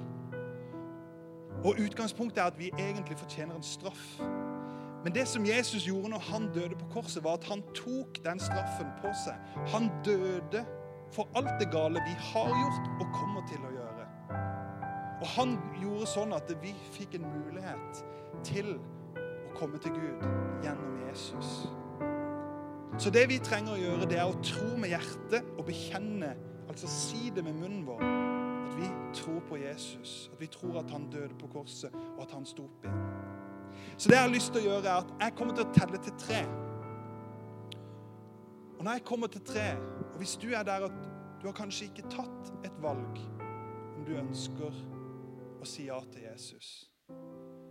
Og 1.64 1.76
Utgangspunktet 1.86 2.41
er 2.41 2.47
at 2.47 2.60
vi 2.60 2.72
egentlig 2.78 3.18
fortjener 3.18 3.55
en 3.55 3.64
straff. 3.64 4.22
Men 5.03 5.16
det 5.16 5.28
som 5.28 5.45
Jesus 5.45 5.88
gjorde 5.88 6.10
når 6.10 6.20
han 6.20 6.49
døde 6.53 6.76
på 6.76 6.86
korset, 6.93 7.24
var 7.24 7.34
at 7.34 7.43
han 7.43 7.64
tok 7.76 8.20
den 8.24 8.39
straffen 8.39 8.88
på 9.01 9.12
seg. 9.26 9.36
Han 9.74 9.91
døde 10.05 10.66
for 11.12 11.28
alt 11.36 11.60
det 11.60 11.72
gale 11.72 12.01
vi 12.07 12.16
har 12.32 12.49
gjort 12.62 12.89
og 12.99 13.14
kommer 13.14 13.45
til 13.47 13.64
å 13.64 13.72
gjøre. 13.72 13.78
Og 15.20 15.28
han 15.36 15.57
gjorde 15.82 16.07
sånn 16.07 16.32
at 16.36 16.51
vi 16.63 16.72
fikk 16.95 17.17
en 17.20 17.28
mulighet 17.28 18.03
til 18.47 18.78
å 18.78 19.53
komme 19.57 19.80
til 19.84 19.91
Gud 19.97 20.24
gjennom 20.63 20.95
Jesus. 21.07 21.67
Så 22.99 23.11
det 23.13 23.26
vi 23.32 23.39
trenger 23.43 23.76
å 23.76 23.80
gjøre, 23.80 24.07
det 24.11 24.20
er 24.20 24.28
å 24.28 24.39
tro 24.43 24.70
med 24.80 24.93
hjertet 24.93 25.45
og 25.57 25.65
bekjenne, 25.67 26.34
altså 26.72 26.88
si 26.91 27.30
det 27.36 27.43
med 27.45 27.57
munnen 27.59 27.84
vår, 27.88 28.01
at 28.03 28.74
vi 28.80 28.89
tror 29.15 29.39
på 29.49 29.59
Jesus. 29.59 30.30
At 30.34 30.41
vi 30.41 30.49
tror 30.51 30.80
at 30.82 30.91
han 30.95 31.09
døde 31.11 31.36
på 31.39 31.51
korset, 31.51 31.95
og 32.15 32.24
at 32.26 32.36
han 32.36 32.47
sto 32.47 32.67
opp 32.67 32.88
igjen. 32.88 33.05
Så 33.99 34.09
det 34.09 34.17
jeg 34.17 34.26
har 34.26 34.34
lyst 34.34 34.51
til 34.53 34.61
å 34.63 34.67
gjøre, 34.70 34.84
er 34.88 35.03
at 35.03 35.13
jeg 35.26 35.36
kommer 35.39 35.55
til 35.55 35.67
å 35.67 35.74
telle 35.76 36.01
til 36.03 36.15
tre. 36.20 36.41
Og 38.78 38.86
når 38.86 38.99
jeg 38.99 39.07
kommer 39.11 39.32
til 39.32 39.43
tre, 39.47 39.67
og 40.13 40.22
hvis 40.22 40.38
du 40.39 40.49
er 40.53 40.63
der 40.67 40.88
at 40.88 41.09
du 41.39 41.47
har 41.47 41.55
kanskje 41.55 41.89
ikke 41.89 42.07
tatt 42.11 42.51
et 42.67 42.80
valg 42.84 43.20
om 43.95 44.05
du 44.07 44.15
ønsker 44.20 44.76
å 45.60 45.68
si 45.68 45.88
ja 45.88 45.99
til 46.12 46.26
Jesus, 46.26 46.89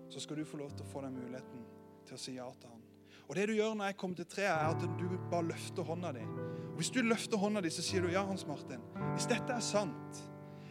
så 0.08 0.20
skal 0.20 0.40
du 0.40 0.44
få 0.48 0.60
lov 0.60 0.72
til 0.76 0.86
å 0.86 0.90
få 0.90 1.02
den 1.04 1.16
muligheten 1.16 1.64
til 2.08 2.16
å 2.16 2.20
si 2.20 2.36
ja 2.36 2.48
til 2.60 2.72
han. 2.72 2.84
Og 3.28 3.36
det 3.36 3.44
du 3.50 3.54
gjør 3.58 3.74
når 3.76 3.90
jeg 3.90 3.98
kommer 4.00 4.16
til 4.16 4.28
treet, 4.32 4.52
er 4.52 4.72
at 4.72 4.84
du 4.96 5.04
bare 5.28 5.50
løfter 5.50 5.84
hånda 5.84 6.14
di. 6.16 6.24
Og 6.24 6.78
Hvis 6.80 6.92
du 6.94 7.02
løfter 7.04 7.40
hånda 7.40 7.60
di, 7.64 7.70
så 7.72 7.84
sier 7.84 8.04
du 8.04 8.12
ja, 8.12 8.24
Hans 8.24 8.46
Martin. 8.48 8.84
Hvis 9.12 9.28
dette 9.28 9.52
er 9.52 9.64
sant, 9.64 10.22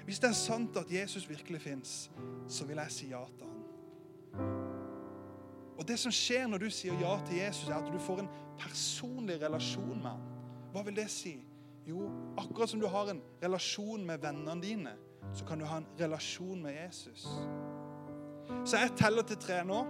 hvis 0.08 0.22
det 0.24 0.30
er 0.32 0.38
sant 0.40 0.78
at 0.80 0.92
Jesus 0.92 1.28
virkelig 1.30 1.62
fins, 1.62 1.94
så 2.48 2.66
vil 2.66 2.80
jeg 2.80 2.96
si 2.96 3.10
ja 3.12 3.26
til 3.28 3.50
han. 3.50 3.58
Og 5.78 5.84
Det 5.86 5.98
som 6.00 6.14
skjer 6.16 6.48
når 6.50 6.64
du 6.64 6.70
sier 6.74 6.96
ja 7.02 7.12
til 7.28 7.42
Jesus, 7.42 7.68
er 7.70 7.78
at 7.78 7.92
du 7.92 8.00
får 8.02 8.24
en 8.24 8.32
personlig 8.58 9.38
relasjon 9.42 10.00
med 10.00 10.10
han. 10.10 10.24
Hva 10.74 10.82
vil 10.88 10.98
det 10.98 11.10
si? 11.14 11.36
Jo, 11.88 12.08
akkurat 12.40 12.72
som 12.72 12.82
du 12.82 12.88
har 12.92 13.12
en 13.12 13.22
relasjon 13.44 14.06
med 14.08 14.24
vennene 14.24 14.64
dine, 14.64 14.96
så 15.34 15.46
kan 15.46 15.60
du 15.60 15.66
ha 15.66 15.78
en 15.78 15.88
relasjon 16.00 16.62
med 16.64 16.76
Jesus. 16.86 17.28
Så 18.66 18.78
jeg 18.78 18.96
teller 18.98 19.28
til 19.28 19.38
tre 19.38 19.62
nå. 19.66 19.84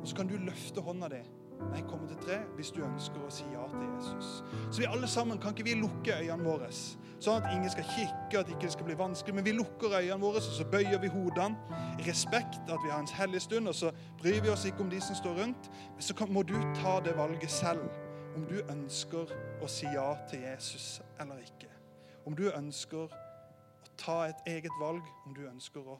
Og 0.00 0.08
så 0.08 0.16
kan 0.16 0.28
du 0.28 0.36
løfte 0.40 0.80
hånda 0.80 1.08
di 1.12 1.20
når 1.60 1.74
jeg 1.76 1.84
kommer 1.90 2.08
til 2.08 2.16
tre, 2.16 2.36
hvis 2.56 2.70
du 2.72 2.80
ønsker 2.84 3.20
å 3.20 3.30
si 3.32 3.44
ja 3.52 3.66
til 3.68 3.82
Jesus. 3.84 4.28
Så 4.70 4.80
vi 4.80 4.88
alle 4.88 5.08
sammen, 5.10 5.38
kan 5.38 5.52
ikke 5.52 5.66
vi 5.66 5.74
lukke 5.76 6.16
øynene 6.16 6.46
våre, 6.46 6.70
sånn 7.20 7.42
at 7.42 7.50
ingen 7.52 7.68
skal 7.68 7.84
kikke, 7.84 8.40
at 8.40 8.48
ikke 8.48 8.64
det 8.64 8.72
skal 8.72 8.86
bli 8.88 8.96
vanskelig. 8.96 9.34
Men 9.36 9.44
vi 9.44 9.52
lukker 9.58 9.92
øynene 9.92 10.22
våre, 10.22 10.40
og 10.40 10.56
så 10.56 10.64
bøyer 10.72 10.96
vi 11.02 11.12
hodene 11.12 11.76
i 12.00 12.06
respekt 12.08 12.62
at 12.64 12.80
vi 12.80 12.88
har 12.88 13.02
en 13.02 13.12
hellig 13.18 13.42
stund. 13.44 13.68
Og 13.68 13.76
så 13.76 13.92
bryr 14.22 14.40
vi 14.40 14.52
oss 14.52 14.64
ikke 14.64 14.86
om 14.86 14.92
de 14.92 15.02
som 15.04 15.18
står 15.20 15.36
rundt. 15.42 15.68
Men 15.92 16.06
så 16.08 16.30
må 16.32 16.46
du 16.48 16.56
ta 16.80 16.96
det 17.04 17.16
valget 17.18 17.52
selv 17.52 17.84
om 18.36 18.46
du 18.48 18.60
ønsker 18.62 19.28
å 19.60 19.68
si 19.68 19.90
ja 19.92 20.14
til 20.30 20.46
Jesus 20.46 21.02
eller 21.20 21.44
ikke. 21.44 21.68
Om 22.24 22.36
du 22.40 22.46
ønsker 22.48 23.04
å 23.04 23.29
ta 24.00 24.22
et 24.30 24.46
eget 24.48 24.72
valg, 24.80 25.04
om 25.26 25.34
du 25.36 25.44
ønsker 25.48 25.84
å 25.84 25.98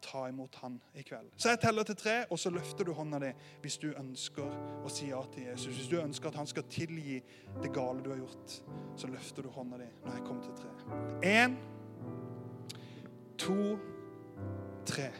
ta 0.00 0.28
imot 0.28 0.54
han 0.62 0.78
i 0.96 1.02
kveld. 1.04 1.28
Så 1.36 1.52
jeg 1.52 1.60
teller 1.60 1.84
til 1.88 1.96
tre, 1.96 2.16
og 2.30 2.38
så 2.40 2.50
løfter 2.52 2.88
du 2.88 2.92
hånda 2.96 3.20
di 3.20 3.30
hvis 3.62 3.78
du 3.82 3.90
ønsker 3.90 4.84
å 4.84 4.92
si 4.92 5.10
ja 5.10 5.20
til 5.32 5.50
Jesus. 5.50 5.74
Hvis 5.76 5.90
du 5.92 5.98
ønsker 6.00 6.30
at 6.30 6.38
han 6.40 6.48
skal 6.48 6.64
tilgi 6.72 7.18
det 7.60 7.72
gale 7.74 8.04
du 8.04 8.10
har 8.12 8.22
gjort, 8.22 8.60
så 8.96 9.10
løfter 9.12 9.44
du 9.44 9.52
hånda 9.54 9.80
di 9.80 9.88
når 10.04 10.16
jeg 10.16 10.26
kommer 10.26 10.46
til 10.46 10.56
tre. 10.60 11.00
Én, 11.28 11.58
to, 13.40 13.76
tre. 14.88 15.10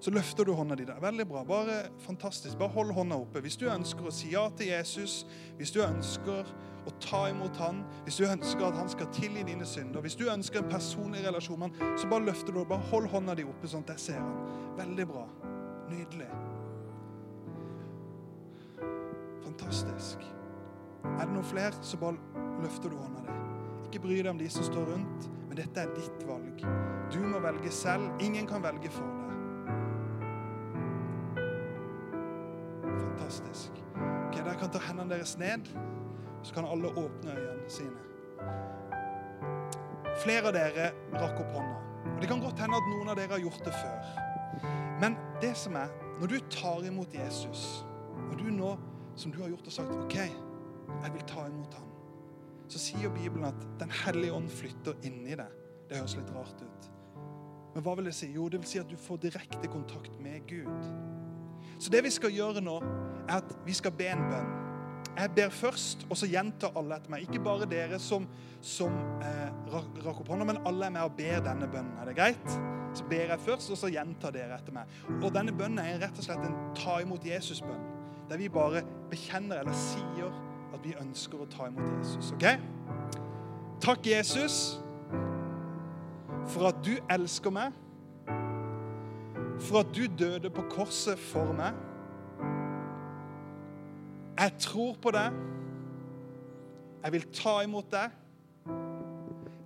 Så 0.00 0.14
løfter 0.14 0.46
du 0.46 0.52
hånda 0.54 0.76
di 0.78 0.86
der. 0.86 1.00
Veldig 1.02 1.26
bra. 1.26 1.42
Bare 1.44 1.78
fantastisk. 1.98 2.58
Bare 2.58 2.70
hold 2.70 2.92
hånda 2.94 3.18
oppe. 3.18 3.42
Hvis 3.42 3.58
du 3.58 3.66
ønsker 3.70 4.06
å 4.06 4.14
si 4.14 4.30
ja 4.30 4.44
til 4.54 4.70
Jesus, 4.70 5.24
hvis 5.58 5.74
du 5.74 5.80
ønsker 5.82 6.46
å 6.88 6.94
ta 7.02 7.26
imot 7.30 7.56
han, 7.60 7.82
hvis 8.06 8.18
du 8.20 8.24
ønsker 8.28 8.64
at 8.68 8.78
han 8.78 8.88
skal 8.90 9.10
tilgi 9.14 9.44
dine 9.46 9.66
synder, 9.68 10.02
hvis 10.04 10.16
du 10.18 10.26
ønsker 10.32 10.62
en 10.62 10.70
personlig 10.70 11.24
relasjon 11.26 11.60
med 11.60 11.76
han, 11.76 11.96
så 12.00 12.08
bare 12.10 12.28
løfter 12.30 12.54
du 12.54 12.64
Bare 12.68 12.84
hold 12.90 13.06
hånda 13.12 13.36
di 13.38 13.44
oppe 13.48 13.68
sånn 13.70 13.84
at 13.86 13.94
jeg 13.94 14.04
ser 14.08 14.18
han. 14.20 14.34
Veldig 14.76 15.06
bra. 15.08 15.24
Nydelig. 15.88 16.28
Fantastisk. 19.44 20.26
Er 21.14 21.24
det 21.24 21.32
noen 21.32 21.46
flere, 21.46 21.72
så 21.82 22.00
bare 22.00 22.18
løfter 22.62 22.92
du 22.92 22.98
hånda 22.98 23.24
di. 23.24 23.36
Ikke 23.88 24.02
bry 24.04 24.18
deg 24.18 24.32
om 24.34 24.40
de 24.40 24.48
som 24.52 24.66
står 24.66 24.90
rundt, 24.92 25.28
men 25.48 25.56
dette 25.60 25.80
er 25.80 25.94
ditt 25.96 26.26
valg. 26.28 26.64
Du 27.12 27.20
må 27.24 27.40
velge 27.40 27.72
selv. 27.72 28.10
Ingen 28.20 28.46
kan 28.48 28.62
velge 28.64 28.90
for 28.92 29.06
deg. 29.08 29.14
Fantastisk. 32.84 33.80
Ok, 33.96 34.36
Dere 34.36 34.58
kan 34.60 34.70
ta 34.72 34.82
hendene 34.90 35.14
deres 35.16 35.38
ned, 35.40 35.68
så 36.42 36.54
kan 36.54 36.68
alle 36.68 36.88
åpne 36.88 37.34
øynene 37.34 37.70
sine. 37.70 38.04
Flere 40.22 40.50
av 40.50 40.56
dere 40.56 40.90
rakk 41.14 41.40
opp 41.44 41.52
hånda. 41.54 41.78
Og 42.14 42.20
Det 42.20 42.28
kan 42.28 42.40
godt 42.40 42.58
hende 42.58 42.76
at 42.78 42.90
noen 42.90 43.08
av 43.12 43.16
dere 43.18 43.36
har 43.36 43.42
gjort 43.42 43.64
det 43.64 43.74
før. 43.74 43.98
Men 45.00 45.16
det 45.42 45.56
som 45.56 45.76
er, 45.78 45.92
når 46.20 46.26
du 46.26 46.38
tar 46.50 46.86
imot 46.86 47.14
Jesus, 47.14 47.84
og 48.30 48.38
du 48.38 48.50
nå, 48.50 48.76
som 49.16 49.32
du 49.32 49.42
har 49.42 49.48
gjort, 49.48 49.66
og 49.66 49.72
sagt 49.72 49.94
OK, 49.94 50.16
jeg 51.02 51.12
vil 51.14 51.26
ta 51.26 51.46
imot 51.46 51.74
ham, 51.74 51.86
så 52.68 52.78
sier 52.82 53.10
Bibelen 53.14 53.44
at 53.48 53.66
Den 53.80 53.90
hellige 54.04 54.32
ånd 54.32 54.48
flytter 54.50 54.98
inni 55.02 55.36
deg. 55.38 55.52
Det 55.88 55.96
høres 55.96 56.16
litt 56.18 56.32
rart 56.34 56.62
ut. 56.62 56.90
Men 57.74 57.84
hva 57.84 57.94
vil 57.96 58.10
det 58.10 58.14
si? 58.14 58.32
Jo, 58.34 58.48
det 58.48 58.60
vil 58.60 58.68
si 58.68 58.80
at 58.80 58.90
du 58.90 58.96
får 58.98 59.20
direkte 59.22 59.70
kontakt 59.70 60.18
med 60.20 60.42
Gud. 60.48 60.88
Så 61.78 61.90
det 61.90 62.02
vi 62.04 62.10
skal 62.10 62.34
gjøre 62.34 62.60
nå, 62.60 62.80
er 63.28 63.36
at 63.38 63.54
vi 63.64 63.76
skal 63.76 63.94
be 63.94 64.10
en 64.10 64.24
bønn. 64.28 64.67
Jeg 65.18 65.30
ber 65.34 65.48
først, 65.50 66.06
og 66.10 66.16
så 66.16 66.28
gjentar 66.30 66.76
alle 66.78 66.94
etter 66.94 67.10
meg. 67.10 67.24
Ikke 67.26 67.40
bare 67.42 67.66
dere 67.66 67.98
som, 67.98 68.26
som 68.62 68.94
eh, 69.24 69.48
rakk 69.72 70.20
opp 70.22 70.28
hånda, 70.30 70.46
men 70.46 70.60
alle 70.68 70.86
er 70.86 70.94
med 70.94 71.06
og 71.08 71.16
ber 71.18 71.40
denne 71.42 71.66
bønnen. 71.70 71.96
Er 71.98 72.06
det 72.06 72.14
greit? 72.20 72.52
Så 72.94 73.06
ber 73.10 73.32
jeg 73.32 73.42
først, 73.42 73.72
og 73.74 73.80
så 73.80 73.90
gjentar 73.90 74.34
dere 74.36 74.54
etter 74.60 74.76
meg. 74.76 74.92
Og 75.18 75.32
denne 75.34 75.54
bønnen 75.58 75.82
er 75.82 75.98
rett 76.04 76.20
og 76.22 76.26
slett 76.28 76.44
en 76.46 76.54
ta 76.78 77.00
imot 77.02 77.26
Jesus-bønn. 77.26 77.82
Der 78.30 78.38
vi 78.38 78.50
bare 78.52 78.84
bekjenner 79.10 79.64
eller 79.64 79.74
sier 79.74 80.30
at 80.74 80.84
vi 80.84 80.94
ønsker 81.00 81.42
å 81.42 81.48
ta 81.50 81.66
imot 81.66 81.90
Jesus. 81.96 82.30
ok? 82.36 82.46
Takk, 83.82 84.06
Jesus, 84.06 84.78
for 86.52 86.70
at 86.70 86.78
du 86.86 86.94
elsker 87.10 87.54
meg. 87.54 87.74
For 89.66 89.82
at 89.82 89.90
du 89.96 90.04
døde 90.06 90.50
på 90.54 90.62
korset 90.70 91.18
for 91.18 91.50
meg. 91.58 91.87
Jeg 94.38 94.52
tror 94.62 94.92
på 95.02 95.10
deg. 95.10 95.34
Jeg 97.02 97.12
vil 97.12 97.24
ta 97.34 97.56
imot 97.66 97.88
deg. 97.90 98.14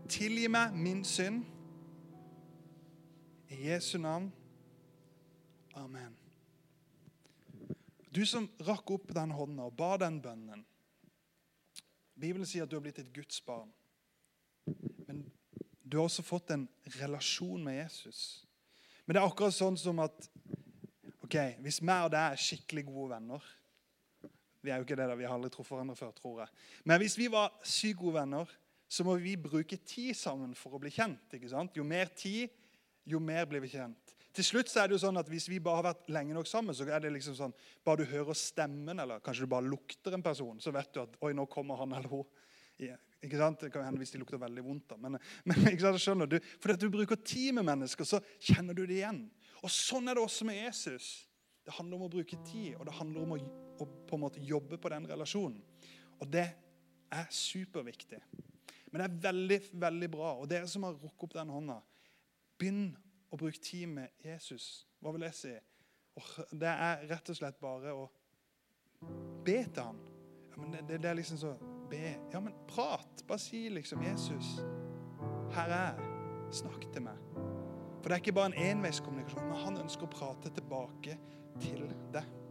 Tilgi 0.09 0.49
meg 0.49 0.73
min 0.81 1.03
synd. 1.05 1.43
I 3.53 3.59
Jesu 3.67 3.99
navn. 4.01 4.31
Amen. 5.77 6.17
Du 8.09 8.25
som 8.25 8.49
rakk 8.65 8.97
opp 8.97 9.13
den 9.13 9.37
hånda 9.37 9.69
og 9.69 9.77
ba 9.77 9.93
den 10.01 10.23
bønnen. 10.25 10.65
Bibelen 12.17 12.49
sier 12.49 12.65
at 12.65 12.73
du 12.73 12.79
har 12.81 12.87
blitt 12.89 13.05
et 13.05 13.13
Guds 13.13 13.45
barn. 13.45 13.69
Men 15.05 15.27
du 15.85 15.99
har 15.99 16.09
også 16.09 16.25
fått 16.25 16.57
en 16.57 16.69
relasjon 16.97 17.61
med 17.61 17.83
Jesus. 17.83 18.47
Men 19.05 19.19
det 19.19 19.21
er 19.21 19.29
akkurat 19.29 19.53
sånn 19.53 19.77
som 19.77 20.01
at 20.01 20.31
ok, 21.21 21.59
hvis 21.61 21.85
meg 21.85 22.07
og 22.07 22.15
deg 22.17 22.31
er 22.31 22.49
skikkelig 22.49 22.89
gode 22.89 23.19
venner 23.19 23.53
Vi 24.63 24.71
er 24.71 24.79
jo 24.79 24.87
ikke 24.87 24.97
det, 24.99 25.09
da, 25.11 25.19
vi 25.19 25.27
har 25.27 25.35
aldri 25.35 25.51
truffet 25.51 25.75
hverandre 25.75 25.99
før, 25.99 26.13
tror 26.17 26.43
jeg. 26.45 26.53
Men 26.87 27.01
hvis 27.03 27.19
vi 27.19 27.29
var 27.33 27.51
sykt 27.67 27.99
gode 27.99 28.21
venner, 28.21 28.51
så 28.93 29.05
må 29.07 29.17
vi 29.19 29.35
bruke 29.41 29.79
tid 29.81 30.15
sammen 30.17 30.53
for 30.59 30.77
å 30.77 30.81
bli 30.83 30.93
kjent. 30.93 31.35
ikke 31.35 31.51
sant? 31.51 31.75
Jo 31.77 31.85
mer 31.87 32.13
tid, 32.15 32.53
jo 33.09 33.19
mer 33.23 33.49
blir 33.51 33.65
vi 33.65 33.73
kjent. 33.73 34.13
Til 34.33 34.47
slutt 34.47 34.71
så 34.73 34.81
er 34.81 34.89
det 34.89 34.97
jo 34.97 35.03
sånn 35.03 35.21
at 35.21 35.29
Hvis 35.29 35.49
vi 35.51 35.59
bare 35.61 35.83
har 35.83 35.89
vært 35.91 36.09
lenge 36.13 36.37
nok 36.37 36.49
sammen, 36.49 36.77
så 36.77 36.87
er 36.89 37.03
det 37.05 37.13
liksom 37.13 37.37
sånn, 37.37 37.55
bare 37.85 38.01
du 38.01 38.13
hører 38.13 38.37
stemmen, 38.39 39.01
eller 39.03 39.21
kanskje 39.25 39.45
du 39.45 39.53
bare 39.53 39.69
lukter 39.69 40.15
en 40.17 40.25
person, 40.25 40.61
så 40.61 40.73
vet 40.73 40.93
du 40.95 41.03
at 41.03 41.19
oi, 41.21 41.33
nå 41.37 41.45
kommer 41.53 41.81
han 41.81 41.93
eller 41.97 42.13
hun. 42.13 42.25
Ja, 42.81 42.97
ikke 43.23 43.39
sant? 43.39 43.61
Det 43.61 43.71
kan 43.75 43.85
hende 43.87 44.01
hvis 44.01 44.15
de 44.15 44.21
lukter 44.23 44.41
veldig 44.41 44.65
vondt. 44.65 44.89
da. 44.95 44.97
Men, 45.01 45.19
men 45.45 45.67
ikke 45.73 45.85
sant? 45.85 46.01
skjønner 46.03 46.31
du? 46.31 46.39
Fordi 46.63 46.79
at 46.79 46.85
du 46.85 46.89
bruker 46.93 47.21
tid 47.21 47.53
med 47.59 47.69
mennesker, 47.69 48.09
så 48.09 48.23
kjenner 48.41 48.77
du 48.77 48.87
det 48.87 49.03
igjen. 49.03 49.27
Og 49.63 49.71
Sånn 49.71 50.09
er 50.11 50.19
det 50.19 50.25
også 50.25 50.49
med 50.49 50.59
Jesus. 50.59 51.13
Det 51.63 51.77
handler 51.77 52.01
om 52.01 52.09
å 52.09 52.13
bruke 52.13 52.39
tid, 52.49 52.73
og 52.81 52.89
det 52.89 52.97
handler 52.97 53.23
om 53.23 53.37
å, 53.37 53.43
å 53.83 53.91
på 54.09 54.17
en 54.17 54.25
måte 54.25 54.43
jobbe 54.43 54.79
på 54.81 54.91
den 54.93 55.07
relasjonen. 55.11 55.61
Og 56.21 56.31
det 56.31 56.47
er 57.13 57.29
superviktig. 57.35 58.21
Men 58.93 59.01
det 59.01 59.07
er 59.07 59.21
veldig 59.27 59.61
veldig 59.81 60.11
bra. 60.13 60.35
Og 60.41 60.49
dere 60.51 60.69
som 60.69 60.85
har 60.87 60.97
rukket 60.97 61.27
opp 61.27 61.37
den 61.39 61.53
hånda, 61.53 61.79
begynn 62.61 62.91
å 63.33 63.39
bruke 63.41 63.61
tid 63.63 63.89
med 63.89 64.25
Jesus. 64.25 64.87
Hva 65.01 65.15
vil 65.17 65.27
jeg 65.27 65.39
si? 65.39 65.53
Det 66.53 66.69
er 66.69 67.07
rett 67.09 67.31
og 67.33 67.39
slett 67.39 67.61
bare 67.61 67.95
å 67.97 68.09
be 69.45 69.63
til 69.65 69.83
ham. 69.83 70.01
Ja, 70.53 70.59
men 70.61 70.75
det, 70.77 70.99
det, 70.99 71.09
er 71.09 71.17
liksom 71.17 71.41
så 71.41 71.55
Be. 71.93 72.15
Ja, 72.33 72.41
men 72.41 72.55
prat. 72.69 73.25
Bare 73.29 73.41
si 73.41 73.67
liksom 73.69 74.03
'Jesus, 74.03 74.61
her 75.53 75.69
er 75.69 75.89
jeg. 75.93 76.13
Snakk 76.53 76.87
til 76.93 77.03
meg.' 77.03 77.21
For 78.03 78.09
det 78.09 78.17
er 78.17 78.23
ikke 78.23 78.33
bare 78.33 78.53
en 78.53 78.77
enveiskommunikasjon, 78.77 79.49
men 79.49 79.61
han 79.61 79.77
ønsker 79.85 80.09
å 80.09 80.11
prate 80.11 80.51
tilbake 80.57 81.19
til 81.61 81.85
deg. 82.13 82.42